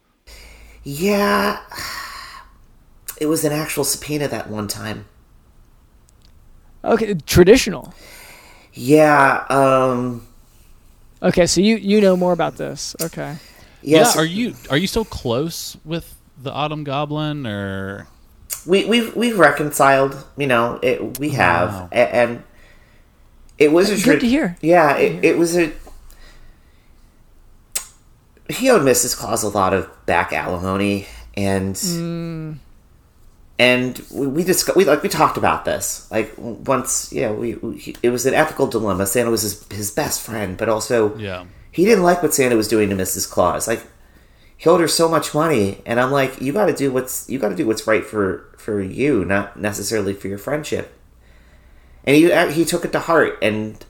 yeah, 0.84 1.60
it 3.20 3.26
was 3.26 3.44
an 3.44 3.52
actual 3.52 3.84
subpoena 3.84 4.28
that 4.28 4.48
one 4.50 4.68
time. 4.68 5.06
Okay, 6.84 7.14
traditional. 7.26 7.92
Yeah, 8.74 9.44
um, 9.50 10.26
Okay, 11.22 11.46
so 11.46 11.60
you 11.62 11.76
you 11.76 12.00
know 12.00 12.14
more 12.16 12.32
about 12.32 12.56
this. 12.56 12.94
Okay. 13.00 13.36
Yes, 13.86 14.14
Yeah, 14.14 14.20
Are 14.20 14.24
you 14.26 14.54
are 14.70 14.76
you 14.76 14.86
still 14.86 15.04
close 15.06 15.76
with 15.84 16.14
the 16.42 16.52
Autumn 16.52 16.84
Goblin 16.84 17.46
or? 17.46 18.06
we 18.66 18.84
we've 18.84 19.14
we've 19.16 19.38
reconciled. 19.38 20.14
You 20.36 20.46
know, 20.48 20.78
it 20.82 21.18
we 21.18 21.30
have, 21.30 21.70
Wow. 21.72 21.88
a- 21.92 22.14
and 22.14 22.42
it 23.58 23.70
was 23.72 23.88
a 23.90 23.94
Good 23.94 24.02
tra- 24.02 24.20
to 24.20 24.26
hear. 24.28 24.56
Yeah, 24.60 24.96
it, 24.98 25.24
it 25.24 25.38
was 25.38 25.56
a. 25.56 25.72
He 28.48 28.70
owed 28.70 28.82
Mrs. 28.82 29.16
Claus 29.16 29.42
a 29.42 29.48
lot 29.48 29.72
of 29.74 29.88
back 30.06 30.32
alimony, 30.32 31.06
and 31.36 31.74
Mm. 31.74 32.58
and 33.58 34.02
we, 34.12 34.26
we 34.28 34.44
discussed 34.44 34.76
we 34.76 34.84
like 34.84 35.02
we 35.02 35.08
talked 35.08 35.36
about 35.36 35.64
this 35.64 36.06
like 36.10 36.32
once. 36.38 37.12
Yeah, 37.12 37.32
we, 37.32 37.54
we 37.54 37.96
it 38.02 38.10
was 38.10 38.24
an 38.26 38.34
ethical 38.34 38.66
dilemma. 38.68 39.06
Santa 39.06 39.30
was 39.30 39.42
his 39.42 39.64
his 39.70 39.90
best 39.90 40.20
friend, 40.22 40.56
but 40.56 40.68
also 40.68 41.16
Yeah, 41.16 41.44
he 41.76 41.84
didn't 41.84 42.04
like 42.04 42.22
what 42.22 42.32
Santa 42.32 42.56
was 42.56 42.68
doing 42.68 42.88
to 42.88 42.96
Mrs. 42.96 43.30
Claus. 43.30 43.68
Like 43.68 43.86
he 44.56 44.66
owed 44.66 44.80
her 44.80 44.88
so 44.88 45.10
much 45.10 45.34
money, 45.34 45.82
and 45.84 46.00
I'm 46.00 46.10
like, 46.10 46.40
you 46.40 46.50
got 46.50 46.66
to 46.66 46.74
do 46.74 46.90
what's 46.90 47.28
you 47.28 47.38
got 47.38 47.50
to 47.50 47.54
do 47.54 47.66
what's 47.66 47.86
right 47.86 48.02
for 48.02 48.48
for 48.56 48.80
you, 48.80 49.26
not 49.26 49.58
necessarily 49.58 50.14
for 50.14 50.28
your 50.28 50.38
friendship. 50.38 50.98
And 52.04 52.16
he 52.16 52.32
uh, 52.32 52.48
he 52.48 52.64
took 52.64 52.86
it 52.86 52.92
to 52.92 53.00
heart, 53.00 53.38
and 53.42 53.84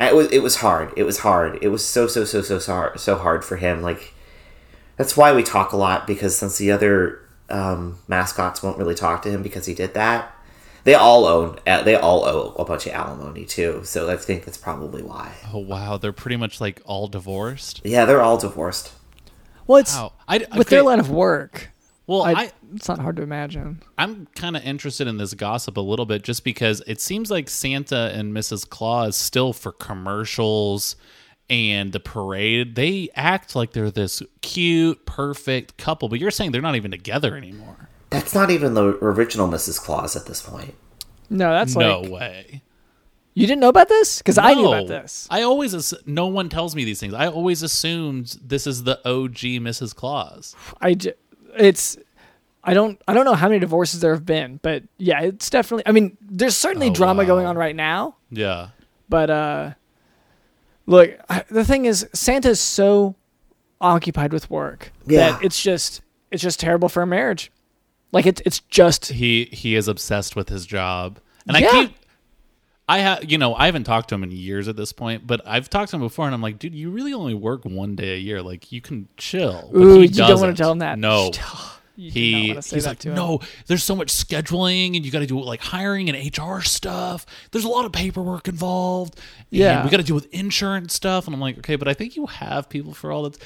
it 0.00 0.16
was 0.16 0.32
it 0.32 0.40
was 0.40 0.56
hard. 0.56 0.92
It 0.96 1.04
was 1.04 1.20
hard. 1.20 1.60
It 1.62 1.68
was 1.68 1.86
so 1.86 2.08
so 2.08 2.24
so 2.24 2.42
so 2.42 2.58
so 2.58 2.72
hard, 2.72 2.98
so 2.98 3.14
hard 3.14 3.44
for 3.44 3.54
him. 3.54 3.82
Like 3.82 4.12
that's 4.96 5.16
why 5.16 5.32
we 5.32 5.44
talk 5.44 5.70
a 5.70 5.76
lot 5.76 6.08
because 6.08 6.36
since 6.36 6.58
the 6.58 6.72
other 6.72 7.20
um, 7.48 8.00
mascots 8.08 8.64
won't 8.64 8.78
really 8.78 8.96
talk 8.96 9.22
to 9.22 9.30
him 9.30 9.44
because 9.44 9.66
he 9.66 9.74
did 9.74 9.94
that. 9.94 10.34
They 10.86 10.94
all 10.94 11.24
own. 11.26 11.58
uh, 11.66 11.82
They 11.82 11.96
all 11.96 12.24
owe 12.24 12.54
a 12.58 12.64
bunch 12.64 12.86
of 12.86 12.92
alimony 12.92 13.44
too. 13.44 13.80
So 13.84 14.08
I 14.08 14.16
think 14.16 14.44
that's 14.44 14.56
probably 14.56 15.02
why. 15.02 15.32
Oh 15.52 15.58
wow, 15.58 15.96
they're 15.98 16.12
pretty 16.12 16.36
much 16.36 16.60
like 16.60 16.80
all 16.86 17.08
divorced. 17.08 17.80
Yeah, 17.84 18.04
they're 18.04 18.22
all 18.22 18.38
divorced. 18.38 18.92
Well, 19.66 19.78
it's 19.78 19.94
Wow. 19.96 20.12
I, 20.28 20.46
with 20.56 20.68
their 20.68 20.84
line 20.84 21.00
of 21.00 21.10
work. 21.10 21.70
well, 22.06 22.22
I, 22.22 22.32
I, 22.34 22.52
it's 22.76 22.86
not 22.88 23.00
hard 23.00 23.16
to 23.16 23.22
imagine. 23.22 23.82
I'm 23.98 24.28
kind 24.36 24.56
of 24.56 24.62
interested 24.64 25.08
in 25.08 25.16
this 25.18 25.34
gossip 25.34 25.76
a 25.76 25.80
little 25.80 26.06
bit 26.06 26.22
just 26.22 26.44
because 26.44 26.82
it 26.86 27.00
seems 27.00 27.32
like 27.32 27.48
Santa 27.48 28.12
and 28.14 28.32
Mrs. 28.32 28.68
Claus 28.68 29.16
still 29.16 29.52
for 29.52 29.72
commercials 29.72 30.94
and 31.50 31.92
the 31.92 31.98
parade, 32.00 32.76
they 32.76 33.08
act 33.16 33.56
like 33.56 33.72
they're 33.72 33.90
this 33.90 34.22
cute, 34.40 35.04
perfect 35.04 35.76
couple, 35.78 36.08
but 36.08 36.20
you're 36.20 36.30
saying 36.30 36.52
they're 36.52 36.62
not 36.62 36.76
even 36.76 36.92
together 36.92 37.36
anymore. 37.36 37.88
That's 38.10 38.34
not 38.34 38.50
even 38.50 38.74
the 38.74 38.84
original 39.02 39.48
Mrs. 39.48 39.80
Claus 39.80 40.14
at 40.16 40.26
this 40.26 40.40
point. 40.42 40.74
No, 41.28 41.50
that's 41.52 41.74
not 41.74 41.80
no 41.80 42.00
like 42.02 42.10
way. 42.12 42.62
you 43.34 43.46
didn't 43.46 43.60
know 43.60 43.68
about 43.68 43.88
this 43.88 44.18
because 44.18 44.38
I 44.38 44.54
knew 44.54 44.68
about 44.68 44.86
this. 44.86 45.26
I 45.30 45.42
always 45.42 45.74
ass- 45.74 45.92
no 46.06 46.26
one 46.28 46.48
tells 46.48 46.76
me 46.76 46.84
these 46.84 47.00
things. 47.00 47.14
I 47.14 47.26
always 47.26 47.62
assumed 47.62 48.38
this 48.42 48.66
is 48.66 48.84
the 48.84 48.98
OG 49.08 49.58
Mrs. 49.60 49.94
Claus. 49.94 50.54
I 50.80 50.94
j- 50.94 51.14
it's 51.58 51.96
I 52.62 52.74
don't 52.74 53.00
I 53.08 53.14
don't 53.14 53.24
know 53.24 53.34
how 53.34 53.48
many 53.48 53.58
divorces 53.58 54.00
there 54.00 54.14
have 54.14 54.24
been, 54.24 54.60
but 54.62 54.84
yeah, 54.98 55.20
it's 55.22 55.50
definitely. 55.50 55.82
I 55.86 55.92
mean, 55.92 56.16
there's 56.20 56.56
certainly 56.56 56.88
Oh, 56.90 56.94
drama 56.94 57.22
wow. 57.22 57.26
going 57.26 57.46
on 57.46 57.56
right 57.58 57.74
now, 57.76 58.16
Yeah. 58.30 58.68
but 59.08 59.30
uh, 59.30 59.70
look, 60.86 61.10
I, 61.28 61.44
the 61.50 61.64
thing 61.64 61.86
is, 61.86 62.06
Santa's 62.12 62.60
so 62.60 63.16
occupied 63.80 64.32
with 64.32 64.48
work 64.50 64.92
Yeah. 65.06 65.32
that 65.32 65.44
it's 65.44 65.60
just 65.60 66.02
it's 66.30 66.42
just 66.42 66.60
terrible 66.60 66.88
for 66.88 67.02
a 67.02 67.06
marriage. 67.06 67.50
Like 68.16 68.26
it's 68.26 68.42
it's 68.44 68.60
just 68.70 69.06
he 69.06 69.44
he 69.52 69.74
is 69.76 69.88
obsessed 69.88 70.34
with 70.36 70.48
his 70.48 70.66
job 70.66 71.18
and 71.46 71.56
Yeah. 71.58 71.68
i 71.68 71.70
keep 71.86 71.96
i 72.88 72.98
have 72.98 73.30
you 73.30 73.38
know 73.38 73.54
i 73.54 73.66
haven't 73.66 73.84
talked 73.84 74.08
to 74.10 74.14
him 74.14 74.22
in 74.22 74.30
years 74.30 74.68
at 74.68 74.76
this 74.76 74.92
point 74.92 75.26
but 75.26 75.40
i've 75.46 75.68
talked 75.70 75.90
to 75.90 75.96
him 75.96 76.02
before 76.02 76.24
and 76.26 76.34
i'm 76.34 76.40
like 76.42 76.58
dude 76.58 76.74
you 76.74 76.90
really 76.90 77.12
only 77.12 77.34
work 77.34 77.64
one 77.64 77.94
day 77.96 78.14
a 78.14 78.18
year 78.18 78.42
like 78.42 78.70
you 78.72 78.80
can 78.80 79.08
chill 79.16 79.70
but 79.72 79.78
Ooh, 79.80 80.00
he 80.00 80.06
you 80.06 80.14
don't 80.14 80.40
wanna 80.40 80.54
tell 80.54 80.72
him 80.72 80.78
that. 80.80 80.98
no 80.98 81.30
You 81.98 82.10
he 82.10 82.60
say 82.60 82.76
he's 82.76 82.84
that 82.84 82.90
like 82.90 82.98
to 83.00 83.08
him. 83.08 83.14
no 83.14 83.40
there's 83.68 83.82
so 83.82 83.96
much 83.96 84.08
scheduling 84.08 84.96
and 84.96 85.04
you 85.04 85.10
got 85.10 85.20
to 85.20 85.26
do 85.26 85.40
like 85.40 85.60
hiring 85.62 86.10
and 86.10 86.38
hr 86.38 86.60
stuff 86.60 87.24
there's 87.52 87.64
a 87.64 87.68
lot 87.70 87.86
of 87.86 87.92
paperwork 87.92 88.48
involved 88.48 89.14
and 89.16 89.58
Yeah. 89.60 89.82
we 89.82 89.88
got 89.90 89.96
to 89.96 90.02
deal 90.02 90.14
with 90.14 90.26
insurance 90.32 90.92
stuff 90.92 91.26
and 91.26 91.32
i'm 91.34 91.40
like 91.40 91.56
okay 91.58 91.76
but 91.76 91.88
i 91.88 91.94
think 91.94 92.14
you 92.14 92.26
have 92.26 92.68
people 92.68 92.92
for 92.92 93.10
all 93.10 93.22
that 93.22 93.38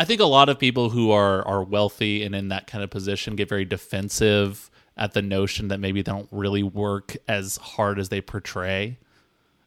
I 0.00 0.04
think 0.06 0.20
a 0.20 0.24
lot 0.26 0.48
of 0.48 0.58
people 0.58 0.88
who 0.90 1.10
are 1.10 1.46
are 1.46 1.62
wealthy 1.62 2.24
and 2.24 2.34
in 2.34 2.48
that 2.48 2.66
kind 2.66 2.82
of 2.82 2.88
position 2.90 3.36
get 3.36 3.48
very 3.50 3.64
defensive 3.66 4.70
at 4.96 5.12
the 5.12 5.22
notion 5.22 5.68
that 5.68 5.78
maybe 5.80 6.00
they 6.02 6.10
don't 6.10 6.28
really 6.30 6.62
work 6.62 7.16
as 7.28 7.56
hard 7.58 7.98
as 7.98 8.08
they 8.08 8.20
portray, 8.20 8.98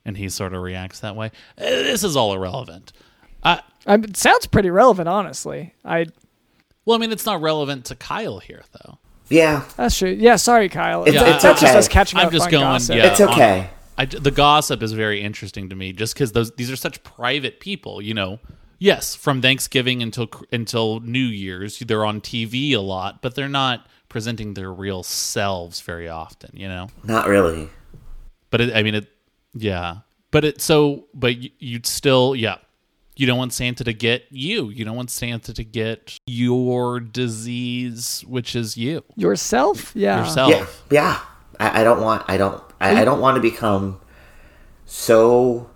and 0.05 0.17
he 0.17 0.29
sort 0.29 0.53
of 0.53 0.61
reacts 0.61 0.99
that 1.01 1.15
way. 1.15 1.27
Eh, 1.57 1.69
This 1.84 2.03
is 2.03 2.15
all 2.15 2.34
irrelevant. 2.34 2.93
I, 3.43 3.61
I 3.86 3.97
mean, 3.97 4.09
it 4.11 4.17
sounds 4.17 4.45
pretty 4.47 4.69
relevant, 4.69 5.07
honestly. 5.07 5.73
I 5.86 6.07
well, 6.86 6.97
I 6.97 6.99
mean, 6.99 7.11
it's 7.11 7.25
not 7.25 7.41
relevant 7.41 7.86
to 7.86 7.95
Kyle 7.95 8.39
here, 8.39 8.63
though. 8.71 8.97
Yeah, 9.29 9.63
that's 9.77 9.97
true. 9.97 10.09
Yeah, 10.11 10.36
sorry, 10.38 10.67
Kyle. 10.69 11.03
It's- 11.03 11.15
It's- 11.15 11.36
it's 11.36 11.43
that's 11.43 11.61
just 11.61 11.71
okay. 11.71 11.77
us 11.79 11.88
catching 11.88 12.19
I'm 12.19 12.27
up 12.27 12.31
just 12.34 12.49
going. 12.49 12.63
gossip. 12.63 12.95
Yeah, 12.95 13.11
It's 13.11 13.21
okay. 13.21 13.59
on- 13.61 13.67
I, 13.97 14.05
the 14.05 14.31
gossip 14.31 14.81
is 14.81 14.91
very 14.93 15.21
interesting 15.21 15.69
to 15.69 15.75
me, 15.75 15.93
just 15.93 16.13
because 16.15 16.31
those 16.31 16.51
these 16.55 16.71
are 16.71 16.75
such 16.75 17.03
private 17.03 17.59
people. 17.59 18.01
You 18.01 18.13
know, 18.15 18.39
yes, 18.80 19.15
from 19.15 19.41
Thanksgiving 19.41 20.01
until 20.03 20.30
until 20.51 20.99
New 20.99 21.19
Year's, 21.19 21.80
they're 21.80 22.05
on 22.05 22.21
TV 22.21 22.74
a 22.74 22.80
lot, 22.80 23.21
but 23.21 23.36
they're 23.36 23.49
not 23.49 23.88
presenting 24.09 24.53
their 24.53 24.71
real 24.71 25.03
selves 25.03 25.82
very 25.82 26.07
often. 26.07 26.51
You 26.53 26.67
know, 26.67 26.88
Not 27.03 27.28
really. 27.28 27.69
but 28.49 28.61
it, 28.61 28.76
I 28.76 28.84
mean, 28.84 28.95
it, 28.95 29.07
yeah, 29.53 29.97
but 30.32 30.45
it 30.45 30.61
so, 30.61 31.05
but 31.13 31.36
you, 31.38 31.49
you'd 31.59 31.86
still, 31.86 32.36
yeah. 32.36 32.57
you 33.15 33.26
don't 33.26 33.38
want 33.38 33.53
Santa 33.53 33.84
to 33.84 33.93
get 33.93 34.26
you. 34.30 34.69
You 34.69 34.86
don't 34.86 34.95
want 34.95 35.09
Santa 35.11 35.53
to 35.53 35.63
get 35.63 36.19
your 36.28 36.99
disease, 36.99 38.24
which 38.28 38.55
is 38.55 38.78
you 38.78 39.03
Yourself? 39.15 39.95
Yeah. 39.95 40.19
yourself. 40.26 40.51
Yeah, 40.51 40.65
yeah. 40.91 41.19
I, 41.59 41.82
I 41.82 41.84
don't 41.84 42.01
want. 42.01 42.24
I 42.28 42.38
don't. 42.38 42.61
I, 42.80 43.01
I 43.01 43.05
don't 43.05 43.21
want 43.21 43.36
to 43.36 43.41
become 43.41 43.99
so 44.86 45.69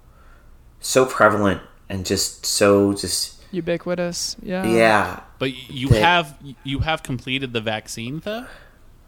so 0.80 1.06
prevalent 1.06 1.62
and 1.90 2.06
just 2.06 2.46
so 2.46 2.94
just 2.94 3.36
Ubiquitous. 3.52 4.36
Yeah. 4.42 4.66
yeah. 4.66 5.20
But 5.40 5.54
you 5.70 5.88
That- 5.90 6.02
have 6.02 6.38
you 6.64 6.80
have 6.80 7.02
completed 7.04 7.54
the 7.54 7.62
vaccine 7.62 8.20
though. 8.20 8.46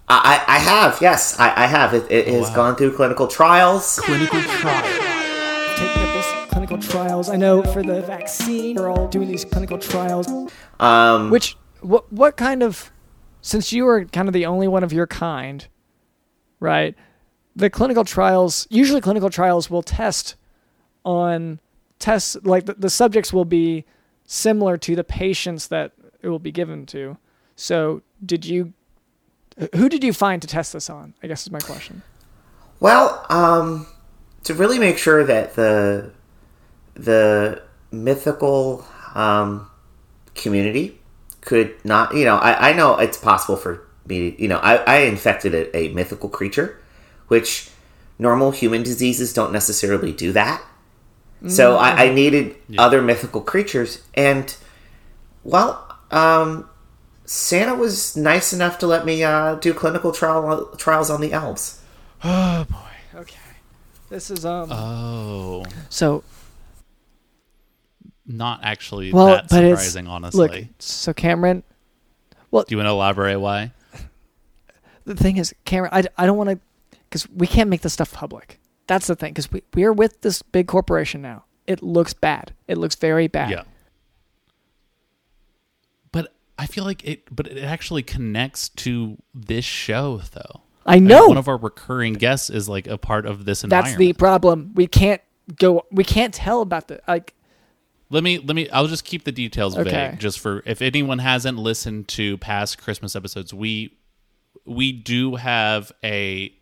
I, 0.08 0.44
I 0.48 0.56
I 0.56 0.60
have 0.60 1.00
yes 1.02 1.40
I, 1.40 1.64
I 1.64 1.68
have 1.68 1.94
it, 1.94 2.10
it 2.10 2.28
has 2.28 2.50
Wow. 2.50 2.56
gone 2.56 2.76
through 2.76 2.96
clinical 2.96 3.28
trials. 3.28 4.00
Clinical 4.00 4.42
trial. 4.42 4.84
Taking 5.78 6.02
up 6.04 6.14
these 6.14 6.50
clinical 6.50 6.78
trials. 6.78 7.30
I 7.30 7.36
know 7.36 7.64
for 7.64 7.84
the 7.84 8.02
vaccine, 8.02 8.76
we're 8.78 8.90
all 8.90 9.08
doing 9.08 9.28
these 9.28 9.46
clinical 9.46 9.78
trials. 9.78 10.28
Um, 10.80 11.30
Which 11.30 11.56
what 11.82 12.12
what 12.12 12.38
kind 12.38 12.64
of 12.64 12.92
since 13.42 13.72
you 13.74 13.88
are 13.88 14.06
kind 14.06 14.28
of 14.28 14.34
the 14.34 14.46
only 14.46 14.68
one 14.68 14.84
of 14.84 14.92
your 14.94 15.06
kind, 15.08 15.68
right? 16.60 16.96
The 17.56 17.70
clinical 17.70 18.04
trials 18.06 18.68
usually 18.70 19.02
clinical 19.02 19.30
trials 19.30 19.70
will 19.70 19.84
test 19.84 20.36
on 21.06 21.60
tests 22.00 22.38
like 22.44 22.66
the, 22.66 22.74
the 22.74 22.90
subjects 22.90 23.32
will 23.32 23.46
be 23.46 23.86
similar 24.26 24.78
to 24.78 24.96
the 24.96 25.04
patients 25.04 25.68
that 25.68 25.92
it 26.22 26.30
will 26.30 26.40
be 26.40 26.52
given 26.52 26.86
to. 26.88 27.18
So, 27.56 28.02
did 28.26 28.46
you 28.46 28.74
who 29.76 29.90
did 29.90 30.04
you 30.04 30.14
find 30.14 30.42
to 30.42 30.48
test 30.48 30.74
this 30.74 30.90
on? 30.90 31.14
I 31.22 31.28
guess 31.28 31.44
is 31.44 31.52
my 31.52 31.60
question. 31.60 32.02
Well, 32.80 33.26
um, 33.30 33.88
to 34.44 34.54
really 34.54 34.80
make 34.80 34.98
sure 34.98 35.24
that 35.24 35.56
the 35.56 36.12
the 36.96 37.62
mythical 37.92 38.86
um, 39.16 39.70
community 40.36 41.00
could 41.42 41.74
not, 41.86 42.14
you 42.14 42.26
know, 42.26 42.36
I, 42.36 42.70
I 42.70 42.74
know 42.74 42.98
it's 42.98 43.18
possible 43.18 43.56
for 43.56 43.88
me, 44.06 44.36
you 44.38 44.48
know, 44.48 44.58
I, 44.58 44.76
I 44.78 44.98
infected 45.00 45.54
a, 45.54 45.76
a 45.76 45.90
mythical 45.94 46.30
creature, 46.30 46.80
which 47.28 47.70
normal 48.18 48.52
human 48.52 48.84
diseases 48.84 49.34
don't 49.34 49.54
necessarily 49.54 50.12
do 50.12 50.32
that. 50.34 50.62
So 51.48 51.78
I, 51.78 52.06
I 52.06 52.14
needed 52.14 52.56
other 52.78 53.02
mythical 53.02 53.40
creatures, 53.42 54.02
and 54.14 54.54
well, 55.46 55.98
um, 56.12 56.70
Santa 57.24 57.76
was 57.76 58.18
nice 58.18 58.52
enough 58.52 58.78
to 58.80 58.88
let 58.88 59.06
me 59.06 59.24
uh, 59.24 59.56
do 59.56 59.74
clinical 59.74 60.12
trial 60.12 60.66
trials 60.78 61.10
on 61.10 61.22
the 61.22 61.32
elves. 61.34 61.82
Oh 62.24 62.66
boy. 62.70 63.20
Okay. 63.22 63.38
This 64.10 64.30
is 64.30 64.44
um 64.44 64.70
Oh, 64.72 65.64
so 65.90 66.24
not 68.26 68.60
actually 68.64 69.14
well, 69.14 69.28
that 69.28 69.50
but 69.50 69.64
it's 69.64 69.80
surprising, 69.82 70.08
honestly. 70.08 70.48
look. 70.62 70.66
So 70.80 71.14
Cameron, 71.14 71.64
well, 72.52 72.64
Do 72.68 72.74
you 72.74 72.78
want 72.78 72.88
to 72.88 72.92
elaborate 72.92 73.38
why? 73.40 73.72
the 75.06 75.16
thing 75.16 75.38
is, 75.38 75.56
Cameron, 75.66 75.92
I, 75.94 76.04
I 76.18 76.26
don't 76.26 76.38
want 76.38 76.50
to, 76.50 76.60
because 77.10 77.28
we 77.30 77.48
can't 77.48 77.70
make 77.70 77.82
this 77.82 77.94
stuff 77.94 78.12
public. 78.14 78.59
That's 78.90 79.06
the 79.06 79.16
thing, 79.16 79.34
because 79.34 79.52
we 79.52 79.62
we 79.76 79.84
are 79.84 79.94
with 79.94 80.22
this 80.22 80.42
big 80.42 80.68
corporation 80.68 81.22
now. 81.22 81.44
It 81.68 81.84
looks 81.84 82.12
bad. 82.12 82.54
It 82.68 82.80
looks 82.80 82.96
very 82.96 83.28
bad. 83.28 83.52
Yeah. 83.52 83.64
But 86.12 86.34
I 86.58 86.66
feel 86.66 86.86
like 86.86 87.08
it 87.08 87.34
but 87.34 87.46
it 87.46 87.64
actually 87.64 88.02
connects 88.02 88.70
to 88.70 89.20
this 89.32 89.64
show 89.64 90.22
though. 90.34 90.64
I 90.88 90.96
mean, 90.96 91.06
know. 91.06 91.28
one 91.28 91.38
of 91.38 91.48
our 91.48 91.58
recurring 91.58 92.14
guests 92.14 92.50
is 92.50 92.68
like 92.68 92.88
a 92.88 92.98
part 92.98 93.28
of 93.28 93.46
this 93.46 93.62
That's 93.62 93.96
the 93.96 94.14
problem. 94.14 94.72
We 94.74 94.88
can't 94.88 95.22
go. 95.56 95.86
We 95.92 96.04
can't 96.04 96.34
tell 96.34 96.62
about 96.64 96.88
the 96.88 97.00
like. 97.08 97.36
Let 98.10 98.24
me 98.24 98.40
let 98.40 98.56
me 98.56 98.72
I'll 98.72 98.88
just 98.88 99.06
keep 99.06 99.24
the 99.24 99.32
details 99.32 99.78
Okay. 99.78 99.92
vague 99.92 100.20
just 100.20 100.40
for 100.40 100.64
if 100.66 100.82
anyone 100.82 101.20
hasn't 101.20 101.60
listened 101.60 102.08
to 102.08 102.40
past 102.40 102.82
Christmas 102.82 103.16
episodes, 103.16 103.54
we 103.54 104.00
we 104.66 104.92
do 104.92 105.36
have 105.36 105.92
a 106.04 106.56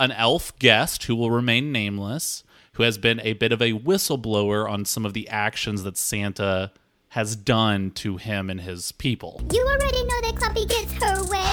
an 0.00 0.12
elf 0.12 0.56
guest 0.58 1.04
who 1.04 1.14
will 1.16 1.30
remain 1.30 1.72
nameless, 1.72 2.44
who 2.74 2.82
has 2.82 2.98
been 2.98 3.20
a 3.20 3.32
bit 3.34 3.52
of 3.52 3.60
a 3.60 3.72
whistleblower 3.72 4.68
on 4.68 4.84
some 4.84 5.04
of 5.04 5.12
the 5.14 5.28
actions 5.28 5.82
that 5.82 5.96
Santa 5.96 6.70
has 7.10 7.34
done 7.36 7.90
to 7.92 8.16
him 8.16 8.50
and 8.50 8.60
his 8.60 8.92
people. 8.92 9.40
You 9.52 9.64
already 9.66 10.04
know 10.04 10.20
that 10.22 10.34
Clumpy 10.36 10.66
gets 10.66 10.92
her 10.92 11.24
way. 11.24 11.50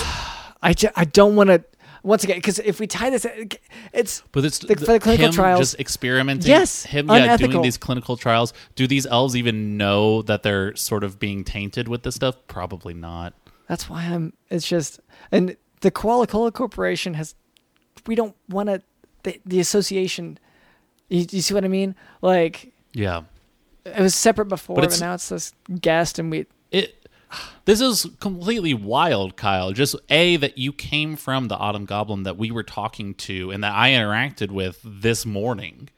I, 0.61 0.73
ju- 0.75 0.89
I 0.95 1.05
don't 1.05 1.35
want 1.35 1.49
to. 1.49 1.63
Once 2.03 2.23
again, 2.23 2.37
because 2.37 2.59
if 2.59 2.79
we 2.79 2.85
tie 2.85 3.09
this, 3.09 3.25
uh, 3.25 3.45
it's 3.91 4.21
But 4.31 4.45
it's 4.45 4.59
the, 4.59 4.75
for 4.75 4.93
the 4.93 4.99
clinical 4.99 5.25
him 5.25 5.31
trials. 5.31 5.59
just 5.59 5.79
experimenting. 5.79 6.47
Yes, 6.47 6.83
him 6.83 7.09
yeah 7.09 7.35
doing 7.35 7.63
these 7.63 7.77
clinical 7.77 8.15
trials. 8.15 8.53
Do 8.75 8.85
these 8.85 9.07
elves 9.07 9.35
even 9.35 9.75
know 9.77 10.21
that 10.21 10.43
they're 10.43 10.75
sort 10.75 11.03
of 11.03 11.17
being 11.17 11.43
tainted 11.43 11.87
with 11.87 12.03
this 12.03 12.13
stuff? 12.13 12.35
Probably 12.47 12.93
not. 12.93 13.33
That's 13.67 13.89
why 13.89 14.03
I'm. 14.03 14.33
It's 14.51 14.67
just, 14.67 14.99
and 15.31 15.57
the 15.81 15.89
Koala 15.89 16.27
Cola 16.27 16.51
Corporation 16.51 17.15
has. 17.15 17.33
We 18.07 18.15
don't 18.15 18.35
want 18.49 18.69
to. 18.69 18.81
The, 19.23 19.41
the 19.45 19.59
association. 19.59 20.37
You, 21.09 21.25
you 21.29 21.41
see 21.41 21.53
what 21.53 21.65
I 21.65 21.67
mean? 21.67 21.95
Like 22.21 22.73
Yeah. 22.93 23.23
it 23.85 23.99
was 23.99 24.13
separate 24.15 24.45
before, 24.47 24.75
But 24.75 24.89
but, 24.91 24.99
now 24.99 25.13
it's 25.15 25.29
this 25.29 25.53
guest, 25.81 26.19
and 26.19 26.29
we. 26.31 26.45
It 26.71 27.07
this 27.65 27.81
is 27.81 28.07
completely 28.19 28.73
wild, 28.73 29.35
Kyle. 29.35 29.71
Just 29.73 29.95
a 30.09 30.37
that 30.37 30.57
you 30.57 30.71
came 30.71 31.15
from 31.15 31.47
the 31.47 31.55
Autumn 31.57 31.85
Goblin 31.85 32.23
that 32.23 32.37
we 32.37 32.51
were 32.51 32.63
talking 32.63 33.13
to 33.15 33.51
and 33.51 33.63
that 33.63 33.73
I 33.73 33.89
interacted 33.91 34.51
with 34.51 34.79
this 34.83 35.25
morning. 35.25 35.89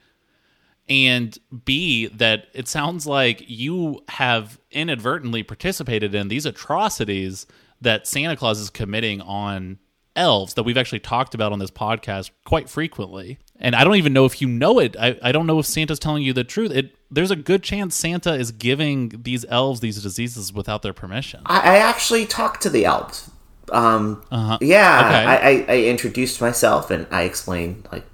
And 0.90 1.38
B 1.66 2.08
that 2.08 2.48
it 2.54 2.70
sounds 2.70 3.06
like 3.06 3.44
you 3.46 4.04
have 4.08 4.58
inadvertently 4.72 5.44
participated 5.44 6.16
in 6.16 6.30
these 6.30 6.46
atrocities 6.46 7.46
that 7.82 8.08
Santa 8.08 8.38
Claus 8.38 8.60
is 8.60 8.70
committing 8.70 9.20
on 9.22 9.80
elves 10.18 10.56
that 10.56 10.64
we've 10.64 10.78
actually 10.78 11.00
talked 11.00 11.34
about 11.36 11.52
on 11.54 11.60
this 11.60 11.72
podcast 11.72 12.32
quite 12.46 12.70
frequently. 12.70 13.38
And 13.60 13.76
I 13.76 13.84
don't 13.84 13.96
even 13.96 14.14
know 14.14 14.26
if 14.26 14.42
you 14.42 14.48
know 14.48 14.80
it. 14.80 14.96
I, 15.00 15.18
I 15.24 15.32
don't 15.32 15.48
know 15.48 15.60
if 15.60 15.66
Santa's 15.66 16.00
telling 16.00 16.24
you 16.24 16.34
the 16.34 16.44
truth. 16.44 16.72
It 16.72 16.96
there's 17.10 17.32
a 17.32 17.36
good 17.36 17.64
chance 17.64 17.96
Santa 17.96 18.34
is 18.34 18.52
giving 18.52 19.10
these 19.24 19.46
elves 19.50 19.80
these 19.80 20.02
diseases 20.04 20.52
without 20.52 20.82
their 20.82 20.94
permission. 20.94 21.42
I, 21.46 21.76
I 21.76 21.78
actually 21.78 22.26
talked 22.26 22.62
to 22.64 22.70
the 22.70 22.86
elves. 22.86 23.30
Um, 23.72 24.24
Uh-huh. 24.32 24.58
yeah, 24.62 25.00
Okay. 25.00 25.26
I, 25.26 25.36
I, 25.36 25.66
I 25.76 25.84
introduced 25.86 26.40
myself 26.42 26.90
and 26.92 27.08
I 27.12 27.24
explained 27.24 27.88
like 27.92 28.06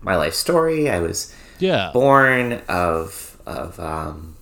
my 0.00 0.16
life 0.16 0.34
story. 0.34 0.88
I 0.90 1.00
was 1.00 1.34
Yeah. 1.58 1.90
born 1.92 2.60
of 2.68 3.38
of 3.46 3.78
um, 3.78 4.36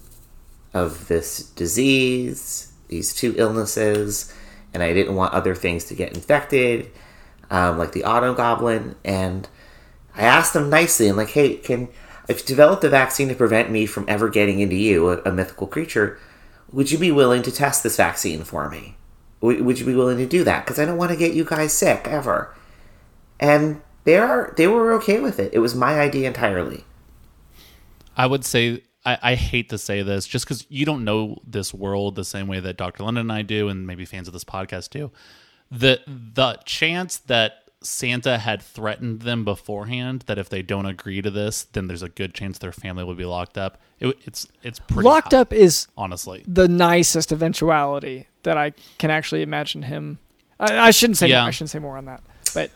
of 0.74 1.09
this 1.09 1.43
disease, 1.43 2.72
these 2.89 3.14
two 3.14 3.35
illnesses, 3.37 4.33
and 4.74 4.82
I 4.82 4.92
didn't 4.92 5.14
want 5.14 5.34
other 5.34 5.54
things 5.54 5.84
to 5.86 5.94
get 5.94 6.14
infected, 6.14 6.90
um, 7.50 7.78
like 7.78 7.92
the 7.92 8.04
Autumn 8.04 8.34
Goblin. 8.34 8.96
And 9.04 9.48
I 10.14 10.22
asked 10.22 10.52
them 10.52 10.70
nicely, 10.70 11.08
I'm 11.08 11.16
like, 11.16 11.30
hey, 11.30 11.56
can 11.56 11.88
if 12.28 12.40
you 12.40 12.46
developed 12.46 12.84
a 12.84 12.88
vaccine 12.88 13.28
to 13.28 13.34
prevent 13.34 13.70
me 13.70 13.86
from 13.86 14.04
ever 14.08 14.28
getting 14.28 14.60
into 14.60 14.76
you, 14.76 15.10
a, 15.10 15.22
a 15.22 15.32
mythical 15.32 15.66
creature, 15.66 16.18
would 16.70 16.90
you 16.90 16.98
be 16.98 17.10
willing 17.10 17.42
to 17.42 17.52
test 17.52 17.82
this 17.82 17.96
vaccine 17.96 18.44
for 18.44 18.70
me? 18.70 18.96
Would, 19.40 19.62
would 19.62 19.78
you 19.78 19.86
be 19.86 19.94
willing 19.94 20.18
to 20.18 20.26
do 20.26 20.44
that? 20.44 20.64
Because 20.64 20.78
I 20.78 20.84
don't 20.84 20.96
want 20.96 21.10
to 21.10 21.16
get 21.16 21.34
you 21.34 21.44
guys 21.44 21.72
sick 21.72 22.06
ever. 22.06 22.54
And 23.40 23.82
they 24.04 24.16
are 24.16 24.54
they 24.56 24.66
were 24.66 24.92
okay 24.94 25.20
with 25.20 25.38
it. 25.38 25.52
It 25.52 25.58
was 25.58 25.74
my 25.74 26.00
idea 26.00 26.28
entirely. 26.28 26.84
I 28.16 28.26
would 28.26 28.44
say 28.44 28.82
I, 29.05 29.18
I 29.22 29.34
hate 29.34 29.68
to 29.70 29.78
say 29.78 30.03
this 30.03 30.26
just 30.26 30.44
because 30.44 30.66
you 30.68 30.84
don't 30.86 31.05
know 31.05 31.38
this 31.46 31.74
world 31.74 32.14
the 32.14 32.24
same 32.24 32.46
way 32.46 32.61
that 32.61 32.76
Dr. 32.76 33.03
London 33.05 33.22
and 33.22 33.32
I 33.32 33.42
do, 33.42 33.68
and 33.68 33.86
maybe 33.86 34.05
fans 34.05 34.28
of 34.28 34.32
this 34.32 34.44
podcast 34.44 34.90
do. 34.90 35.11
The 35.70 36.00
the 36.07 36.59
chance 36.64 37.16
that 37.16 37.55
Santa 37.82 38.38
had 38.38 38.62
threatened 38.62 39.22
them 39.22 39.44
beforehand 39.44 40.22
that 40.26 40.38
if 40.38 40.48
they 40.48 40.62
don't 40.62 40.86
agree 40.86 41.20
to 41.20 41.30
this, 41.32 41.64
then 41.64 41.88
there's 41.88 42.03
a 42.03 42.09
good 42.09 42.32
chance 42.32 42.59
their 42.59 42.70
family 42.70 43.03
will 43.03 43.16
be 43.16 43.24
locked 43.24 43.59
up. 43.59 43.78
It, 43.98 44.16
it's 44.24 44.46
it's 44.62 44.78
pretty 44.78 45.03
Locked 45.09 45.32
high, 45.32 45.40
up 45.40 45.53
is 45.53 45.88
honestly. 45.96 46.44
the 46.46 46.68
nicest 46.68 47.32
eventuality 47.32 48.28
that 48.44 48.57
I 48.57 48.72
can 48.98 49.11
actually 49.11 49.42
imagine 49.42 49.82
him. 49.82 50.18
I, 50.61 50.78
I 50.78 50.90
shouldn't 50.92 51.16
say. 51.16 51.26
Yeah. 51.28 51.40
More, 51.40 51.48
I 51.48 51.50
shouldn't 51.50 51.70
say 51.70 51.78
more 51.80 51.96
on 51.96 52.05
that. 52.05 52.22
But 52.55 52.70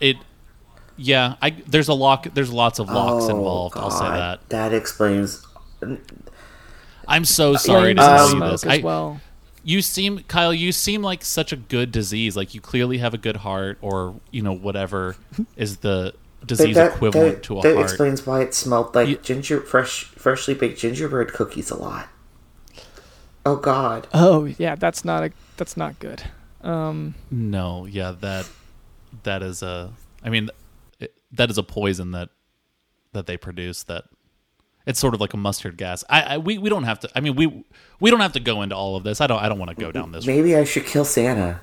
It 0.00 0.16
yeah, 0.98 1.36
I 1.40 1.50
there's 1.66 1.88
a 1.88 1.94
lock. 1.94 2.26
There's 2.34 2.52
lots 2.52 2.78
of 2.78 2.88
locks 2.90 3.24
Oh, 3.26 3.36
involved. 3.36 3.76
I'll 3.78 3.90
say 3.90 4.04
that. 4.04 4.46
That 4.50 4.74
explains. 4.74 5.45
I'm 7.08 7.24
so 7.24 7.54
sorry 7.56 7.94
to 7.94 8.00
Flames 8.02 8.16
tell 8.18 8.30
and 8.30 8.34
you 8.44 8.50
this. 8.50 8.64
as 8.64 8.80
I- 8.80 8.82
well. 8.82 9.20
You 9.62 9.82
seem, 9.82 10.20
Kyle. 10.28 10.54
You 10.54 10.70
seem 10.70 11.02
like 11.02 11.24
such 11.24 11.52
a 11.52 11.56
good 11.56 11.90
disease. 11.90 12.36
Like 12.36 12.54
you 12.54 12.60
clearly 12.60 12.98
have 12.98 13.14
a 13.14 13.18
good 13.18 13.38
heart, 13.38 13.78
or 13.80 14.14
you 14.30 14.40
know 14.40 14.52
whatever 14.52 15.16
is 15.56 15.78
the 15.78 16.14
disease 16.44 16.76
that, 16.76 16.94
equivalent 16.94 17.36
that- 17.36 17.42
to 17.44 17.58
a 17.58 17.62
that 17.62 17.68
heart. 17.74 17.76
That 17.76 17.82
explains 17.92 18.24
why 18.24 18.42
it 18.42 18.54
smelled 18.54 18.94
like 18.94 19.24
ginger 19.24 19.60
fresh 19.60 20.04
freshly 20.04 20.54
baked 20.54 20.78
gingerbread 20.78 21.32
cookies 21.32 21.72
a 21.72 21.76
lot. 21.76 22.08
Oh 23.44 23.56
God. 23.56 24.06
oh 24.14 24.44
yeah, 24.44 24.76
that's 24.76 25.04
not 25.04 25.24
a 25.24 25.32
that's 25.56 25.76
not 25.76 25.98
good. 25.98 26.22
Um, 26.62 27.14
No, 27.30 27.86
yeah, 27.86 28.12
that 28.20 28.48
that 29.24 29.42
is 29.42 29.62
a. 29.64 29.92
I 30.22 30.30
mean, 30.30 30.48
it, 31.00 31.12
that 31.32 31.50
is 31.50 31.58
a 31.58 31.62
poison 31.64 32.12
that 32.12 32.28
that 33.14 33.26
they 33.26 33.36
produce. 33.36 33.82
That 33.82 34.04
It's 34.86 35.00
sort 35.00 35.14
of 35.14 35.20
like 35.20 35.34
a 35.34 35.36
mustard 35.36 35.76
gas. 35.76 36.04
I, 36.08 36.22
I 36.22 36.38
we, 36.38 36.58
we 36.58 36.70
don't 36.70 36.84
have 36.84 37.00
to. 37.00 37.10
I 37.14 37.20
mean, 37.20 37.34
we 37.34 37.64
we 38.00 38.10
don't 38.10 38.20
have 38.20 38.32
to 38.34 38.40
go 38.40 38.62
into 38.62 38.76
all 38.76 38.94
of 38.96 39.02
this. 39.02 39.20
I 39.20 39.26
don't 39.26 39.42
I 39.42 39.48
don't 39.48 39.58
want 39.58 39.70
to 39.70 39.76
go 39.76 39.90
down 39.90 40.12
this. 40.12 40.26
Maybe 40.26 40.54
I 40.56 40.64
should 40.64 40.86
kill 40.86 41.04
Santa. 41.04 41.60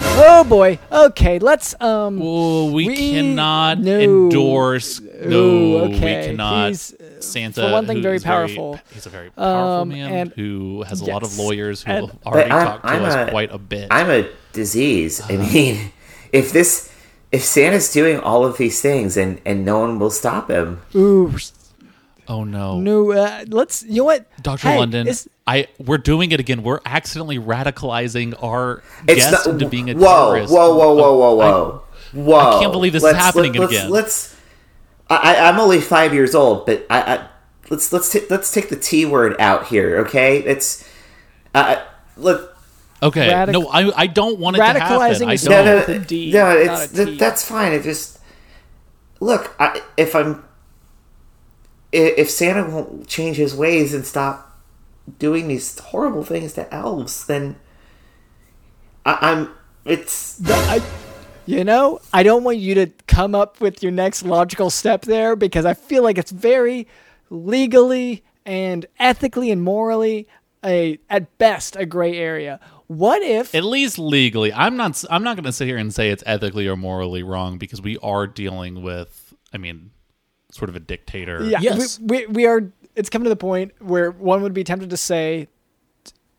Oh 0.00 0.42
boy. 0.42 0.80
Okay, 0.90 1.38
let's 1.38 1.80
um 1.80 2.20
Ooh, 2.20 2.72
we, 2.72 2.88
We- 2.88 2.96
cannot 2.96 3.78
no. 3.78 3.98
endorse. 4.00 5.00
No, 5.00 5.36
Ooh, 5.38 5.76
okay. 5.84 5.92
we 6.22 6.26
cannot. 6.26 6.68
He's, 6.70 6.92
uh, 6.94 7.20
Santa, 7.20 7.60
for 7.62 7.70
one 7.72 7.86
thing, 7.86 8.02
very 8.02 8.16
is 8.16 8.24
powerful. 8.24 8.80
he's 8.92 9.06
a 9.06 9.08
very 9.08 9.30
powerful 9.30 9.82
Um, 9.82 9.88
man 9.90 10.12
and- 10.12 10.32
who 10.32 10.82
has 10.82 11.00
a 11.00 11.04
lot 11.04 11.22
of 11.22 11.38
lawyers 11.38 11.84
who 11.84 11.92
And- 11.92 12.06
have 12.10 12.18
already 12.26 12.50
I'm- 12.50 12.66
talked 12.66 12.82
to 12.84 12.90
I'm 12.90 13.04
us 13.04 13.14
a- 13.14 13.30
quite 13.30 13.52
a 13.52 13.58
bit. 13.58 13.86
I'm 13.92 14.10
a 14.10 14.28
disease. 14.52 15.22
I 15.30 15.36
mean, 15.36 15.92
if 16.32 16.50
this, 16.52 16.90
if 17.30 17.44
Santa's 17.44 17.92
doing 17.92 18.18
all 18.18 18.44
of 18.44 18.56
these 18.58 18.80
things 18.82 19.16
and 19.16 19.40
and 19.46 19.64
no 19.64 19.78
one 19.78 20.00
will 20.00 20.10
stop 20.10 20.50
him, 20.50 20.80
ooh 20.96 21.34
oh 22.28 22.44
no, 22.44 22.80
no 22.80 23.12
uh, 23.12 23.44
let's 23.48 23.82
you 23.84 23.96
know 23.98 24.04
what? 24.04 24.26
Doctor 24.42 24.68
Hey, 24.68 24.78
London. 24.78 25.08
I 25.46 25.68
we're 25.78 25.98
doing 25.98 26.32
it 26.32 26.40
again. 26.40 26.62
We're 26.62 26.80
accidentally 26.86 27.38
radicalizing 27.38 28.42
our 28.42 28.82
it's 29.06 29.28
guest 29.30 29.46
not. 29.46 29.52
into 29.54 29.68
being 29.68 29.90
a 29.90 29.94
whoa, 29.94 30.32
terrorist. 30.32 30.52
whoa, 30.52 30.74
whoa, 30.76 30.94
whoa, 30.94 31.16
whoa, 31.18 31.40
I- 31.40 31.50
whoa, 31.50 31.82
whoa! 32.14 32.56
I 32.56 32.60
can't 32.60 32.72
believe 32.72 32.92
this 32.94 33.04
is 33.04 33.14
happening 33.16 33.52
let's, 33.54 33.72
again. 33.72 33.90
Let's. 33.90 34.36
I, 35.10 35.34
I- 35.36 35.48
I'm 35.50 35.58
only 35.60 35.80
five 35.80 36.14
years 36.14 36.34
old, 36.34 36.64
but 36.66 36.86
I, 36.88 37.00
I 37.16 37.28
let's 37.70 37.92
let's 37.92 38.10
ta- 38.12 38.26
let's 38.30 38.50
take 38.52 38.68
the 38.70 38.76
T 38.76 39.04
word 39.04 39.36
out 39.38 39.66
here, 39.66 39.98
okay? 39.98 40.38
It's. 40.38 40.88
Uh, 41.54 41.82
look, 42.16 42.56
Okay, 43.02 43.28
Radic- 43.28 43.52
no, 43.52 43.68
I 43.68 43.92
I 43.94 44.06
don't 44.06 44.38
want 44.38 44.56
it 44.56 44.60
to 44.60 44.64
happen. 44.64 44.82
Radicalizing 44.98 45.26
I 45.28 45.36
don't. 45.36 45.64
no, 45.66 45.74
with 45.76 45.88
no, 45.88 45.94
a 45.94 45.98
D, 45.98 46.32
no, 46.32 46.50
it's 46.56 46.84
a 46.86 46.96
that, 46.96 47.04
T. 47.04 47.16
that's 47.18 47.44
fine. 47.44 47.72
It 47.74 47.82
just 47.82 48.18
look. 49.20 49.54
I, 49.60 49.82
if 49.98 50.14
I'm, 50.16 50.36
i- 50.36 50.38
if 51.94 52.30
Santa 52.30 52.68
won't 52.68 53.06
change 53.06 53.36
his 53.36 53.54
ways 53.54 53.94
and 53.94 54.04
stop 54.04 54.60
doing 55.18 55.48
these 55.48 55.78
horrible 55.78 56.24
things 56.24 56.54
to 56.54 56.72
elves, 56.74 57.26
then 57.26 57.56
I, 59.06 59.18
I'm. 59.20 59.50
It's 59.84 60.40
I, 60.50 60.82
you 61.46 61.62
know, 61.62 62.00
I 62.12 62.22
don't 62.22 62.42
want 62.42 62.56
you 62.56 62.74
to 62.74 62.86
come 63.06 63.34
up 63.34 63.60
with 63.60 63.82
your 63.82 63.92
next 63.92 64.22
logical 64.24 64.70
step 64.70 65.02
there 65.02 65.36
because 65.36 65.66
I 65.66 65.74
feel 65.74 66.02
like 66.02 66.16
it's 66.16 66.30
very 66.30 66.88
legally 67.28 68.24
and 68.46 68.86
ethically 68.98 69.50
and 69.50 69.62
morally 69.62 70.26
a 70.64 70.98
at 71.10 71.36
best 71.38 71.76
a 71.76 71.84
gray 71.84 72.16
area. 72.16 72.60
What 72.86 73.22
if 73.22 73.54
At 73.54 73.64
least 73.64 73.98
legally, 73.98 74.52
I'm 74.52 74.76
not. 74.76 75.02
I'm 75.10 75.22
not 75.22 75.36
going 75.36 75.44
to 75.44 75.52
sit 75.52 75.68
here 75.68 75.76
and 75.76 75.92
say 75.92 76.10
it's 76.10 76.22
ethically 76.26 76.66
or 76.66 76.76
morally 76.76 77.22
wrong 77.22 77.58
because 77.58 77.80
we 77.80 77.98
are 77.98 78.26
dealing 78.26 78.82
with. 78.82 79.34
I 79.52 79.58
mean, 79.58 79.90
sort 80.54 80.68
of 80.68 80.76
a 80.76 80.80
dictator. 80.80 81.42
yeah, 81.44 81.58
Yes. 81.60 81.98
we, 81.98 82.06
we 82.06 82.26
we 82.28 82.46
are 82.46 82.70
it's 82.94 83.10
come 83.10 83.22
to 83.24 83.28
the 83.28 83.36
point 83.36 83.72
where 83.80 84.10
one 84.12 84.40
would 84.42 84.54
be 84.54 84.62
tempted 84.62 84.88
to 84.90 84.96
say 84.96 85.48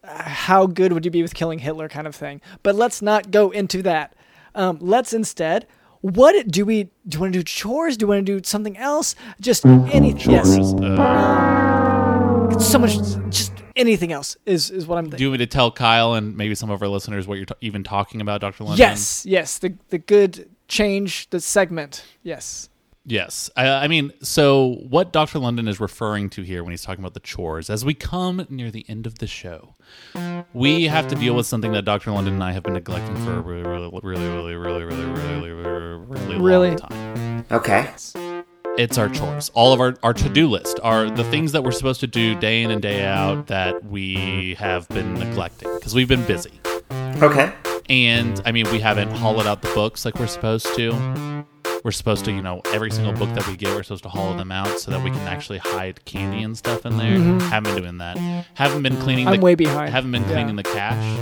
how 0.05 0.67
good 0.67 0.93
would 0.93 1.03
you 1.03 1.11
be 1.11 1.21
with 1.21 1.33
killing 1.33 1.59
Hitler 1.59 1.89
kind 1.89 2.05
of 2.07 2.15
thing. 2.15 2.39
But 2.63 2.75
let's 2.75 3.01
not 3.01 3.31
go 3.31 3.49
into 3.49 3.81
that. 3.83 4.15
Um, 4.53 4.77
let's 4.79 5.11
instead 5.13 5.65
what 6.01 6.47
do 6.47 6.63
we 6.65 6.83
do 7.07 7.15
you 7.15 7.19
want 7.19 7.33
to 7.33 7.39
do 7.39 7.43
chores? 7.43 7.97
Do 7.97 8.03
you 8.03 8.07
want 8.09 8.25
to 8.25 8.39
do 8.39 8.47
something 8.47 8.77
else? 8.77 9.15
Just 9.41 9.65
anything. 9.65 10.31
Yes. 10.31 10.55
Uh, 10.75 12.59
so 12.59 12.77
much 12.79 12.95
just 13.29 13.51
anything 13.75 14.11
else 14.13 14.37
is 14.45 14.69
is 14.71 14.85
what 14.87 14.97
I'm 14.97 15.05
do 15.05 15.09
thinking. 15.11 15.23
you 15.23 15.29
want 15.31 15.39
me 15.39 15.45
to 15.45 15.51
tell 15.51 15.71
Kyle 15.71 16.13
and 16.13 16.37
maybe 16.37 16.55
some 16.55 16.69
of 16.69 16.81
our 16.81 16.87
listeners 16.87 17.27
what 17.27 17.35
you're 17.35 17.45
t- 17.47 17.55
even 17.61 17.83
talking 17.83 18.21
about, 18.21 18.39
Doctor 18.41 18.63
London? 18.63 18.77
Yes, 18.79 19.25
yes, 19.25 19.57
the 19.57 19.73
the 19.89 19.97
good 19.97 20.49
change 20.67 21.29
the 21.31 21.39
segment. 21.39 22.05
Yes. 22.23 22.69
Yes. 23.07 23.51
I, 23.55 23.67
I 23.69 23.87
mean, 23.87 24.11
so 24.23 24.77
what 24.89 25.13
Dr. 25.13 25.37
London 25.39 25.67
is 25.67 25.79
referring 25.79 26.29
to 26.31 26.41
here 26.41 26.63
when 26.63 26.71
he's 26.71 26.81
talking 26.81 27.03
about 27.03 27.13
the 27.13 27.19
chores, 27.19 27.69
as 27.69 27.85
we 27.85 27.93
come 27.93 28.45
near 28.49 28.71
the 28.71 28.83
end 28.89 29.05
of 29.05 29.19
the 29.19 29.27
show, 29.27 29.75
we 30.53 30.85
have 30.85 31.07
to 31.09 31.15
deal 31.15 31.35
with 31.35 31.45
something 31.45 31.71
that 31.73 31.85
Dr. 31.85 32.11
London 32.11 32.33
and 32.35 32.43
I 32.43 32.51
have 32.53 32.63
been 32.63 32.73
neglecting 32.73 33.15
for 33.17 33.33
a 33.37 33.41
really, 33.41 33.61
really, 33.63 33.89
really, 34.01 34.55
really, 34.55 34.83
really, 34.83 34.83
really, 34.83 35.51
really, 35.51 35.51
really, 35.51 36.05
really, 36.07 36.37
Really? 36.39 36.69
long 36.69 36.77
time. 36.77 37.45
okay. 37.51 37.91
It's 38.77 38.97
our 38.97 39.07
chores. 39.07 39.49
All 39.53 39.71
of 39.71 39.79
our, 39.79 39.95
our 40.03 40.13
to-do 40.13 40.49
list 40.49 40.79
are 40.83 41.09
the 41.09 41.23
things 41.25 41.51
that 41.53 41.63
we're 41.63 41.71
supposed 41.71 42.01
to 42.01 42.07
do 42.07 42.35
day 42.35 42.61
in 42.63 42.71
and 42.71 42.81
day 42.81 43.05
out 43.05 43.47
that 43.47 43.85
we 43.85 44.55
have 44.55 44.87
been 44.89 45.13
neglecting 45.13 45.73
because 45.75 45.93
we've 45.95 46.09
been 46.09 46.25
busy. 46.25 46.59
Okay. 47.21 47.53
And 47.87 48.41
I 48.45 48.51
mean, 48.51 48.69
we 48.71 48.79
haven't 48.79 49.11
hollowed 49.11 49.45
out 49.47 49.61
the 49.61 49.71
books 49.75 50.03
like 50.03 50.15
we're 50.19 50.27
supposed 50.27 50.75
to. 50.75 51.45
We're 51.85 51.91
supposed 51.91 52.25
to, 52.25 52.31
you 52.31 52.41
know, 52.41 52.63
every 52.73 52.89
single 52.89 53.13
book 53.13 53.31
that 53.35 53.47
we 53.47 53.55
get, 53.55 53.69
we're 53.75 53.83
supposed 53.83 54.01
to 54.01 54.09
hollow 54.09 54.35
them 54.35 54.51
out 54.51 54.79
so 54.79 54.89
that 54.89 55.03
we 55.03 55.11
can 55.11 55.19
actually 55.27 55.59
hide 55.59 56.03
candy 56.03 56.41
and 56.41 56.57
stuff 56.57 56.83
in 56.83 56.97
there. 56.97 57.15
Mhm. 57.15 57.39
Haven't 57.43 57.75
been 57.75 57.83
doing 57.83 57.97
that. 57.99 58.17
Haven't 58.55 58.81
been 58.81 58.97
cleaning. 58.97 59.27
I'm 59.27 59.35
the, 59.35 59.41
way 59.45 59.53
behind. 59.53 59.91
Haven't 59.91 60.11
been 60.11 60.23
Yeah. 60.23 60.33
cleaning 60.33 60.55
the 60.55 60.63
cache. 60.63 61.19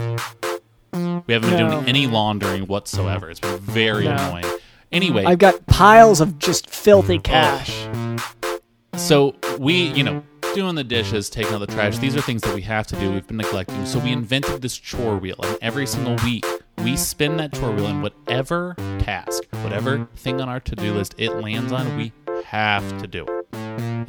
We 0.94 1.34
haven't 1.34 1.50
been 1.50 1.60
No. 1.60 1.70
doing 1.70 1.86
any 1.90 2.08
laundering 2.08 2.68
whatsoever. 2.68 3.30
It's 3.30 3.42
been 3.42 3.58
very 3.58 4.06
No. 4.06 4.12
annoying. 4.14 4.46
Anyway, 4.90 5.26
I've 5.26 5.38
got 5.38 5.66
piles 5.68 6.22
of 6.22 6.40
just 6.40 6.70
filthy 6.70 7.20
cash. 7.20 7.70
so 8.96 9.36
we, 9.60 9.92
you 9.92 10.04
know, 10.04 10.24
doing 10.56 10.76
the 10.76 10.84
dishes, 10.86 11.30
taking 11.30 11.54
out 11.54 11.60
the 11.60 11.68
trash, 11.68 11.98
these 11.98 12.16
are 12.16 12.22
things 12.22 12.42
that 12.44 12.56
we 12.56 12.62
have 12.62 12.88
to 12.88 12.96
do. 12.96 13.12
We've 13.12 13.28
been 13.28 13.36
neglecting. 13.36 13.86
So 13.86 14.00
we 14.00 14.14
invented 14.14 14.62
this 14.62 14.78
chore 14.78 15.18
wheel, 15.18 15.36
and 15.44 15.58
every 15.62 15.86
single 15.88 16.16
week 16.24 16.46
we 16.80 16.98
spin 16.98 17.38
that 17.38 17.54
chore 17.54 17.72
wheel, 17.72 17.88
and 17.88 18.02
whatever 18.04 18.76
task, 19.00 19.44
whatever 19.64 20.08
thing 20.16 20.42
on 20.42 20.50
our 20.50 20.60
to 20.62 20.76
do 20.76 20.94
list 20.94 21.16
it 21.18 21.32
lands 21.36 21.72
on, 21.72 21.98
we 21.98 22.12
have 22.46 22.98
to 23.02 23.08
do 23.08 23.26
it. 23.28 23.48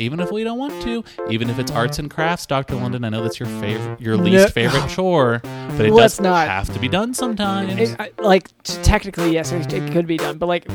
Even 0.01 0.19
if 0.19 0.33
we 0.33 0.43
don't 0.43 0.59
want 0.59 0.83
to, 0.83 1.05
even 1.31 1.49
if 1.49 1.59
it's 1.59 1.71
arts 1.71 2.01
and 2.01 2.11
crafts, 2.11 2.47
Dr. 2.47 2.75
London, 2.75 3.05
I 3.05 3.11
know 3.11 3.23
that's 3.23 3.39
your 3.39 3.49
favorite, 3.61 4.01
your 4.01 4.17
No. 4.17 4.25
least 4.25 4.53
favorite 4.53 4.89
chore, 4.89 5.41
but 5.43 5.83
it 5.87 5.93
Let's 5.93 6.17
does 6.17 6.25
not. 6.25 6.49
have 6.49 6.73
to 6.73 6.81
be 6.81 6.89
done 6.89 7.15
sometimes. 7.15 7.79
It, 7.79 7.97
I, 8.01 8.11
like 8.21 8.49
t- 8.65 8.83
technically, 8.83 9.33
yes, 9.33 9.53
it, 9.53 9.73
it 9.73 9.93
could 9.93 10.07
be 10.09 10.17
done, 10.17 10.39
but 10.39 10.47
like, 10.47 10.67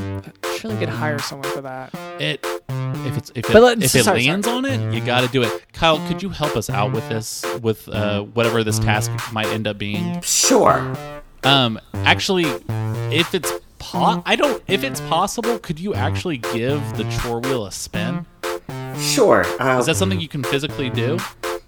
surely 0.57 0.77
could 0.77 0.87
hire 0.89 1.19
someone 1.19 1.49
for 1.51 1.61
that. 1.61 1.93
It 2.21 2.45
if 3.05 3.17
it's 3.17 3.31
if 3.35 3.49
it, 3.49 3.59
let's- 3.59 3.83
if 3.83 3.95
it 4.01 4.03
sorry, 4.05 4.25
lands 4.25 4.47
on 4.47 4.63
it, 4.65 4.93
you 4.93 5.01
got 5.01 5.21
to 5.21 5.27
do 5.27 5.43
it. 5.43 5.65
Kyle, 5.73 5.99
could 6.07 6.23
you 6.23 6.29
help 6.29 6.55
us 6.55 6.69
out 6.69 6.93
with 6.93 7.07
this 7.09 7.45
with 7.61 7.89
uh, 7.89 8.21
whatever 8.23 8.63
this 8.63 8.79
task 8.79 9.11
might 9.33 9.47
end 9.47 9.67
up 9.67 9.77
being? 9.77 10.21
Sure. 10.21 10.95
Um, 11.43 11.79
actually, 11.93 12.45
if 13.11 13.33
it's 13.33 13.51
po- 13.79 14.21
I 14.25 14.35
don't 14.35 14.61
if 14.67 14.83
it's 14.83 15.01
possible, 15.01 15.59
could 15.59 15.79
you 15.79 15.93
actually 15.93 16.37
give 16.37 16.81
the 16.97 17.03
chore 17.21 17.39
wheel 17.39 17.65
a 17.65 17.71
spin? 17.71 18.25
Sure. 18.97 19.45
Uh, 19.61 19.79
Is 19.79 19.85
that 19.85 19.95
something 19.95 20.19
you 20.19 20.27
can 20.27 20.43
physically 20.43 20.89
do? 20.89 21.17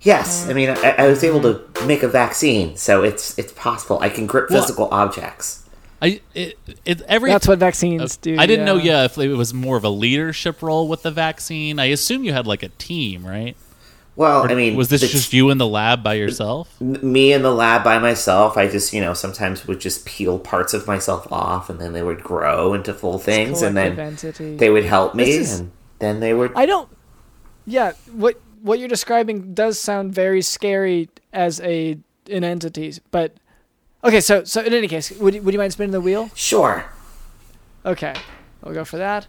yes. 0.01 0.49
I 0.49 0.53
mean, 0.53 0.69
I, 0.69 0.95
I 0.97 1.07
was 1.07 1.23
able 1.23 1.41
to 1.41 1.85
make 1.85 2.03
a 2.03 2.07
vaccine, 2.07 2.75
so 2.75 3.03
it's 3.03 3.37
it's 3.39 3.53
possible. 3.53 3.99
I 3.99 4.09
can 4.09 4.27
grip 4.27 4.49
Well- 4.49 4.61
physical 4.61 4.89
objects. 4.91 5.59
I 6.03 6.19
it, 6.33 6.57
it 6.83 7.01
every 7.03 7.29
That's 7.29 7.47
what 7.47 7.59
vaccines 7.59 8.17
do. 8.17 8.35
I 8.39 8.47
didn't 8.47 8.65
know 8.65 8.77
yeah. 8.77 9.01
yeah 9.01 9.03
if 9.05 9.19
it 9.19 9.35
was 9.35 9.53
more 9.53 9.77
of 9.77 9.83
a 9.83 9.89
leadership 9.89 10.63
role 10.63 10.87
with 10.87 11.03
the 11.03 11.11
vaccine. 11.11 11.77
I 11.77 11.85
assume 11.85 12.23
you 12.23 12.33
had 12.33 12.47
like 12.47 12.63
a 12.63 12.69
team, 12.69 13.23
right? 13.23 13.55
Well, 14.21 14.43
Or 14.45 14.51
I 14.51 14.53
mean, 14.53 14.75
was 14.75 14.89
this 14.89 15.01
just 15.01 15.33
you 15.33 15.49
in 15.49 15.57
the 15.57 15.67
lab 15.67 16.03
by 16.03 16.13
yourself? 16.13 16.79
me 16.79 17.33
in 17.33 17.41
the 17.41 17.51
lab 17.51 17.83
by 17.83 17.97
myself? 17.97 18.55
I 18.55 18.67
just, 18.67 18.93
you 18.93 19.01
know, 19.01 19.15
sometimes 19.15 19.65
would 19.65 19.79
just 19.81 20.05
peel 20.05 20.37
parts 20.37 20.75
of 20.75 20.85
myself 20.85 21.25
off, 21.31 21.71
and 21.71 21.79
then 21.81 21.93
they 21.93 22.03
would 22.03 22.21
grow 22.21 22.75
into 22.75 22.93
full 22.93 23.17
things, 23.17 23.63
and 23.63 23.75
then 23.75 23.95
collective 23.95 24.25
entity. 24.29 24.57
they 24.57 24.69
would 24.69 24.85
help 24.85 25.15
me, 25.15 25.31
is- 25.31 25.59
and 25.61 25.71
then 25.97 26.19
they 26.19 26.35
would. 26.35 26.51
I 26.55 26.67
don't. 26.67 26.87
Yeah, 27.65 27.93
what 28.11 28.39
what 28.61 28.77
you're 28.77 28.87
describing 28.87 29.55
does 29.55 29.79
sound 29.79 30.13
very 30.13 30.43
scary 30.43 31.09
as 31.33 31.59
a 31.61 31.97
an 32.29 32.43
entity, 32.43 32.93
but 33.09 33.33
okay. 34.03 34.21
So 34.21 34.43
so 34.43 34.61
in 34.61 34.71
any 34.71 34.87
case, 34.87 35.09
would 35.17 35.33
you, 35.33 35.41
would 35.41 35.51
you 35.55 35.59
mind 35.59 35.73
spinning 35.73 35.93
the 35.93 36.01
wheel? 36.01 36.29
Sure. 36.35 36.85
Okay, 37.87 38.13
I'll 38.63 38.73
go 38.73 38.85
for 38.85 38.97
that. 38.97 39.25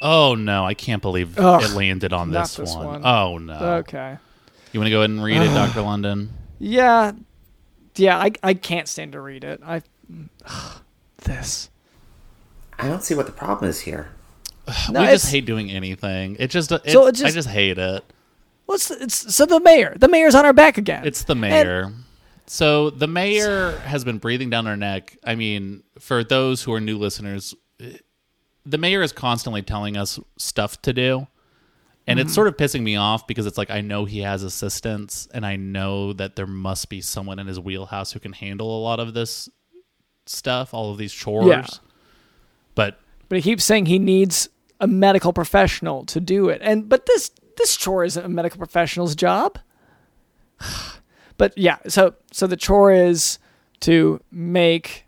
Oh 0.00 0.34
no, 0.34 0.64
I 0.64 0.74
can't 0.74 1.02
believe 1.02 1.38
Ugh, 1.38 1.62
it 1.62 1.72
landed 1.72 2.12
on 2.12 2.30
this, 2.30 2.54
this 2.56 2.74
one. 2.74 2.86
one. 2.86 3.06
Oh 3.06 3.38
no. 3.38 3.54
Okay. 3.78 4.16
You 4.72 4.80
want 4.80 4.86
to 4.86 4.90
go 4.90 4.98
ahead 5.00 5.10
and 5.10 5.22
read 5.24 5.40
it, 5.42 5.48
Dr. 5.48 5.82
London? 5.82 6.30
Yeah, 6.58 7.12
yeah. 7.96 8.18
I 8.18 8.30
I 8.42 8.54
can't 8.54 8.86
stand 8.86 9.12
to 9.12 9.20
read 9.20 9.42
it. 9.44 9.60
I 9.64 9.82
this. 11.24 11.70
I 12.78 12.86
don't 12.86 13.02
see 13.02 13.14
what 13.14 13.26
the 13.26 13.32
problem 13.32 13.68
is 13.70 13.80
here. 13.80 14.10
No, 14.90 15.00
we 15.00 15.06
just 15.06 15.30
hate 15.30 15.46
doing 15.46 15.70
anything. 15.70 16.36
It 16.38 16.48
just, 16.50 16.70
it, 16.70 16.82
So 16.90 17.06
it 17.06 17.12
just 17.12 17.24
I 17.24 17.26
just- 17.28 17.34
just 17.34 17.48
hate 17.48 17.78
it. 17.78 18.04
What's 18.66 18.90
it's 18.90 19.34
so 19.34 19.46
the 19.46 19.60
mayor? 19.60 19.94
The 19.98 20.08
mayor's 20.08 20.34
on 20.34 20.44
our 20.44 20.52
back 20.52 20.76
again. 20.76 21.06
It's 21.06 21.24
the 21.24 21.34
mayor. 21.34 21.90
so 22.46 22.90
the 22.90 23.06
mayor 23.06 23.78
has 23.78 24.04
been 24.04 24.18
breathing 24.18 24.50
down 24.50 24.66
our 24.66 24.76
neck. 24.76 25.16
I 25.24 25.36
mean, 25.36 25.82
for 25.98 26.22
those 26.22 26.62
who 26.62 26.74
are 26.74 26.80
new 26.80 26.98
listeners, 26.98 27.54
the 28.68 28.78
mayor 28.78 29.02
is 29.02 29.12
constantly 29.12 29.62
telling 29.62 29.96
us 29.96 30.18
stuff 30.36 30.80
to 30.82 30.92
do. 30.92 31.26
And 32.06 32.18
it's 32.18 32.30
Mhm. 32.32 32.34
sort 32.34 32.48
of 32.48 32.56
pissing 32.56 32.82
me 32.82 32.96
off 32.96 33.26
because 33.26 33.44
it's 33.46 33.58
like 33.58 33.70
I 33.70 33.80
know 33.82 34.04
he 34.06 34.20
has 34.20 34.42
assistants 34.42 35.28
and 35.34 35.44
I 35.44 35.56
know 35.56 36.12
that 36.14 36.36
there 36.36 36.46
must 36.46 36.88
be 36.88 37.00
someone 37.00 37.38
in 37.38 37.46
his 37.46 37.60
wheelhouse 37.60 38.12
who 38.12 38.20
can 38.20 38.32
handle 38.32 38.78
a 38.78 38.80
lot 38.82 38.98
of 38.98 39.12
this 39.14 39.48
stuff, 40.26 40.72
all 40.72 40.90
of 40.90 40.98
these 40.98 41.12
chores. 41.12 41.46
Yeah. 41.48 41.66
But 42.74 42.98
but 43.28 43.36
he 43.36 43.42
keeps 43.42 43.64
saying 43.64 43.86
he 43.86 43.98
needs 43.98 44.48
a 44.80 44.86
medical 44.86 45.32
professional 45.32 46.04
to 46.06 46.20
do 46.20 46.48
it. 46.48 46.60
And 46.62 46.88
but 46.88 47.04
this 47.06 47.30
this 47.56 47.76
chore 47.76 48.04
isn't 48.04 48.24
a 48.24 48.28
medical 48.28 48.58
professional's 48.58 49.14
job. 49.14 49.58
but 51.36 51.56
yeah, 51.58 51.76
so 51.88 52.14
so 52.32 52.46
the 52.46 52.56
chore 52.56 52.90
is 52.92 53.38
to 53.80 54.20
make 54.30 55.04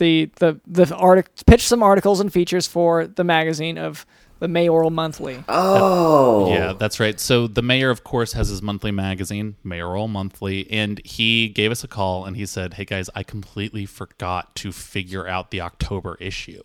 the 0.00 0.28
the 0.40 0.60
the 0.66 0.92
artic- 0.96 1.30
pitch 1.46 1.68
some 1.68 1.82
articles 1.84 2.18
and 2.18 2.32
features 2.32 2.66
for 2.66 3.06
the 3.06 3.22
magazine 3.22 3.78
of 3.78 4.04
the 4.40 4.48
Mayoral 4.48 4.90
Monthly. 4.90 5.44
Oh, 5.48 6.48
Yeah, 6.50 6.72
that's 6.72 6.98
right. 6.98 7.20
So 7.20 7.46
the 7.46 7.60
mayor, 7.62 7.90
of 7.90 8.04
course, 8.04 8.32
has 8.32 8.48
his 8.48 8.62
monthly 8.62 8.90
magazine, 8.90 9.56
Mayoral 9.62 10.08
Monthly, 10.08 10.66
and 10.70 10.98
he 11.04 11.48
gave 11.50 11.70
us 11.70 11.84
a 11.84 11.88
call 11.88 12.24
and 12.24 12.36
he 12.36 12.46
said, 12.46 12.74
"Hey 12.74 12.84
guys, 12.86 13.08
I 13.14 13.22
completely 13.22 13.84
forgot 13.86 14.54
to 14.56 14.72
figure 14.72 15.28
out 15.28 15.50
the 15.50 15.60
October 15.60 16.16
issue." 16.20 16.62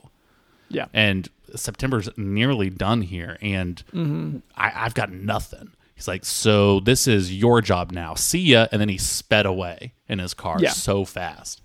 Yeah. 0.69 0.88
and 0.93 1.29
September's 1.55 2.09
nearly 2.17 2.69
done 2.71 3.03
here, 3.03 3.38
and 3.39 3.83
Mhm. 3.93 4.41
I, 4.57 4.71
I've 4.75 4.95
got 4.95 5.11
nothing. 5.11 5.69
He's 5.93 6.07
like, 6.07 6.25
so 6.25 6.79
this 6.81 7.07
is 7.07 7.31
your 7.33 7.61
job 7.61 7.91
now. 7.91 8.15
See 8.15 8.39
ya, 8.41 8.67
and 8.71 8.81
then 8.81 8.89
he 8.89 8.97
sped 8.97 9.45
away 9.45 9.93
in 10.09 10.17
his 10.19 10.33
car 10.33 10.57
Yeah. 10.59 10.71
so 10.71 11.05
fast. 11.05 11.61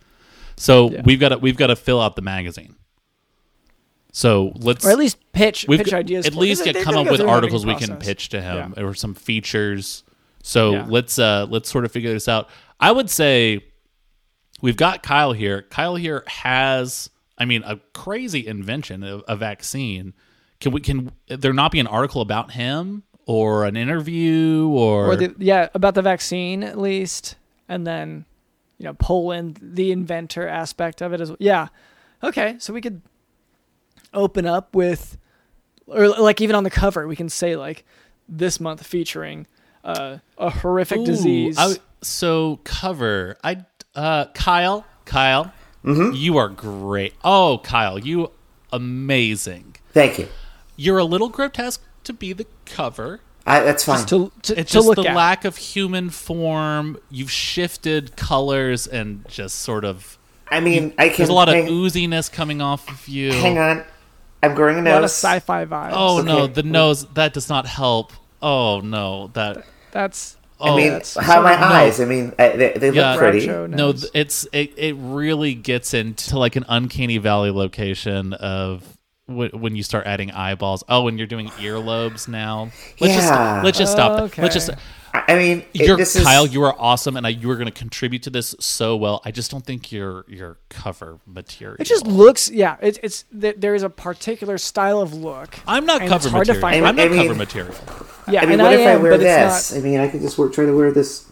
So 0.61 0.91
Yeah. 0.91 1.01
we've 1.07 1.19
got 1.19 1.31
to 1.31 1.39
we've 1.39 1.57
got 1.57 1.69
to 1.69 1.77
fill 1.77 2.01
out 2.03 2.17
the 2.17 2.23
magazine. 2.23 2.75
So 4.13 4.53
let's 4.57 4.85
Or 4.85 4.91
at 4.91 4.99
least 4.99 5.17
pitch- 5.33 5.65
we've 5.69 5.79
pitch 5.79 5.91
got- 5.91 6.01
ideas 6.01 6.27
At 6.27 6.35
least 6.35 6.65
get 6.65 6.77
come 6.83 6.97
up 6.97 7.11
with 7.11 7.21
articles 7.21 7.65
we 7.65 7.75
can 7.77 7.97
pitch 7.97 8.29
to 8.31 8.43
him 8.43 8.75
or 8.77 8.93
some 8.95 9.15
features. 9.15 10.05
So 10.43 10.73
Yeah. 10.73 10.87
let's 10.89 11.19
uh 11.19 11.47
let's 11.49 11.71
sort 11.71 11.85
of 11.87 11.93
figure 11.93 12.13
this 12.13 12.29
out. 12.29 12.49
I 12.79 12.93
would 12.93 13.09
say 13.09 13.65
we've 14.61 14.77
got 14.77 15.03
Kyle 15.03 15.33
here. 15.33 15.63
Kyle 15.71 15.97
here 15.97 16.25
has, 16.27 17.09
I 17.39 17.45
mean, 17.47 17.63
a 17.65 17.77
crazy 17.95 18.47
invention 18.47 19.03
of 19.03 19.23
a 19.29 19.37
vaccine. 19.37 20.13
Can 20.61 20.73
we 20.73 20.81
can 20.83 21.11
there 21.29 21.55
not 21.55 21.73
be 21.73 21.81
an 21.81 21.87
article 21.87 22.21
about 22.21 22.53
him 22.53 23.05
or 23.27 23.65
an 23.65 23.77
interview 23.79 24.67
or, 24.69 25.07
or 25.13 25.17
the, 25.17 25.35
yeah 25.39 25.69
about 25.73 25.95
the 25.95 26.03
vaccine 26.03 26.63
at 26.63 26.77
least 26.79 27.37
and 27.69 27.87
then 27.87 28.25
you 28.81 28.85
know 28.87 28.95
pull 28.95 29.31
in 29.31 29.55
the 29.61 29.93
inventor 29.93 30.49
aspect 30.49 31.03
of 31.03 31.13
it 31.13 31.21
as 31.21 31.29
well 31.29 31.37
yeah 31.39 31.69
okay 32.25 32.57
so 32.59 32.73
we 32.73 32.81
could 32.81 33.03
open 34.15 34.47
up 34.47 34.75
with 34.75 35.19
or 35.87 36.09
like 36.09 36.41
even 36.41 36.57
on 36.57 36.65
the 36.65 36.71
cover 36.71 37.07
we 37.07 37.15
can 37.15 37.29
say 37.29 37.55
like 37.57 37.85
this 38.29 38.59
month 38.59 38.85
featuring 38.85 39.47
uh, 39.85 40.17
a 40.39 40.51
horrific 40.51 40.99
Ooh, 41.01 41.05
disease 41.07 41.59
I 41.59 41.63
w- 41.63 41.81
so 42.03 42.59
cover 42.65 43.37
I 43.45 43.65
uh 43.95 44.25
Kyle 44.35 44.85
Kyle 45.05 45.53
Mm-hmm. 45.83 46.15
you 46.15 46.37
are 46.37 46.51
great. 46.51 47.15
Oh 47.25 47.59
Kyle, 47.65 47.99
you 47.99 48.31
amazing. 48.71 49.77
Thank 49.95 50.19
you. 50.19 50.29
You're 50.77 50.99
a 50.99 51.05
little 51.05 51.31
grotesque 51.31 51.83
to 52.05 52.13
be 52.13 52.35
the 52.35 52.47
cover. 52.67 53.21
I, 53.47 53.61
that's 53.61 53.85
fine. 53.85 53.99
Just 53.99 54.09
to, 54.09 54.33
to, 54.43 54.61
it's 54.61 54.71
to 54.73 54.79
just 54.79 54.87
look 54.87 54.97
the 54.97 55.09
at. 55.09 55.17
lack 55.17 55.45
of 55.45 55.57
human 55.57 56.11
form. 56.11 56.99
You've 57.11 57.31
shifted 57.31 58.17
colors 58.17 58.87
and 58.87 59.27
just 59.29 59.57
sort 59.61 59.85
of. 59.85 60.19
I 60.51 60.61
mean, 60.61 60.93
I 60.99 61.09
can. 61.09 61.17
There's 61.19 61.29
a 61.29 61.33
lot 61.33 61.49
of 61.49 61.55
hang, 61.55 61.69
ooziness 61.69 62.31
coming 62.31 62.61
off 62.61 62.89
of 62.91 63.09
you. 63.09 63.33
hang 63.33 63.59
on. 63.59 63.85
I'm 64.43 64.55
growing 64.55 64.77
a 64.79 64.81
a 64.81 64.85
lot 64.85 64.95
of 64.97 65.03
nose. 65.03 65.13
sci-fi 65.13 65.67
vibes 65.67 65.93
Oh 65.93 66.23
no, 66.23 66.47
the 66.47 66.63
nose 66.63 67.05
that 67.15 67.33
does 67.35 67.49
not 67.49 67.67
help. 67.67 68.13
Oh 68.41 68.81
no, 68.81 69.29
that. 69.35 69.65
that's 69.93 70.37
Oh, 70.63 70.75
I 70.75 70.77
mean, 70.77 70.89
that's 70.93 71.17
how 71.17 71.39
are 71.41 71.43
my 71.43 71.53
sort 71.53 71.63
of- 71.65 71.71
eyes? 71.73 72.01
I 72.01 72.05
mean, 72.05 72.33
I, 72.39 72.49
they, 72.51 72.73
they 72.73 72.91
Yeah. 72.91 73.13
look 73.13 73.19
pretty. 73.21 73.47
No, 73.47 73.95
it's 74.13 74.47
it, 74.53 74.73
it 74.77 74.95
really 74.99 75.55
gets 75.55 75.95
into 75.95 76.39
like 76.39 76.55
an 76.57 76.65
uncanny 76.69 77.17
valley 77.19 77.51
location 77.51 78.35
of 78.35 78.85
w- 79.31 79.51
when 79.57 79.75
you 79.77 79.83
start 79.83 80.07
adding 80.07 80.31
eyeballs. 80.31 80.85
Oh, 80.89 81.09
and 81.09 81.17
you're 81.19 81.27
doing 81.27 81.49
earlobes 81.49 82.29
now. 82.29 82.71
Let's 83.01 83.15
Yeah. 83.15 83.21
just 83.21 83.65
let's 83.65 83.79
just 83.79 83.93
stop. 83.93 84.31
that. 84.31 84.39
Let's 84.43 84.55
just. 84.55 84.71
I 84.71 84.77
I 85.33 85.37
mean, 85.37 85.65
it- 85.75 85.87
You're 85.89 85.97
this 85.97 86.15
is 86.15 86.23
Kyle. 86.25 86.47
You 86.47 86.63
are 86.63 86.75
awesome, 86.79 87.17
and 87.17 87.27
I, 87.27 87.31
you 87.31 87.51
are 87.51 87.57
going 87.57 87.67
to 87.67 87.73
contribute 87.73 88.23
to 88.25 88.31
this 88.31 88.55
so 88.61 88.95
well. 88.97 89.21
I 89.25 89.33
just 89.33 89.51
don't 89.51 89.65
think 89.67 89.91
your 89.91 90.25
your 90.29 90.59
cover 90.69 91.19
material. 91.27 91.77
it 91.81 91.85
just 91.85 92.07
looks 92.07 92.49
yeah 92.49 92.77
it, 92.81 92.99
it's 93.03 93.25
th- 93.41 93.57
there 93.59 93.75
is 93.75 93.83
a 93.83 93.91
particular 93.91 94.57
style 94.59 95.01
of 95.01 95.13
look 95.13 95.59
I'm 95.67 95.85
not 95.87 96.01
cover 96.03 96.15
it's 96.15 96.27
hard 96.27 96.47
to 96.47 96.53
material. 96.55 96.61
find 96.61 96.87
I'm 96.87 96.95
not 96.97 97.07
I 97.07 97.09
mean- 97.09 97.23
cover 97.27 97.35
material. 97.35 97.75
yeah 98.31 98.43
I 98.43 98.45
mean, 98.45 98.53
and 98.55 98.63
what 98.63 98.71
I 98.73 98.75
if 98.77 98.87
I 98.87 98.91
am, 98.93 99.03
wear 99.03 99.13
but 99.13 99.21
this? 99.21 99.73
not 99.73 99.79
I 99.79 99.83
mean, 99.83 99.99
I 99.99 100.07
could 100.09 100.21
just 100.21 100.39
work, 100.39 100.53
try 100.53 100.65
to 100.67 100.77
wear 100.77 100.93
this. 100.93 101.27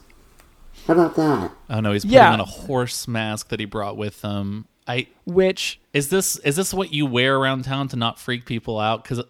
How 0.88 0.94
about 0.94 1.14
that? 1.16 1.52
Oh 1.70 1.78
no, 1.80 1.92
he's 1.92 2.04
putting 2.04 2.14
Yeah. 2.16 2.32
on 2.32 2.40
a 2.40 2.44
horse 2.44 3.06
mask 3.06 3.48
that 3.50 3.60
he 3.60 3.66
brought 3.66 3.96
with 3.96 4.22
him. 4.22 4.66
I 4.88 5.06
which 5.26 5.78
is 5.92 6.08
this 6.08 6.36
is 6.38 6.56
this 6.56 6.72
what 6.72 6.92
you 6.92 7.04
wear 7.04 7.36
around 7.36 7.64
town 7.64 7.88
to 7.88 7.96
not 7.96 8.18
freak 8.18 8.46
people 8.46 8.80
out? 8.80 9.04
Because 9.04 9.22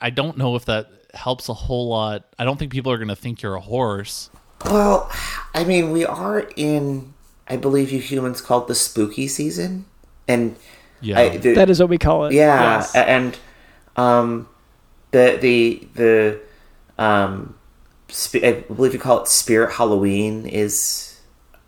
I 0.00 0.10
don't 0.10 0.38
know 0.38 0.56
if 0.56 0.64
that 0.64 0.88
helps 1.14 1.48
a 1.48 1.54
whole 1.54 1.88
lot. 1.88 2.24
I 2.38 2.44
don't 2.44 2.58
think 2.58 2.72
people 2.72 2.90
are 2.90 2.96
going 2.96 3.08
to 3.08 3.16
think 3.16 3.42
you're 3.42 3.54
a 3.54 3.60
horse. 3.60 4.30
Well, 4.64 5.10
I 5.54 5.64
mean, 5.64 5.92
we 5.92 6.04
are 6.04 6.48
in, 6.56 7.14
I 7.46 7.56
believe 7.56 7.92
you 7.92 8.00
humans 8.00 8.40
called 8.40 8.68
the 8.68 8.74
spooky 8.74 9.28
season, 9.28 9.84
and 10.26 10.56
Yeah. 11.02 11.20
I, 11.20 11.36
the, 11.36 11.54
that 11.54 11.68
is 11.68 11.78
what 11.78 11.90
we 11.90 11.98
call 11.98 12.24
it 12.26 12.32
yeah, 12.32 12.78
yes. 12.78 12.94
and 12.94 13.38
um, 13.96 14.48
the 15.10 15.38
the 15.40 15.88
the 15.94 16.40
um, 16.98 17.54
sp- 18.08 18.44
I 18.44 18.52
believe 18.66 18.94
you 18.94 18.98
call 18.98 19.22
it 19.22 19.28
Spirit 19.28 19.72
Halloween 19.74 20.46
is 20.46 21.20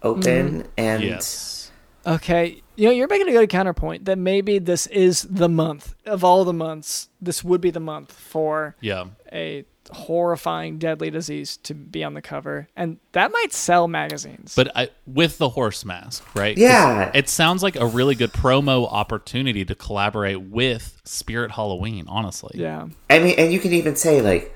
open, 0.03 0.67
and 0.77 1.03
Yes. 1.03 1.71
Okay, 2.07 2.63
you 2.79 2.87
know, 2.87 2.93
you're 2.93 3.09
making 3.09 3.29
a 3.29 3.33
good 3.33 3.51
counterpoint 3.51 4.05
that 4.05 4.17
maybe 4.19 4.59
this 4.59 4.87
is 4.87 5.23
the 5.23 5.49
month 5.49 5.95
of 6.07 6.23
all 6.23 6.45
the 6.45 6.53
months. 6.53 7.09
This 7.21 7.43
would 7.43 7.61
be 7.61 7.71
the 7.71 7.81
month 7.81 8.13
for 8.13 8.77
Yeah. 8.81 9.07
a 9.33 9.65
horrifying, 9.91 10.79
deadly 10.79 11.11
disease 11.11 11.57
to 11.57 11.75
be 11.75 12.05
on 12.05 12.15
the 12.15 12.23
cover, 12.23 12.69
and 12.77 12.99
that 13.13 13.33
might 13.33 13.53
sell 13.53 13.89
magazines. 13.89 14.55
But 14.55 14.71
I, 14.77 14.91
with 15.07 15.39
the 15.39 15.49
horse 15.49 15.85
mask, 15.85 16.25
right? 16.37 16.57
Yeah. 16.57 17.11
It 17.15 17.29
sounds 17.29 17.63
like 17.63 17.75
a 17.77 17.87
really 17.87 18.15
good 18.15 18.33
promo 18.33 18.87
opportunity 18.93 19.65
to 19.65 19.75
collaborate 19.75 20.43
with 20.43 21.01
Spirit 21.05 21.53
Halloween, 21.53 22.05
honestly. 22.07 22.53
yeah, 22.61 22.87
I 23.11 23.19
mean, 23.19 23.35
and 23.39 23.53
you 23.53 23.59
can 23.61 23.73
even 23.73 23.97
say 23.97 24.21
like, 24.21 24.55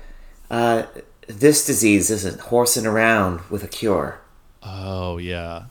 uh, 0.51 0.83
this 1.27 1.65
disease 1.65 2.09
isn't 2.11 2.39
horsing 2.39 2.85
around 2.85 3.41
with 3.49 3.63
a 3.63 3.67
cure. 3.67 4.19
Oh, 4.61 5.17
yeah. 5.17 5.63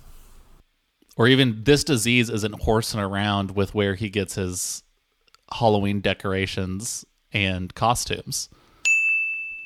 Or 1.22 1.28
even 1.28 1.62
this 1.62 1.84
disease 1.84 2.28
isn't 2.28 2.62
horsing 2.62 2.98
around 2.98 3.52
with 3.52 3.76
where 3.76 3.94
he 3.94 4.10
gets 4.10 4.34
his 4.34 4.82
Halloween 5.52 6.00
decorations 6.00 7.04
and 7.32 7.72
costumes. 7.76 8.48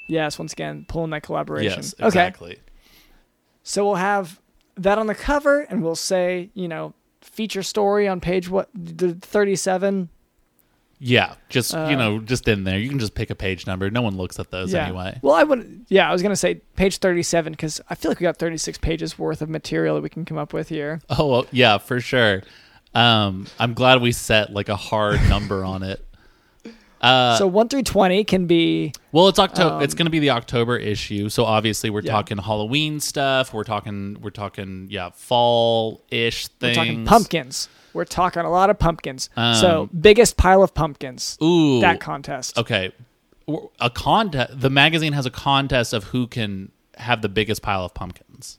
yes. 0.07 0.39
Once 0.39 0.53
again, 0.53 0.85
pulling 0.87 1.13
that 1.13 1.23
collaboration. 1.23 1.79
Yes, 1.79 1.95
Okay, 1.99 2.07
exactly. 2.09 2.59
so 3.63 3.87
we'll 3.87 3.95
have 3.95 4.39
that 4.77 4.99
on 4.99 5.07
the 5.07 5.15
cover, 5.15 5.61
and 5.63 5.83
we'll 5.83 5.95
say, 5.97 6.51
you 6.53 6.69
know, 6.69 6.93
feature 7.23 7.63
story 7.63 8.07
on 8.07 8.21
page 8.21 8.51
what 8.51 8.69
the 8.75 9.15
thirty-seven. 9.15 10.11
Yeah, 10.99 11.35
just 11.49 11.75
Uh, 11.75 11.89
you 11.91 11.97
know, 11.97 12.21
just 12.21 12.49
in 12.49 12.65
there. 12.65 12.79
You 12.79 12.89
can 12.89 12.99
just 12.99 13.15
pick 13.15 13.31
a 13.31 13.35
page 13.35 13.67
number. 13.67 13.91
No 13.91 14.03
one 14.03 14.17
looks 14.17 14.39
at 14.39 14.51
those 14.51 14.73
yeah. 14.73 14.87
anyway. 14.87 15.19
Well, 15.21 15.35
I 15.35 15.43
would. 15.43 15.85
Yeah, 15.89 16.09
I 16.09 16.13
was 16.13 16.23
gonna 16.23 16.37
say 16.37 16.55
page 16.77 16.99
thirty-seven 16.99 17.53
because 17.53 17.81
I 17.91 17.95
feel 17.95 18.11
like 18.11 18.21
we 18.21 18.25
got 18.25 18.39
thirty-six 18.39 18.79
pages 18.79 19.19
worth 19.19 19.43
of 19.43 19.51
material 19.51 19.97
that 19.97 20.03
we 20.03 20.09
can 20.09 20.25
come 20.25 20.39
up 20.39 20.53
with 20.53 20.69
here. 20.69 21.01
Oh 21.11 21.27
well, 21.27 21.47
yeah, 21.51 21.79
for 21.79 22.01
sure. 22.01 22.43
Um, 22.95 23.47
I'm 23.59 23.75
glad 23.75 24.01
we 24.01 24.13
set 24.13 24.55
like 24.55 24.71
a 24.71 24.77
hard 24.77 25.21
number 25.29 25.65
on 25.65 25.83
it. 25.83 26.03
Uh, 27.01 27.37
so 27.37 27.47
one 27.47 27.69
through 27.69 27.83
twenty 27.83 28.25
can 28.25 28.47
be 28.47 28.93
well, 29.13 29.29
it's 29.29 29.39
October. 29.39 29.77
um, 29.77 29.83
it's 29.83 29.95
going 29.95 30.07
to 30.07 30.11
be 30.11 30.19
the 30.19 30.31
October 30.31 30.77
issue, 30.79 31.29
so 31.29 31.45
obviously 31.45 31.91
we're 31.91 32.01
Yeah. 32.01 32.13
talking 32.13 32.39
Halloween 32.39 33.01
stuff. 33.01 33.53
We're 33.53 33.65
talking, 33.65 34.17
we're 34.21 34.31
talking, 34.31 34.87
yeah, 34.91 35.11
fall 35.15 36.03
ish 36.11 36.49
we're 36.61 36.69
things. 36.69 36.77
talking 36.77 37.05
pumpkins. 37.05 37.69
We're 37.93 38.05
talking 38.07 38.43
a 38.43 38.51
lot 38.51 38.71
of 38.71 38.79
pumpkins. 38.79 39.29
so 39.37 39.83
Um, 39.83 39.91
biggest 40.01 40.37
pile 40.37 40.63
of 40.63 40.75
pumpkins. 40.75 41.37
Ooh, 41.43 41.81
that 41.81 42.01
contest. 42.01 42.59
Okay, 42.59 42.93
a 43.81 43.91
contest. 43.91 44.59
The 44.61 44.71
magazine 44.71 45.13
has 45.13 45.27
a 45.27 45.31
contest 45.31 45.93
of 45.93 46.05
who 46.05 46.27
can 46.27 46.73
have 46.97 47.21
the 47.23 47.29
biggest 47.29 47.61
pile 47.63 47.85
of 47.85 47.93
pumpkins. 47.95 48.59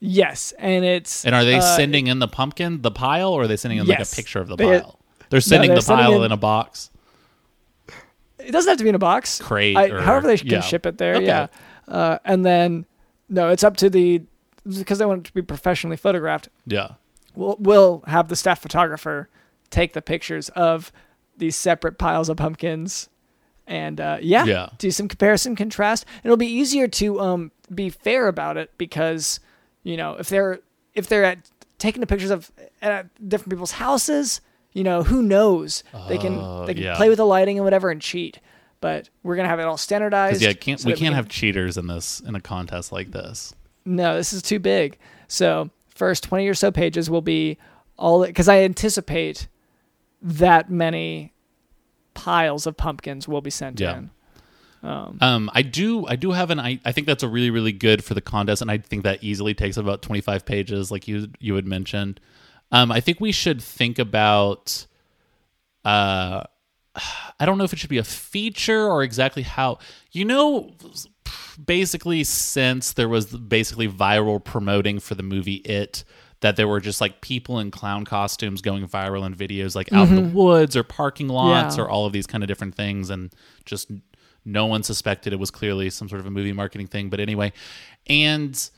Yes, 0.00 0.52
and 0.58 0.84
it's 0.84 1.24
And 1.24 1.34
are 1.34 1.44
they 1.44 1.56
uh, 1.56 1.76
sending 1.76 2.06
in 2.08 2.18
the 2.20 2.28
pumpkin, 2.28 2.82
the 2.82 2.90
pile, 2.90 3.32
or 3.32 3.42
are 3.42 3.46
they 3.46 3.56
sending 3.56 3.78
in 3.78 3.86
like 3.86 4.00
a 4.00 4.06
picture 4.06 4.40
of 4.40 4.48
the 4.48 4.56
They- 4.56 4.80
pile? 4.80 4.98
They're 5.28 5.40
sending 5.40 5.68
they're 5.68 5.76
the 5.76 5.82
sending 5.82 6.06
pile 6.06 6.18
in- 6.20 6.24
in 6.26 6.32
a 6.32 6.36
box. 6.36 6.90
It 8.44 8.52
doesn't 8.52 8.68
have 8.68 8.78
to 8.78 8.84
be 8.84 8.88
in 8.90 8.94
a 8.94 8.98
box. 9.00 9.38
Crate 9.40 9.76
I, 9.76 9.88
or- 9.88 10.00
however 10.00 10.26
they 10.26 10.38
can 10.38 10.48
yeah. 10.48 10.60
ship 10.60 10.86
it 10.86 10.98
there. 10.98 11.16
Okay. 11.16 11.26
Yeah, 11.26 11.46
uh, 11.88 12.18
and 12.24 12.44
then 12.44 12.86
no, 13.28 13.48
it's 13.50 13.64
up 13.64 13.76
to 13.78 13.90
the 13.90 14.22
because 14.66 14.98
they 14.98 15.06
want 15.06 15.20
it 15.20 15.24
to 15.28 15.34
be 15.34 15.42
professionally 15.42 15.96
photographed. 15.96 16.48
Yeah. 16.66 16.92
We'll, 17.34 17.56
we'll 17.58 18.02
have 18.06 18.28
the 18.28 18.36
staff 18.36 18.60
photographer 18.60 19.28
take 19.70 19.92
the 19.92 20.02
pictures 20.02 20.48
of 20.50 20.92
these 21.38 21.56
separate 21.56 21.96
piles 21.98 22.28
of 22.28 22.36
pumpkins 22.36 23.08
and 23.66 24.00
uh, 24.00 24.18
yeah, 24.20 24.44
Yeah. 24.44 24.68
do 24.78 24.90
some 24.90 25.06
comparison 25.08 25.54
contrast. 25.56 26.04
It'll 26.24 26.36
be 26.36 26.46
easier 26.48 26.88
to 26.88 27.20
um, 27.20 27.52
be 27.72 27.88
fair 27.88 28.26
about 28.28 28.56
it 28.56 28.70
because 28.78 29.38
you 29.84 29.96
know 29.96 30.14
if 30.14 30.28
they're 30.28 30.58
if 30.94 31.06
they're 31.06 31.24
at 31.24 31.38
taking 31.78 32.00
the 32.00 32.06
pictures 32.06 32.30
of 32.30 32.50
at 32.82 33.06
different 33.28 33.50
people's 33.50 33.72
houses, 33.72 34.40
you 34.72 34.84
know, 34.84 35.02
who 35.02 35.22
knows? 35.22 35.82
They 36.08 36.18
can 36.18 36.36
Oh, 36.38 36.64
they 36.66 36.74
can 36.74 36.82
yeah. 36.82 36.96
play 36.96 37.08
with 37.08 37.18
the 37.18 37.26
lighting 37.26 37.58
and 37.58 37.64
whatever 37.64 37.90
and 37.90 38.00
cheat. 38.00 38.38
But 38.80 39.10
we're 39.22 39.36
gonna 39.36 39.48
have 39.48 39.60
it 39.60 39.64
all 39.64 39.76
standardized. 39.76 40.40
yeah, 40.40 40.52
can't 40.54 40.80
so 40.80 40.86
we 40.86 40.92
can't 40.92 41.06
can- 41.08 41.12
have 41.14 41.28
cheaters 41.28 41.76
in 41.76 41.86
this 41.86 42.20
in 42.20 42.34
a 42.34 42.40
contest 42.40 42.92
like 42.92 43.10
this. 43.10 43.54
No, 43.84 44.16
this 44.16 44.32
is 44.32 44.42
too 44.42 44.58
big. 44.58 44.96
So 45.28 45.70
first 45.88 46.22
twenty 46.24 46.48
or 46.48 46.54
so 46.54 46.70
pages 46.70 47.10
will 47.10 47.20
be 47.20 47.58
all 47.98 48.24
because 48.26 48.48
I 48.48 48.60
anticipate 48.60 49.48
that 50.22 50.70
many 50.70 51.32
piles 52.14 52.66
of 52.66 52.76
pumpkins 52.76 53.28
will 53.28 53.40
be 53.40 53.50
sent 53.50 53.80
Yeah. 53.80 53.98
in. 53.98 54.10
Um, 54.82 55.18
Um, 55.20 55.50
I 55.52 55.60
do, 55.62 56.06
I 56.06 56.16
do 56.16 56.30
have 56.30 56.48
an. 56.50 56.58
I, 56.58 56.80
I 56.86 56.92
think 56.92 57.06
that's 57.06 57.22
a 57.22 57.28
really, 57.28 57.50
really 57.50 57.72
good 57.72 58.02
for 58.02 58.14
the 58.14 58.22
contest, 58.22 58.62
and 58.62 58.70
I 58.70 58.78
think 58.78 59.02
that 59.04 59.22
easily 59.22 59.52
takes 59.52 59.76
about 59.76 60.00
twenty 60.00 60.22
five 60.22 60.46
pages, 60.46 60.90
like 60.90 61.06
you 61.06 61.28
you 61.38 61.54
had 61.54 61.66
mentioned. 61.66 62.18
Um, 62.72 62.90
I 62.92 63.00
think 63.00 63.20
we 63.20 63.32
should 63.32 63.60
think 63.62 63.98
about. 63.98 64.86
Uh, 65.84 66.44
I 67.40 67.46
don't 67.46 67.58
know 67.58 67.64
if 67.64 67.72
it 67.72 67.78
should 67.78 67.90
be 67.90 67.98
a 67.98 68.04
feature 68.04 68.86
or 68.86 69.02
exactly 69.02 69.42
how. 69.42 69.78
You 70.12 70.24
know, 70.24 70.72
basically, 71.64 72.24
since 72.24 72.92
there 72.92 73.08
was 73.08 73.26
basically 73.26 73.88
viral 73.88 74.42
promoting 74.42 74.98
for 75.00 75.14
the 75.14 75.22
movie 75.22 75.54
It, 75.56 76.04
that 76.40 76.56
there 76.56 76.66
were 76.68 76.80
just 76.80 77.00
like 77.00 77.20
people 77.20 77.58
in 77.58 77.70
clown 77.70 78.04
costumes 78.04 78.60
going 78.62 78.86
viral 78.88 79.24
in 79.26 79.34
videos, 79.34 79.74
like 79.74 79.92
out 79.92 80.08
in 80.08 80.14
Mhm. 80.14 80.16
the 80.30 80.36
woods 80.36 80.74
or 80.76 80.82
parking 80.82 81.28
lots 81.28 81.76
Yeah. 81.76 81.84
or 81.84 81.90
all 81.90 82.06
of 82.06 82.12
these 82.12 82.26
kind 82.26 82.42
of 82.42 82.48
different 82.48 82.74
things, 82.74 83.10
and 83.10 83.30
just 83.66 83.90
no 84.44 84.64
one 84.64 84.82
suspected 84.82 85.32
it 85.34 85.38
was 85.38 85.50
clearly 85.50 85.90
some 85.90 86.08
sort 86.08 86.20
of 86.20 86.26
a 86.26 86.30
movie 86.30 86.52
marketing 86.52 86.86
thing. 86.86 87.10
But 87.10 87.20
anyway, 87.20 87.52
and 88.06 88.70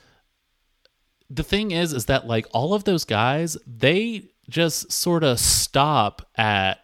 the 1.32 1.42
thing 1.42 1.70
is, 1.70 1.92
is 1.92 2.06
that 2.06 2.26
like 2.26 2.46
all 2.52 2.74
of 2.74 2.84
those 2.84 3.04
guys, 3.04 3.56
they 3.66 4.24
just 4.48 4.92
sort 4.92 5.24
of 5.24 5.38
stop 5.38 6.28
at 6.36 6.80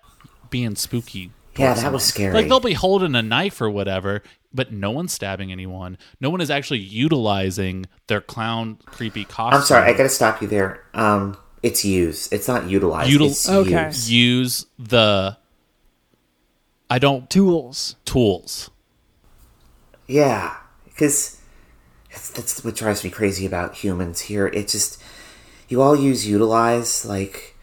being 0.51 0.75
spooky. 0.77 1.33
Yeah, 1.57 1.69
towards 1.69 1.83
that 1.83 1.93
was 1.93 2.05
scary. 2.05 2.33
Like 2.35 2.49
they'll 2.49 2.61
be 2.61 2.73
holding 2.73 3.15
a 3.15 3.23
knife 3.23 3.61
or 3.61 3.69
whatever, 3.69 4.23
but 4.55 4.73
no 4.73 4.91
one's 4.93 5.13
stabbing 5.13 5.51
anyone. 5.53 5.99
No 6.21 6.31
one 6.31 6.41
is 6.41 6.51
actually 6.51 6.79
utilizing 6.79 7.87
their 8.07 8.21
clown 8.21 8.79
creepy 8.87 9.25
costume. 9.25 9.61
I'm 9.61 9.67
sorry, 9.67 9.91
I 9.91 9.93
gotta 9.97 10.09
stop 10.09 10.41
you 10.41 10.47
there. 10.49 10.85
Um, 10.95 11.37
it's 11.63 11.85
used. 11.85 12.33
It's 12.33 12.47
not 12.47 12.69
utilized. 12.69 13.11
Util- 13.11 13.27
it's 13.31 13.49
Okay. 13.49 13.87
used. 13.87 14.09
use 14.09 14.67
the 14.79 15.37
I 16.89 16.99
don't 16.99 17.29
tools. 17.29 17.97
tools. 18.05 18.71
Yeah, 20.07 20.55
because 20.87 21.38
that's, 22.11 22.31
that's 22.31 22.65
what 22.65 22.75
drives 22.77 23.05
me 23.05 23.11
crazy 23.11 23.47
about 23.47 23.75
humans 23.77 24.21
here. 24.23 24.47
It 24.49 24.69
just 24.69 25.03
you 25.69 25.83
all 25.83 25.95
use 25.97 26.27
utilize 26.27 27.05
like 27.05 27.55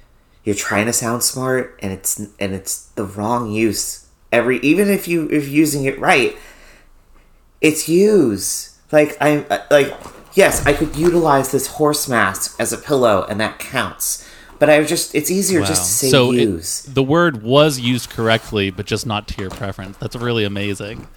you're 0.44 0.56
trying 0.56 0.86
to 0.86 0.94
sound 0.94 1.24
smart, 1.24 1.78
and 1.82 1.92
it's 1.92 2.20
and 2.40 2.54
it's 2.54 2.86
the 2.90 3.04
wrong 3.06 3.52
use. 3.52 4.08
Every 4.32 4.60
even 4.60 4.90
if 4.90 5.08
you 5.08 5.28
if 5.30 5.48
using 5.48 5.86
it 5.86 6.00
right, 6.00 6.38
it's 7.62 7.88
use. 7.90 8.78
Like 8.92 9.18
I'm 9.20 9.46
uh, 9.50 9.60
like 9.72 9.94
yes, 10.36 10.66
I 10.66 10.74
could 10.74 10.96
utilize 10.96 11.52
this 11.52 11.68
horse 11.68 12.08
mask 12.08 12.56
as 12.60 12.72
a 12.74 12.78
pillow, 12.78 13.26
and 13.30 13.40
that 13.40 13.60
counts. 13.60 14.28
But 14.60 14.70
I 14.70 14.82
just 14.84 15.16
it's 15.16 15.30
easier 15.32 15.62
Wow. 15.62 15.66
just 15.68 15.82
to 15.84 15.92
say 16.06 16.10
so 16.10 16.32
it- 16.32 16.38
use. 16.42 16.84
the 16.84 17.04
word 17.04 17.44
was 17.44 17.80
used 17.80 18.10
correctly, 18.10 18.70
but 18.70 18.86
just 18.86 19.06
not 19.06 19.28
to 19.30 19.42
your 19.42 19.50
preference. 19.50 19.98
That's 19.98 20.16
really 20.16 20.44
amazing. 20.46 21.08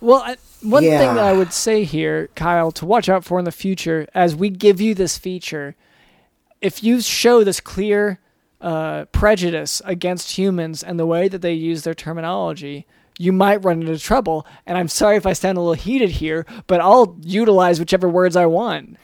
Well, 0.00 0.22
I, 0.24 0.36
one 0.62 0.84
Yeah. 0.84 0.98
thing 0.98 1.14
that 1.14 1.24
I 1.24 1.32
would 1.32 1.52
say 1.52 1.84
here, 1.84 2.28
Kyle, 2.34 2.70
to 2.72 2.86
watch 2.86 3.08
out 3.08 3.24
for 3.24 3.38
in 3.38 3.44
the 3.44 3.52
future, 3.52 4.06
as 4.14 4.34
we 4.36 4.50
give 4.50 4.80
you 4.80 4.94
this 4.94 5.16
feature, 5.18 5.74
if 6.60 6.82
you 6.82 7.00
show 7.00 7.42
this 7.44 7.60
clear 7.60 8.20
uh, 8.60 9.06
prejudice 9.06 9.80
against 9.86 10.36
humans 10.36 10.82
and 10.82 10.98
the 11.00 11.06
way 11.06 11.28
that 11.28 11.40
they 11.40 11.54
use 11.54 11.82
their 11.82 11.94
terminology, 11.94 12.86
you 13.18 13.32
might 13.32 13.64
run 13.64 13.80
into 13.80 13.98
trouble. 13.98 14.46
And 14.66 14.76
I'm 14.76 14.88
sorry 14.88 15.16
if 15.16 15.24
I 15.26 15.32
sound 15.32 15.56
a 15.56 15.60
little 15.62 15.74
heated 15.74 16.10
here, 16.10 16.44
but 16.66 16.80
I'll 16.80 17.16
utilize 17.22 17.78
whichever 17.80 18.08
words 18.08 18.36
I 18.36 18.46
want, 18.46 18.96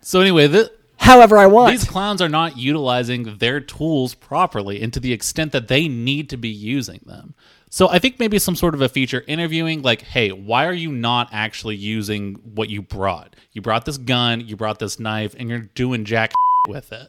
So 0.00 0.20
anyway, 0.20 0.48
the, 0.48 0.72
however 0.96 1.38
I 1.38 1.46
want. 1.46 1.70
these 1.70 1.84
clowns 1.88 2.20
are 2.20 2.28
not 2.28 2.56
utilizing 2.56 3.36
their 3.38 3.60
tools 3.60 4.14
properly 4.16 4.82
and 4.82 4.92
to 4.92 4.98
the 5.00 5.12
extent 5.12 5.52
that 5.52 5.68
they 5.68 5.86
need 5.86 6.28
to 6.30 6.36
be 6.36 6.48
using 6.48 7.00
them. 7.06 7.34
So 7.74 7.88
I 7.88 7.98
think 7.98 8.18
maybe 8.18 8.38
some 8.38 8.54
sort 8.54 8.74
of 8.74 8.82
a 8.82 8.88
feature 8.90 9.24
interviewing 9.26 9.80
like, 9.80 10.02
hey, 10.02 10.30
why 10.30 10.66
are 10.66 10.74
you 10.74 10.92
not 10.92 11.30
actually 11.32 11.74
using 11.74 12.34
what 12.54 12.68
you 12.68 12.82
brought? 12.82 13.34
You 13.52 13.62
brought 13.62 13.86
this 13.86 13.96
gun, 13.96 14.46
you 14.46 14.56
brought 14.56 14.78
this 14.78 15.00
knife, 15.00 15.34
and 15.38 15.48
you're 15.48 15.60
doing 15.60 16.04
jack 16.04 16.34
with 16.68 16.92
it. 16.92 17.08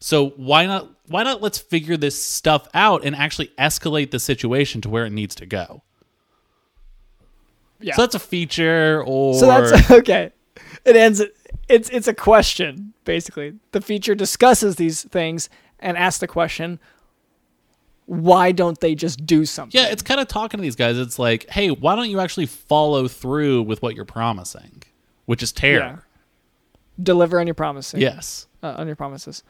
So 0.00 0.30
why 0.30 0.64
not 0.64 0.88
why 1.08 1.22
not 1.22 1.42
let's 1.42 1.58
figure 1.58 1.98
this 1.98 2.20
stuff 2.20 2.66
out 2.72 3.04
and 3.04 3.14
actually 3.14 3.48
escalate 3.58 4.10
the 4.10 4.18
situation 4.18 4.80
to 4.80 4.88
where 4.88 5.04
it 5.04 5.12
needs 5.12 5.34
to 5.34 5.44
go? 5.44 5.82
Yeah. 7.78 7.94
So 7.94 8.02
that's 8.04 8.14
a 8.14 8.20
feature 8.20 9.04
or 9.06 9.34
So 9.34 9.46
that's 9.46 9.90
okay. 9.90 10.32
It 10.86 10.96
ends. 10.96 11.22
It's 11.68 11.90
it's 11.90 12.08
a 12.08 12.14
question 12.14 12.94
basically. 13.04 13.52
The 13.72 13.82
feature 13.82 14.14
discusses 14.14 14.76
these 14.76 15.02
things 15.02 15.50
and 15.78 15.98
asks 15.98 16.20
the 16.20 16.26
question: 16.26 16.80
Why 18.06 18.52
don't 18.52 18.78
they 18.80 18.94
just 18.94 19.24
do 19.24 19.46
something? 19.46 19.80
Yeah, 19.80 19.88
it's 19.88 20.02
kind 20.02 20.20
of 20.20 20.28
talking 20.28 20.58
to 20.58 20.62
these 20.62 20.76
guys. 20.76 20.98
It's 20.98 21.18
like, 21.18 21.48
hey, 21.48 21.70
why 21.70 21.96
don't 21.96 22.10
you 22.10 22.20
actually 22.20 22.46
follow 22.46 23.08
through 23.08 23.62
with 23.62 23.80
what 23.80 23.94
you're 23.94 24.04
promising, 24.04 24.82
which 25.24 25.42
is 25.42 25.52
terror. 25.52 25.78
Yeah. 25.78 25.96
Deliver 27.02 27.40
on 27.40 27.46
your 27.46 27.54
promises. 27.54 28.00
Yes. 28.00 28.46
uh, 28.62 28.74
on 28.76 28.86
your 28.86 28.96
promises. 28.96 29.42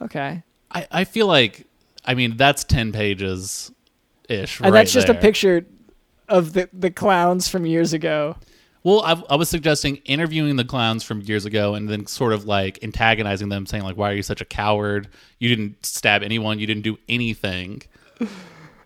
Okay, 0.00 0.42
I, 0.70 0.86
I 0.90 1.04
feel 1.04 1.26
like, 1.26 1.66
I 2.04 2.14
mean, 2.14 2.36
that's 2.36 2.64
10 2.64 2.92
pages 2.92 3.70
ish. 4.28 4.60
Right? 4.60 4.66
And 4.66 4.74
that's 4.74 4.92
just 4.92 5.08
a 5.08 5.14
picture 5.14 5.66
of 6.28 6.52
the 6.54 6.68
the 6.72 6.90
clowns 6.90 7.48
from 7.48 7.66
years 7.66 7.92
ago. 7.92 8.36
Well, 8.84 9.00
I, 9.00 9.20
I 9.30 9.36
was 9.36 9.48
suggesting 9.48 9.96
interviewing 10.04 10.56
the 10.56 10.64
clowns 10.64 11.02
from 11.02 11.22
years 11.22 11.46
ago 11.46 11.74
and 11.74 11.88
then 11.88 12.06
sort 12.06 12.34
of 12.34 12.44
like 12.44 12.84
antagonizing 12.84 13.48
them, 13.48 13.66
saying, 13.66 13.82
like, 13.82 13.96
why 13.96 14.10
are 14.10 14.14
you 14.14 14.22
such 14.22 14.42
a 14.42 14.44
coward? 14.44 15.08
You 15.38 15.48
didn't 15.48 15.84
stab 15.84 16.22
anyone, 16.22 16.58
you 16.58 16.66
didn't 16.66 16.84
do 16.84 16.98
anything. 17.08 17.82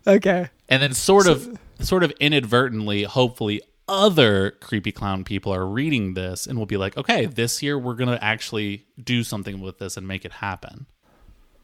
Okay. 0.07 0.49
And 0.69 0.81
then 0.81 0.93
sort 0.93 1.27
of, 1.27 1.59
sort 1.81 2.03
of 2.03 2.11
inadvertently, 2.19 3.03
hopefully, 3.03 3.61
other 3.87 4.51
creepy 4.61 4.91
clown 4.91 5.23
people 5.23 5.53
are 5.53 5.65
reading 5.65 6.13
this 6.13 6.47
and 6.47 6.57
will 6.57 6.65
be 6.65 6.77
like, 6.77 6.95
okay, 6.97 7.25
this 7.25 7.61
year 7.61 7.77
we're 7.77 7.95
going 7.95 8.09
to 8.09 8.23
actually 8.23 8.85
do 9.03 9.23
something 9.23 9.59
with 9.59 9.77
this 9.79 9.97
and 9.97 10.07
make 10.07 10.25
it 10.25 10.31
happen. 10.31 10.85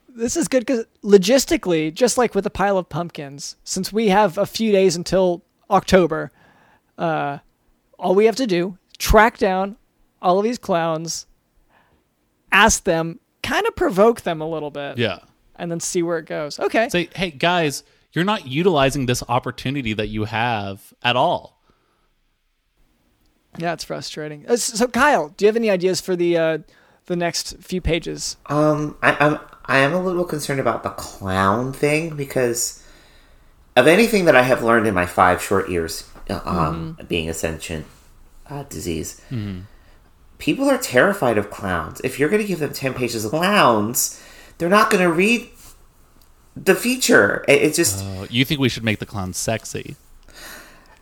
This 0.10 0.36
is 0.36 0.48
good 0.48 0.66
because 0.66 0.86
logistically, 1.04 1.94
just 1.94 2.18
like 2.18 2.36
with 2.36 2.46
a 2.46 2.50
pile 2.50 2.78
of 2.78 2.90
pumpkins, 2.90 3.56
since 3.64 3.92
we 3.92 4.10
have 4.10 4.38
a 4.38 4.46
few 4.46 4.72
days 4.72 4.96
until 4.96 5.44
October, 5.70 6.32
uh, 6.98 7.40
all 8.00 8.16
we 8.16 8.26
have 8.26 8.36
to 8.38 8.48
do 8.48 8.78
track 8.98 9.38
down 9.38 9.76
all 10.22 10.38
of 10.39 10.43
these 10.43 10.58
clowns, 10.58 11.28
ask 12.52 12.84
them, 12.86 13.20
kind 13.43 13.66
of 13.68 13.76
provoke 13.76 14.22
them 14.22 14.41
a 14.41 14.48
little 14.50 14.72
bit, 14.72 14.98
Yeah. 14.98 15.20
and 15.56 15.70
then 15.70 15.80
see 15.80 16.02
where 16.02 16.18
it 16.18 16.26
goes. 16.26 16.60
Okay. 16.60 16.89
Say, 16.89 17.10
hey, 17.16 17.30
guys, 17.32 17.84
you're 18.14 18.24
not 18.26 18.48
utilizing 18.48 19.06
this 19.06 19.22
opportunity 19.28 19.93
that 19.93 20.08
you 20.08 20.24
have 20.26 20.93
at 21.04 21.16
all. 21.16 21.62
Yeah, 23.58 23.74
it's 23.74 23.84
frustrating. 23.84 24.46
Uh, 24.48 24.58
So, 24.58 24.88
Kyle, 24.88 25.30
do 25.30 25.46
you 25.46 25.48
have 25.48 25.56
any 25.56 25.70
ideas 25.70 26.02
for 26.02 26.16
the 26.16 26.38
uh, 26.38 26.58
the 27.06 27.16
next 27.16 27.58
few 27.60 27.82
pages? 27.82 28.38
Um, 28.48 28.98
I, 29.02 29.16
I'm 29.20 29.39
I 29.66 29.78
am 29.80 29.93
a 29.93 30.02
little 30.02 30.26
concerned 30.26 30.60
about 30.60 30.84
the 30.84 30.89
clown 30.89 31.72
thing 31.72 32.16
because 32.16 32.84
of 33.76 33.88
anything 33.88 34.26
that 34.26 34.36
I 34.36 34.41
have 34.43 34.64
learned 34.64 34.88
in 34.88 34.93
my 34.93 35.06
five 35.06 35.41
short 35.41 35.70
years, 35.70 36.10
uh, 36.30 36.42
um, 36.46 36.98
being 37.08 37.30
a 37.30 37.34
sentient 37.34 37.86
uh, 38.50 38.64
disease. 38.64 39.22
People 40.38 40.70
are 40.70 40.78
terrified 40.78 41.38
of 41.38 41.50
clowns. 41.50 42.02
If 42.04 42.20
you're 42.20 42.30
going 42.30 42.42
to 42.42 42.48
give 42.48 42.60
them 42.60 42.74
ten 42.74 42.94
pages 42.94 43.24
of 43.26 43.32
clowns, 43.32 44.22
they're 44.58 44.70
not 44.70 44.90
going 44.90 45.04
to 45.04 45.12
read 45.12 45.50
the 46.56 46.76
feature. 46.76 47.44
It, 47.48 47.62
it 47.62 47.74
just 47.74 48.04
Oh, 48.04 48.28
you 48.30 48.44
think 48.46 48.60
we 48.60 48.70
should 48.70 48.84
make 48.84 49.00
the 49.00 49.06
clowns 49.06 49.38
sexy? 49.38 49.96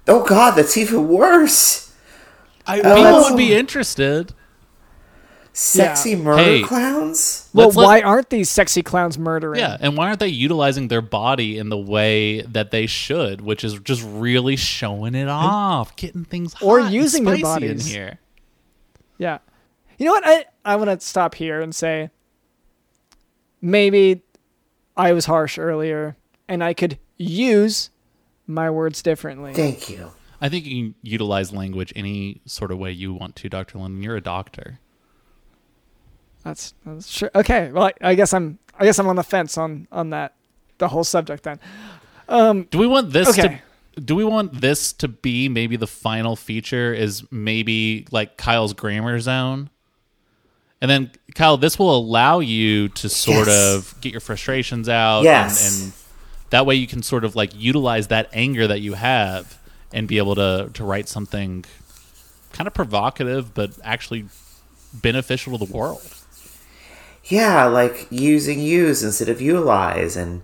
oh 0.07 0.23
god, 0.25 0.51
that's 0.51 0.77
even 0.77 1.07
worse. 1.07 1.93
I, 2.67 2.77
People 2.81 3.21
would 3.21 3.37
be 3.37 3.53
interested. 3.53 4.33
Sexy 5.55 6.11
Yeah. 6.11 6.15
murder 6.15 6.43
Hey. 6.43 6.63
clowns. 6.63 7.47
well, 7.53 7.67
let's 7.67 7.77
why 7.77 8.01
aren't 8.01 8.31
these 8.31 8.49
sexy 8.49 8.81
clowns 8.81 9.19
murdering? 9.19 9.59
Yeah, 9.59 9.77
and 9.79 9.95
why 9.95 10.07
aren't 10.07 10.19
they 10.19 10.27
utilizing 10.27 10.87
their 10.87 11.01
body 11.01 11.59
in 11.59 11.69
the 11.69 11.77
way 11.77 12.41
that 12.41 12.71
they 12.71 12.87
should, 12.87 13.39
which 13.41 13.63
is 13.63 13.77
just 13.79 14.03
really 14.03 14.55
showing 14.55 15.13
it 15.13 15.27
off, 15.29 15.95
getting 15.95 16.25
things 16.25 16.55
Or 16.61 16.79
hot 16.79 16.85
and 16.87 16.95
using 16.95 17.23
their 17.23 17.37
spicy 17.37 17.67
in 17.67 17.79
here? 17.79 18.19
Yeah. 19.19 19.37
You 19.99 20.07
know 20.07 20.13
what? 20.13 20.23
I 20.25 20.45
I 20.65 20.75
want 20.75 20.89
to 20.89 21.05
stop 21.05 21.35
here 21.35 21.61
and 21.61 21.73
say 21.75 22.09
maybe 23.61 24.23
I 24.97 25.13
was 25.13 25.25
harsh 25.25 25.57
earlier 25.57 26.15
and 26.47 26.63
I 26.63 26.73
could 26.73 26.97
use 27.17 27.89
my 28.47 28.69
words 28.69 29.01
differently. 29.01 29.53
Thank 29.53 29.89
you. 29.89 30.11
I 30.41 30.49
think 30.49 30.65
you 30.65 30.83
can 30.87 30.95
utilize 31.03 31.53
language 31.53 31.93
any 31.95 32.41
sort 32.45 32.71
of 32.71 32.77
way 32.77 32.91
you 32.91 33.13
want 33.13 33.35
to, 33.37 33.49
Dr. 33.49 33.77
London. 33.77 34.03
You're 34.03 34.17
a 34.17 34.21
doctor. 34.21 34.79
That's, 36.43 36.73
that's 36.85 37.07
sure. 37.09 37.31
Okay. 37.33 37.71
Well, 37.71 37.85
I, 37.85 37.93
I 38.01 38.15
guess 38.15 38.33
I'm 38.33 38.59
I 38.79 38.85
guess 38.85 38.99
I'm 38.99 39.07
on 39.07 39.15
the 39.15 39.23
fence 39.23 39.57
on 39.57 39.87
on 39.91 40.09
that 40.09 40.33
the 40.77 40.87
whole 40.89 41.03
subject 41.03 41.43
then. 41.43 41.59
Um, 42.27 42.63
Do 42.71 42.77
we 42.79 42.87
want 42.87 43.11
this 43.11 43.29
Okay. 43.29 43.61
to 43.95 44.01
do 44.01 44.15
we 44.15 44.23
want 44.23 44.59
this 44.59 44.91
to 44.93 45.07
be 45.07 45.47
maybe 45.49 45.75
the 45.75 45.87
final 45.87 46.35
feature 46.35 46.93
is 46.93 47.23
maybe 47.31 48.07
like 48.11 48.37
Kyle's 48.37 48.73
grammar 48.73 49.19
zone? 49.19 49.69
And 50.81 50.91
then 50.91 51.11
Kyle, 51.35 51.55
this 51.57 51.79
will 51.79 51.95
allow 51.95 52.39
you 52.39 52.89
to 52.89 53.07
sort 53.07 53.47
Yes. 53.47 53.75
of 53.75 54.01
get 54.01 54.11
your 54.11 54.19
frustrations 54.21 54.89
out 54.89 55.23
Yes. 55.23 55.65
and, 55.65 55.83
and 55.83 55.93
that 56.49 56.65
way 56.65 56.75
you 56.75 56.87
can 56.87 57.01
sort 57.03 57.23
of 57.23 57.35
like 57.35 57.51
utilize 57.55 58.07
that 58.07 58.29
anger 58.33 58.67
that 58.67 58.81
you 58.81 58.93
have 58.95 59.57
and 59.93 60.07
be 60.07 60.17
able 60.17 60.35
to 60.35 60.69
to 60.73 60.83
write 60.83 61.07
something 61.07 61.63
kind 62.51 62.67
of 62.67 62.73
provocative 62.73 63.53
but 63.53 63.71
actually 63.83 64.25
beneficial 64.93 65.57
to 65.57 65.65
the 65.65 65.71
world. 65.73 66.12
Yeah, 67.25 67.65
like 67.65 68.07
using 68.09 68.59
use 68.59 69.03
instead 69.03 69.29
of 69.29 69.41
utilize, 69.41 70.17
and 70.17 70.41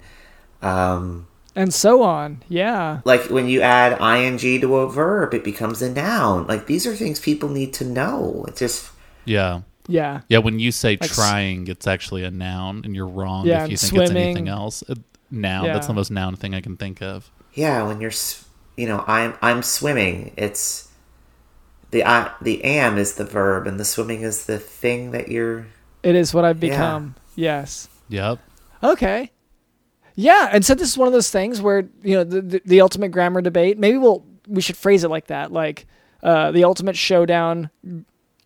um, 0.62 1.28
and 1.56 1.74
so 1.74 2.04
on. 2.04 2.44
Yeah. 2.48 3.02
like 3.06 3.30
when 3.30 3.48
you 3.48 3.62
add 3.62 4.00
ing 4.02 4.38
to 4.62 4.76
a 4.78 4.90
verb, 4.90 5.34
it 5.34 5.44
becomes 5.44 5.82
a 5.82 5.92
noun. 5.92 6.48
Like 6.48 6.68
these 6.68 6.86
are 6.88 6.96
things 6.96 7.20
people 7.20 7.50
need 7.50 7.74
to 7.76 7.86
know. 7.86 8.46
It's 8.48 8.60
just 8.60 8.92
Yeah. 9.26 9.62
Yeah. 9.88 10.22
Yeah, 10.30 10.38
when 10.40 10.60
you 10.60 10.72
say 10.72 10.98
Like 11.02 11.12
trying, 11.12 11.68
it's 11.68 11.88
actually 11.88 12.24
a 12.24 12.32
noun, 12.32 12.82
and 12.86 12.96
you're 12.96 13.08
wrong 13.08 13.48
Yeah, 13.48 13.64
if 13.66 13.70
you 13.70 13.74
and 13.74 13.80
think 13.82 14.02
it's 14.04 14.12
anything 14.12 14.48
else. 14.48 14.84
Uh, 14.88 14.96
Noun. 15.32 15.74
That's 15.74 15.88
the 15.88 15.94
most 15.94 16.10
noun 16.12 16.36
thing 16.38 16.56
I 16.56 16.62
can 16.62 16.76
think 16.78 17.02
of. 17.02 17.30
yeah, 17.54 17.84
when 17.84 18.02
you're 18.02 18.12
you 18.78 18.88
know 18.88 19.04
I'm 19.08 19.36
I'm 19.42 19.62
swimming. 19.64 20.34
It's 20.38 20.90
the 21.92 22.04
I, 22.06 22.32
the 22.42 22.64
am 22.64 22.98
is 22.98 23.16
the 23.16 23.26
verb, 23.26 23.68
and 23.68 23.80
the 23.80 23.86
swimming 23.86 24.22
is 24.22 24.46
the 24.46 24.60
thing 24.60 25.12
that 25.12 25.30
you're. 25.30 25.68
It 26.04 26.16
is 26.16 26.34
what 26.34 26.46
I've 26.46 26.62
Yeah. 26.64 26.70
become. 26.70 27.16
Yes. 27.36 27.88
Yep. 28.10 28.40
Okay. 28.84 29.32
Yeah, 30.16 30.50
and 30.52 30.66
so 30.66 30.74
this 30.76 30.90
is 30.90 30.98
one 30.98 31.08
of 31.08 31.14
those 31.14 31.30
things 31.32 31.62
where 31.62 31.88
you 32.04 32.16
know 32.16 32.24
the, 32.26 32.42
the 32.42 32.62
the 32.66 32.82
ultimate 32.82 33.10
grammar 33.10 33.42
debate. 33.42 33.78
Maybe 33.78 33.98
we'll 33.98 34.26
we 34.48 34.62
should 34.62 34.76
phrase 34.76 35.04
it 35.06 35.10
like 35.10 35.28
that, 35.28 35.52
like 35.54 35.86
uh, 36.24 36.52
the 36.52 36.66
ultimate 36.66 36.98
showdown, 36.98 37.70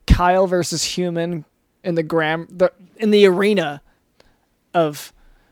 Kyle 0.05 0.45
versus 0.45 0.83
human 0.83 1.45
in 1.83 1.95
the 1.95 2.03
gram 2.03 2.47
the 2.51 2.71
in 2.97 3.09
the 3.09 3.25
arena 3.25 3.81
of 4.75 5.11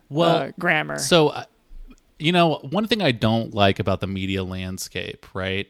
Well, 0.09 0.35
uh, 0.35 0.51
grammar. 0.59 0.99
So, 0.99 1.29
uh, 1.29 1.45
you 2.19 2.31
know, 2.31 2.55
one 2.69 2.85
thing 2.87 3.01
I 3.01 3.11
don't 3.11 3.53
like 3.55 3.79
about 3.79 3.99
the 3.99 4.07
media 4.07 4.43
landscape, 4.43 5.25
right, 5.33 5.67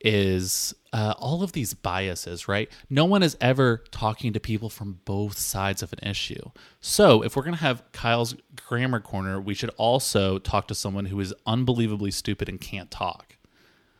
is 0.00 0.74
uh, 0.92 1.14
all 1.18 1.42
of 1.42 1.52
these 1.52 1.74
biases, 1.74 2.48
right? 2.48 2.70
No 2.88 3.04
one 3.04 3.22
is 3.22 3.36
ever 3.40 3.84
talking 3.90 4.32
to 4.32 4.40
people 4.40 4.68
from 4.68 5.00
both 5.04 5.38
sides 5.38 5.82
of 5.82 5.92
an 5.92 6.08
issue. 6.08 6.50
So, 6.80 7.22
if 7.22 7.36
we're 7.36 7.42
going 7.42 7.54
to 7.54 7.60
have 7.60 7.82
Kyle's 7.92 8.34
grammar 8.56 9.00
corner, 9.00 9.40
we 9.40 9.54
should 9.54 9.70
also 9.76 10.38
talk 10.38 10.68
to 10.68 10.74
someone 10.74 11.06
who 11.06 11.20
is 11.20 11.34
unbelievably 11.46 12.10
stupid 12.12 12.48
and 12.48 12.60
can't 12.60 12.90
talk. 12.90 13.36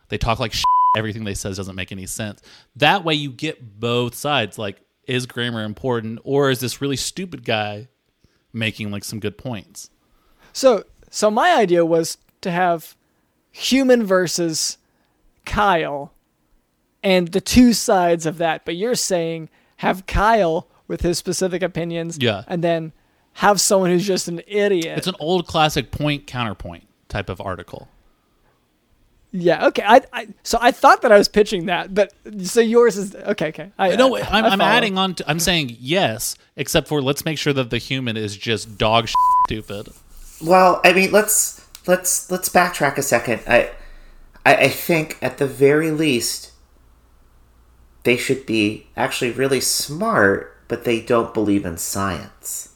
They 0.08 0.18
talk 0.18 0.40
like 0.40 0.54
everything 0.96 1.24
they 1.24 1.34
says 1.34 1.56
doesn't 1.56 1.76
make 1.76 1.92
any 1.92 2.06
sense. 2.06 2.42
That 2.76 3.04
way, 3.04 3.14
you 3.14 3.30
get 3.30 3.78
both 3.78 4.14
sides. 4.14 4.58
Like, 4.58 4.80
is 5.06 5.26
grammar 5.26 5.64
important, 5.64 6.20
or 6.24 6.50
is 6.50 6.60
this 6.60 6.80
really 6.80 6.96
stupid 6.96 7.44
guy 7.44 7.88
making 8.52 8.90
like 8.90 9.04
some 9.04 9.20
good 9.20 9.38
points? 9.38 9.90
So, 10.52 10.84
so 11.10 11.30
my 11.30 11.54
idea 11.54 11.84
was 11.84 12.18
to 12.40 12.50
have 12.50 12.96
human 13.52 14.04
versus 14.04 14.78
Kyle 15.50 16.12
and 17.02 17.28
the 17.28 17.40
two 17.40 17.72
sides 17.72 18.24
of 18.26 18.38
that. 18.38 18.64
But 18.64 18.76
you're 18.76 18.94
saying 18.94 19.48
have 19.76 20.06
Kyle 20.06 20.68
with 20.88 21.00
his 21.02 21.18
specific 21.18 21.62
opinions. 21.62 22.18
Yeah. 22.20 22.44
And 22.46 22.62
then 22.64 22.92
have 23.34 23.60
someone 23.60 23.90
who's 23.90 24.06
just 24.06 24.28
an 24.28 24.40
idiot. 24.46 24.98
It's 24.98 25.06
an 25.06 25.14
old 25.20 25.46
classic 25.46 25.90
point 25.90 26.26
counterpoint 26.26 26.86
type 27.08 27.28
of 27.28 27.40
article. 27.40 27.88
yeah. 29.32 29.66
Okay. 29.68 29.82
I, 29.86 30.00
I 30.12 30.28
so 30.42 30.58
I 30.60 30.72
thought 30.72 31.02
that 31.02 31.12
I 31.12 31.18
was 31.18 31.28
pitching 31.28 31.66
that, 31.66 31.94
but 31.94 32.12
so 32.42 32.60
yours 32.60 32.96
is 32.96 33.14
okay. 33.14 33.48
Okay. 33.48 33.70
I, 33.78 33.94
no, 33.96 34.16
I- 34.16 34.20
I'm, 34.22 34.44
I 34.44 34.48
I'm 34.48 34.60
adding 34.60 34.98
on. 34.98 35.14
To, 35.14 35.30
I'm 35.30 35.38
saying 35.38 35.76
yes, 35.78 36.36
except 36.56 36.88
for 36.88 37.00
let's 37.00 37.24
make 37.24 37.38
sure 37.38 37.52
that 37.52 37.70
the 37.70 37.78
human 37.78 38.16
is 38.16 38.36
just 38.36 38.76
dog 38.76 39.08
stupid. 39.46 39.88
Well, 40.42 40.80
I 40.84 40.92
mean, 40.92 41.12
let's 41.12 41.64
let's 41.86 42.28
let's 42.30 42.48
backtrack 42.48 42.98
a 42.98 43.02
second. 43.02 43.42
I, 43.46 43.70
I 44.46 44.54
I 44.56 44.68
think 44.68 45.18
at 45.22 45.38
the 45.38 45.46
very 45.46 45.90
least 45.90 46.52
they 48.04 48.16
should 48.16 48.46
be 48.46 48.86
actually 48.96 49.30
really 49.30 49.60
smart, 49.60 50.56
but 50.68 50.84
they 50.84 51.00
don't 51.00 51.34
believe 51.34 51.66
in 51.66 51.76
science. 51.76 52.68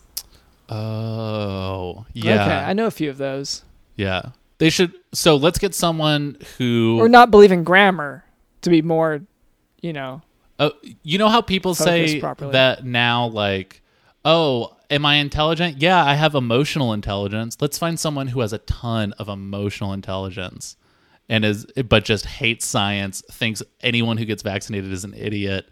Oh, 0.68 2.04
yeah, 2.12 2.42
Okay. 2.44 2.52
I 2.54 2.72
know 2.72 2.86
a 2.86 2.90
few 2.90 3.10
of 3.10 3.18
those. 3.18 3.62
yeah. 3.96 4.30
They 4.58 4.70
should. 4.70 4.92
So 5.12 5.34
let's 5.34 5.58
get 5.58 5.74
someone 5.74 6.36
who 6.58 6.96
Or 7.00 7.08
not 7.08 7.30
believe 7.32 7.50
in 7.50 7.64
grammar 7.64 8.24
to 8.62 8.70
be 8.70 8.82
more, 8.82 9.20
you 9.82 9.92
know. 9.92 10.22
Oh, 10.60 10.70
you 11.02 11.18
know 11.18 11.28
how 11.28 11.40
people 11.40 11.74
say 11.74 12.20
properly. 12.20 12.52
that 12.52 12.84
now, 12.84 13.26
like, 13.26 13.82
oh, 14.24 14.76
am 14.90 15.04
I 15.04 15.16
intelligent? 15.16 15.82
Yeah, 15.82 16.02
I 16.04 16.14
have 16.14 16.36
emotional 16.36 16.92
intelligence. 16.92 17.56
Let's 17.60 17.76
find 17.78 17.98
someone 17.98 18.28
who 18.28 18.40
has 18.40 18.52
a 18.52 18.58
ton 18.58 19.12
of 19.14 19.28
emotional 19.28 19.92
intelligence 19.92 20.76
and 21.28 21.44
is, 21.44 21.64
but 21.88 22.04
just 22.04 22.26
hates 22.26 22.66
science, 22.66 23.22
thinks 23.30 23.62
anyone 23.80 24.16
who 24.18 24.24
gets 24.24 24.42
vaccinated 24.42 24.92
is 24.92 25.04
an 25.04 25.14
idiot, 25.14 25.68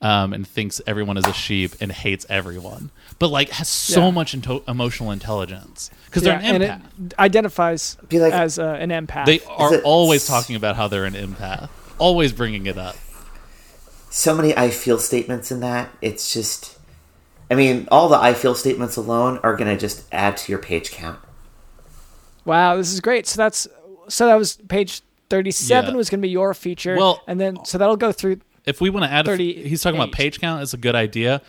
um, 0.00 0.32
and 0.32 0.46
thinks 0.46 0.80
everyone 0.86 1.16
is 1.16 1.26
a 1.26 1.32
sheep 1.32 1.72
and 1.80 1.90
hates 1.90 2.24
everyone, 2.28 2.90
but 3.18 3.28
like 3.30 3.50
has 3.50 3.68
so 3.68 4.04
Yeah. 4.06 4.10
much 4.10 4.32
into- 4.34 4.62
emotional 4.68 5.10
intelligence 5.10 5.90
because 6.06 6.24
Yeah, 6.24 6.38
they're 6.38 6.54
an 6.54 6.62
and 6.62 6.82
empath. 6.82 7.06
it 7.12 7.18
identifies 7.18 7.96
Be 8.08 8.20
like- 8.20 8.32
as 8.32 8.58
uh, 8.58 8.76
an 8.78 8.90
empath. 8.90 9.26
they 9.26 9.40
are 9.48 9.74
it- 9.74 9.82
always 9.84 10.26
talking 10.26 10.54
about 10.56 10.76
how 10.76 10.86
they're 10.88 11.04
an 11.04 11.14
empath, 11.14 11.68
always 11.98 12.32
bringing 12.32 12.66
it 12.66 12.78
up. 12.78 12.96
So 14.10 14.34
many 14.34 14.56
I 14.56 14.70
feel 14.70 14.98
statements 14.98 15.50
in 15.50 15.60
that. 15.60 15.90
It's 16.00 16.32
just, 16.32 16.78
I 17.50 17.54
mean, 17.56 17.86
all 17.90 18.08
the 18.08 18.16
I 18.18 18.34
feel 18.34 18.54
statements 18.54 18.96
alone 18.96 19.38
are 19.42 19.56
gonna 19.56 19.76
just 19.76 20.02
add 20.12 20.36
to 20.38 20.52
your 20.52 20.60
page 20.60 20.92
count. 20.92 21.18
Wow, 22.44 22.76
this 22.76 22.92
is 22.92 23.00
great. 23.00 23.26
So 23.26 23.36
that's 23.36 23.66
so 24.08 24.26
that 24.26 24.36
was 24.36 24.56
page 24.68 25.02
thirty-seven 25.30 25.90
Yeah. 25.92 25.96
was 25.96 26.08
going 26.10 26.20
to 26.20 26.26
be 26.26 26.30
your 26.30 26.54
feature. 26.54 26.96
Well- 26.96 27.22
and 27.26 27.40
then 27.40 27.64
so 27.64 27.78
that'll 27.78 27.96
go 27.96 28.12
through. 28.12 28.40
if 28.66 28.80
we 28.80 28.90
want 28.90 29.04
to 29.04 29.10
add, 29.12 29.26
a, 29.26 29.30
38. 29.30 29.66
he's 29.66 29.82
talking 29.82 29.98
about 30.00 30.12
page 30.12 30.40
count. 30.40 30.62
It's 30.62 30.74
a 30.74 30.78
good 30.78 30.94
idea. 30.94 31.42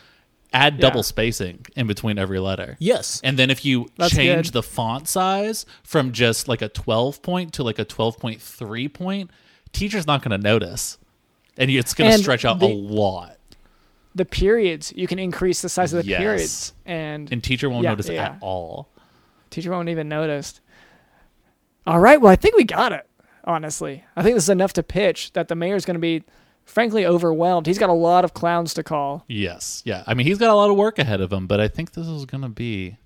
Add 0.51 0.75
Yeah. 0.75 0.81
double 0.81 1.03
spacing 1.03 1.65
in 1.75 1.85
between 1.85 2.17
every 2.17 2.39
letter. 2.39 2.75
Yes. 2.79 3.21
And 3.23 3.37
then 3.37 3.49
if 3.51 3.63
you 3.63 3.87
That's 3.97 4.13
change 4.15 4.47
good. 4.47 4.53
the 4.53 4.63
font 4.63 5.07
size 5.07 5.65
from 5.83 6.11
just 6.11 6.47
like 6.47 6.61
a 6.63 6.69
12 6.69 7.21
point 7.21 7.53
to 7.53 7.63
like 7.63 7.77
a 7.77 7.85
12.3 7.85 8.87
point, 8.91 9.29
teacher's 9.73 10.07
not 10.07 10.23
going 10.23 10.31
to 10.31 10.43
notice. 10.43 10.97
And 11.57 11.69
it's 11.69 11.93
going 11.93 12.09
to 12.09 12.13
And 12.15 12.21
stretch 12.23 12.45
out 12.45 12.59
the- 12.59 12.65
a 12.65 12.73
lot. 12.73 13.37
The 14.15 14.25
periods 14.25 14.91
you 14.95 15.05
can 15.07 15.19
increase 15.19 15.61
the 15.61 15.69
size 15.69 15.93
of 15.93 16.03
the 16.03 16.09
Yes. 16.09 16.19
periods, 16.19 16.73
and 16.85 17.31
And 17.31 17.43
teacher 17.43 17.69
won't 17.69 17.83
Yeah, 17.83 17.91
notice 17.91 18.09
yeah. 18.09 18.23
at 18.25 18.37
all. 18.41 18.87
teacher 19.51 19.69
won't 19.71 19.87
even 19.89 20.09
notice. 20.09 20.59
All 21.89 21.99
right, 21.99 22.21
well 22.21 22.31
I 22.31 22.35
think 22.35 22.55
we 22.55 22.65
got 22.65 22.91
it. 22.91 23.07
Honestly, 23.45 24.03
I 24.15 24.21
think 24.21 24.35
this 24.35 24.43
is 24.43 24.49
enough 24.49 24.73
to 24.73 24.83
pitch 24.83 25.33
that 25.33 25.47
the 25.47 25.55
mayor's 25.55 25.83
going 25.83 25.95
to 25.95 25.99
be, 25.99 26.23
frankly, 26.63 27.03
overwhelmed. 27.03 27.65
He's 27.65 27.79
got 27.79 27.89
a 27.89 27.93
lot 27.93 28.23
of 28.23 28.35
clowns 28.35 28.75
to 28.75 28.83
call. 28.83 29.25
Yes. 29.27 29.81
Yeah. 29.85 30.03
I 30.05 30.13
mean, 30.13 30.27
he's 30.27 30.37
got 30.37 30.51
a 30.51 30.53
lot 30.53 30.69
of 30.69 30.75
work 30.75 30.99
ahead 30.99 31.19
of 31.19 31.33
him, 31.33 31.47
but 31.47 31.59
I 31.59 31.67
think 31.67 31.93
this 31.93 32.05
is 32.05 32.25
going 32.25 32.43
to 32.43 32.49
be 32.49 32.97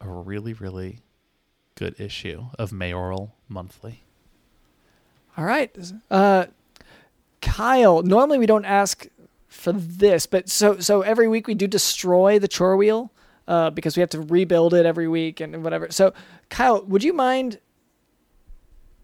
a 0.00 0.08
really, 0.08 0.52
really 0.52 1.00
good 1.74 2.00
issue 2.00 2.44
of 2.56 2.70
Mayoral 2.70 3.34
Monthly. 3.48 4.04
All 5.36 5.44
right. 5.44 5.76
Uh, 6.08 6.46
Kyle, 7.40 8.02
normally 8.04 8.38
we 8.38 8.46
don't 8.46 8.64
ask 8.64 9.08
for 9.48 9.72
this, 9.72 10.26
but 10.26 10.48
so 10.48 10.78
so 10.78 11.02
every 11.02 11.26
week 11.26 11.48
we 11.48 11.54
do 11.54 11.66
destroy 11.66 12.38
the 12.38 12.46
chore 12.46 12.76
wheel 12.76 13.10
uh, 13.48 13.70
because 13.70 13.96
we 13.96 14.00
have 14.02 14.10
to 14.10 14.20
rebuild 14.20 14.72
it 14.72 14.86
every 14.86 15.08
week 15.08 15.40
and 15.40 15.64
whatever. 15.64 15.90
So, 15.90 16.12
Kyle, 16.48 16.84
would 16.84 17.02
you 17.02 17.12
mind 17.12 17.58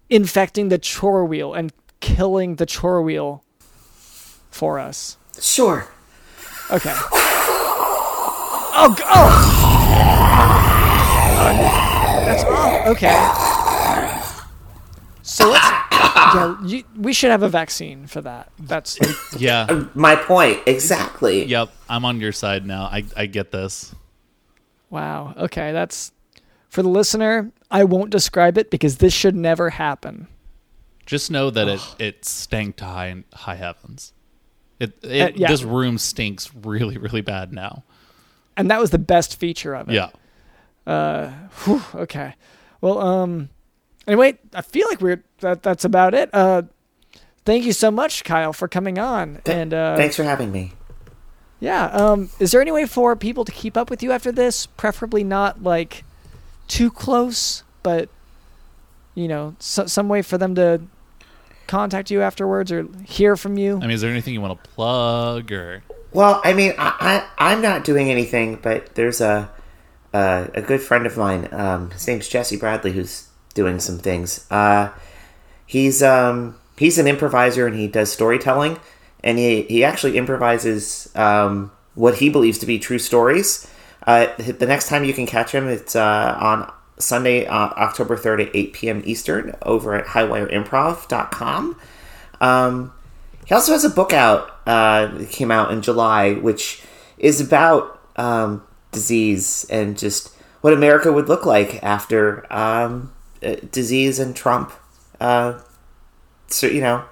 infecting 0.08 0.68
the 0.68 0.78
chore 0.78 1.24
wheel 1.24 1.54
and 1.54 1.72
killing 2.00 2.56
the 2.56 2.66
chore 2.66 3.02
wheel 3.02 3.42
for 4.50 4.78
us? 4.78 5.16
Sure. 5.40 5.88
Okay. 6.70 6.92
Oh, 8.78 8.94
g- 8.96 9.02
oh! 9.06 9.52
That's 12.26 12.44
oh, 12.46 12.90
okay. 12.92 13.16
So 15.22 15.50
let's. 15.50 15.66
Yeah, 15.92 16.56
you, 16.64 16.84
we 16.96 17.12
should 17.12 17.30
have 17.30 17.42
a 17.42 17.48
vaccine 17.48 18.06
for 18.06 18.20
that. 18.22 18.50
That's 18.58 18.98
Yeah. 19.38 19.66
Uh, 19.68 19.86
my 19.94 20.16
point 20.16 20.60
exactly. 20.66 21.44
Yep. 21.44 21.70
I'm 21.88 22.04
on 22.04 22.20
your 22.20 22.32
side 22.32 22.66
now. 22.66 22.84
I, 22.84 23.04
I 23.16 23.26
get 23.26 23.50
this. 23.52 23.94
wow. 24.90 25.34
Okay, 25.36 25.72
that's 25.72 26.12
for 26.76 26.82
the 26.82 26.88
listener. 26.90 27.50
I 27.70 27.84
won't 27.84 28.10
describe 28.10 28.58
it 28.58 28.70
because 28.70 28.98
this 28.98 29.14
should 29.14 29.34
never 29.34 29.70
happen. 29.70 30.28
Just 31.06 31.30
know 31.30 31.48
that 31.50 31.68
it, 31.68 31.80
it 31.98 32.24
stank 32.26 32.76
to 32.76 32.84
high 32.84 33.24
high 33.32 33.54
heavens. 33.54 34.12
It, 34.78 34.92
it 35.02 35.22
Uh, 35.22 35.32
yeah. 35.36 35.48
this 35.48 35.62
room 35.62 35.96
stinks 35.96 36.50
really 36.54 36.98
really 36.98 37.22
bad 37.22 37.52
now. 37.52 37.82
And 38.58 38.70
that 38.70 38.78
was 38.78 38.90
the 38.90 38.98
best 38.98 39.38
feature 39.40 39.74
of 39.74 39.88
it. 39.88 39.94
Yeah. 39.94 40.10
Uh, 40.86 41.30
whew, 41.64 41.82
okay. 41.94 42.34
Well, 42.80 42.98
um, 42.98 43.48
anyway, 44.06 44.38
I 44.54 44.60
feel 44.62 44.86
like 44.88 45.00
we're 45.00 45.24
that. 45.40 45.62
That's 45.62 45.84
about 45.84 46.12
it. 46.14 46.28
Uh, 46.34 46.62
thank 47.46 47.64
you 47.64 47.72
so 47.72 47.90
much, 47.90 48.22
Kyle, 48.22 48.52
for 48.52 48.68
coming 48.68 48.98
on. 48.98 49.40
and 49.46 49.72
uh, 49.72 49.96
Thanks 49.96 50.16
for 50.16 50.24
having 50.24 50.52
me. 50.52 50.72
yeah. 51.58 51.86
Um, 51.86 52.28
is 52.38 52.52
there 52.52 52.60
any 52.60 52.70
way 52.72 52.84
for 52.86 53.16
people 53.16 53.44
to 53.46 53.52
keep 53.52 53.76
up 53.76 53.88
with 53.90 54.02
you 54.02 54.12
after 54.12 54.30
this? 54.30 54.66
Preferably 54.66 55.24
not 55.24 55.62
like 55.62 56.04
too 56.68 56.90
close, 56.90 57.62
but 57.82 58.08
you 59.14 59.28
know, 59.28 59.56
so, 59.58 59.86
some 59.86 60.08
way 60.08 60.22
for 60.22 60.38
them 60.38 60.54
to 60.56 60.82
contact 61.66 62.10
you 62.10 62.22
afterwards 62.22 62.70
or 62.70 62.86
hear 63.04 63.36
from 63.36 63.58
you. 63.58 63.76
I 63.76 63.80
mean, 63.80 63.90
is 63.90 64.00
there 64.00 64.10
anything 64.10 64.34
you 64.34 64.40
want 64.40 64.62
to 64.62 64.70
plug 64.70 65.50
or? 65.52 65.82
Well, 66.12 66.40
I 66.44 66.52
mean, 66.52 66.74
I, 66.78 67.26
I 67.38 67.52
I'm 67.52 67.62
not 67.62 67.84
doing 67.84 68.10
anything, 68.10 68.58
but 68.62 68.94
there's 68.94 69.20
a 69.20 69.50
a, 70.12 70.50
a 70.54 70.62
good 70.62 70.80
friend 70.80 71.06
of 71.06 71.16
mine. 71.16 71.48
Um, 71.52 71.90
his 71.90 72.06
name's 72.06 72.28
Jesse 72.28 72.56
Bradley, 72.56 72.92
who's 72.92 73.28
doing 73.54 73.80
some 73.80 73.98
things. 73.98 74.46
Uh, 74.50 74.90
he's 75.66 76.02
um 76.02 76.56
he's 76.78 76.98
an 76.98 77.06
improviser 77.06 77.66
and 77.66 77.76
he 77.76 77.88
does 77.88 78.12
storytelling, 78.12 78.78
and 79.24 79.38
he 79.38 79.62
he 79.62 79.84
actually 79.84 80.16
improvises 80.16 81.10
um 81.16 81.70
what 81.94 82.16
he 82.16 82.28
believes 82.28 82.58
to 82.58 82.66
be 82.66 82.78
true 82.78 82.98
stories. 82.98 83.66
Uh, 84.06 84.26
the 84.36 84.66
next 84.66 84.88
time 84.88 85.04
you 85.04 85.12
can 85.12 85.26
catch 85.26 85.52
him, 85.52 85.68
it's 85.68 85.96
uh, 85.96 86.38
on 86.40 86.72
Sunday, 86.98 87.46
uh, 87.46 87.54
October 87.54 88.16
3rd 88.16 88.48
at 88.48 88.56
8 88.56 88.72
p.m. 88.72 89.02
Eastern 89.04 89.54
over 89.62 89.94
at 89.94 90.06
highwireimprov.com. 90.06 91.80
Um, 92.40 92.92
he 93.46 93.54
also 93.54 93.72
has 93.72 93.84
a 93.84 93.90
book 93.90 94.12
out 94.12 94.50
uh, 94.66 95.06
that 95.06 95.30
came 95.30 95.50
out 95.50 95.70
in 95.70 95.82
July, 95.82 96.34
which 96.34 96.82
is 97.18 97.40
about 97.40 98.00
um, 98.16 98.66
disease 98.92 99.66
and 99.70 99.98
just 99.98 100.34
what 100.60 100.72
America 100.72 101.12
would 101.12 101.28
look 101.28 101.46
like 101.46 101.82
after 101.82 102.50
um, 102.52 103.12
uh, 103.42 103.56
disease 103.70 104.18
and 104.18 104.34
Trump, 104.34 104.72
uh, 105.20 105.60
so 106.48 106.66
you 106.66 106.80
know, 106.80 107.04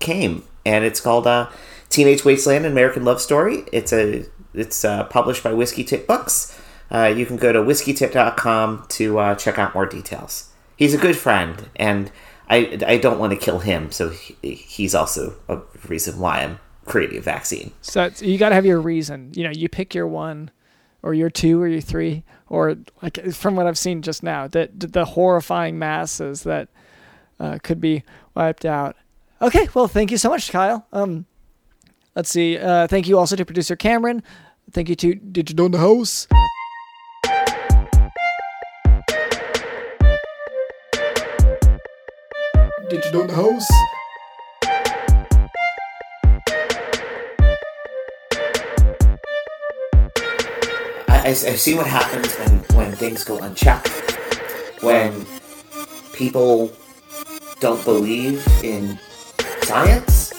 came. 0.00 0.42
And 0.64 0.84
it's 0.84 1.00
called 1.00 1.26
uh, 1.26 1.48
"Teenage 1.88 2.24
Wasteland: 2.24 2.66
An 2.66 2.72
American 2.72 3.04
Love 3.04 3.20
Story." 3.20 3.64
It's 3.72 3.92
a 3.92 4.24
it's 4.56 4.84
uh, 4.84 5.04
published 5.04 5.42
by 5.42 5.52
Whiskey 5.52 5.84
Tit 5.84 6.06
Books. 6.06 6.58
Uh, 6.90 7.12
you 7.16 7.26
can 7.26 7.36
go 7.36 7.52
to 7.52 7.60
whiskeytit.com 7.60 8.86
to 8.88 9.18
uh, 9.18 9.34
check 9.34 9.58
out 9.58 9.74
more 9.74 9.86
details. 9.86 10.50
He's 10.76 10.94
a 10.94 10.98
good 10.98 11.16
friend, 11.16 11.68
and 11.76 12.12
I, 12.48 12.78
I 12.86 12.98
don't 12.98 13.18
want 13.18 13.32
to 13.32 13.38
kill 13.38 13.60
him, 13.60 13.90
so 13.90 14.10
he, 14.10 14.54
he's 14.54 14.94
also 14.94 15.34
a 15.48 15.60
reason 15.88 16.18
why 16.18 16.42
I'm 16.42 16.58
creating 16.84 17.18
a 17.18 17.22
vaccine. 17.22 17.72
So 17.80 18.10
you 18.18 18.38
got 18.38 18.50
to 18.50 18.54
have 18.54 18.66
your 18.66 18.80
reason. 18.80 19.32
You 19.34 19.44
know, 19.44 19.50
you 19.50 19.68
pick 19.68 19.94
your 19.94 20.06
one, 20.06 20.50
or 21.02 21.14
your 21.14 21.30
two, 21.30 21.60
or 21.60 21.66
your 21.66 21.80
three, 21.80 22.24
or 22.48 22.76
like 23.02 23.32
from 23.32 23.56
what 23.56 23.66
I've 23.66 23.78
seen 23.78 24.02
just 24.02 24.22
now, 24.22 24.46
that 24.48 24.78
the 24.78 25.04
horrifying 25.04 25.78
masses 25.78 26.44
that 26.44 26.68
uh, 27.40 27.58
could 27.62 27.80
be 27.80 28.04
wiped 28.34 28.64
out. 28.64 28.96
Okay, 29.42 29.68
well, 29.74 29.88
thank 29.88 30.10
you 30.10 30.16
so 30.16 30.30
much, 30.30 30.50
Kyle. 30.50 30.86
Um, 30.92 31.26
let's 32.14 32.30
see. 32.30 32.56
Uh, 32.56 32.86
thank 32.86 33.08
you 33.08 33.18
also 33.18 33.36
to 33.36 33.44
producer 33.44 33.76
Cameron. 33.76 34.22
Thank 34.72 34.88
you 34.88 34.96
to 34.96 35.14
Digital 35.14 35.66
in 35.66 35.72
the 35.72 35.78
House. 35.78 36.26
Digital 42.90 43.20
in 43.22 43.26
the 43.28 43.34
House. 43.34 43.70
I, 51.08 51.18
I, 51.18 51.28
I've 51.28 51.60
seen 51.60 51.76
what 51.76 51.86
happens 51.86 52.34
when, 52.34 52.58
when 52.76 52.92
things 52.96 53.22
go 53.22 53.38
unchecked. 53.38 53.88
When 54.82 55.26
people 56.12 56.72
don't 57.60 57.82
believe 57.84 58.44
in 58.64 58.98
science. 59.62 60.35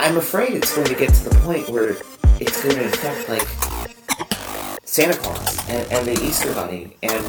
I'm 0.00 0.16
afraid 0.16 0.54
it's 0.54 0.74
going 0.74 0.86
to 0.86 0.94
get 0.94 1.12
to 1.12 1.28
the 1.28 1.34
point 1.40 1.68
where 1.68 1.90
it's 2.40 2.64
going 2.64 2.74
to 2.76 2.86
affect, 2.86 3.28
like, 3.28 3.46
Santa 4.82 5.12
Claus 5.12 5.68
and, 5.68 5.92
and 5.92 6.06
the 6.06 6.12
Easter 6.24 6.50
Bunny. 6.54 6.96
And, 7.02 7.22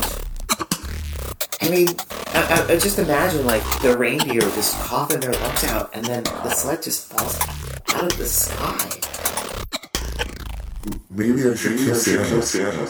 I 1.61 1.69
mean, 1.69 1.89
I, 2.27 2.65
I, 2.69 2.73
I 2.73 2.79
just 2.79 2.97
imagine, 2.97 3.45
like, 3.45 3.61
the 3.81 3.97
reindeer 3.97 4.39
just 4.39 4.79
coughing 4.79 5.19
their 5.19 5.33
lungs 5.33 5.65
out, 5.65 5.93
and 5.93 6.05
then 6.05 6.23
the 6.23 6.49
sled 6.51 6.81
just 6.81 7.11
falls 7.11 7.37
out 7.93 8.09
of 8.09 8.17
the 8.17 8.25
sky. 8.25 9.01
Maybe 11.09 11.49
I 11.49 11.55
should 11.55 11.77
kill 11.77 11.93
Santa. 11.93 12.87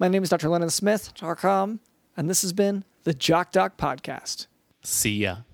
My 0.00 0.08
name 0.08 0.24
is 0.24 0.30
Dr. 0.30 0.48
Lennon 0.48 0.70
Smith, 0.70 1.12
Smith.com, 1.16 1.78
and 2.16 2.28
this 2.28 2.42
has 2.42 2.52
been 2.52 2.82
the 3.04 3.14
Jock 3.14 3.52
Doc 3.52 3.76
Podcast. 3.76 4.48
See 4.82 5.20
ya. 5.20 5.44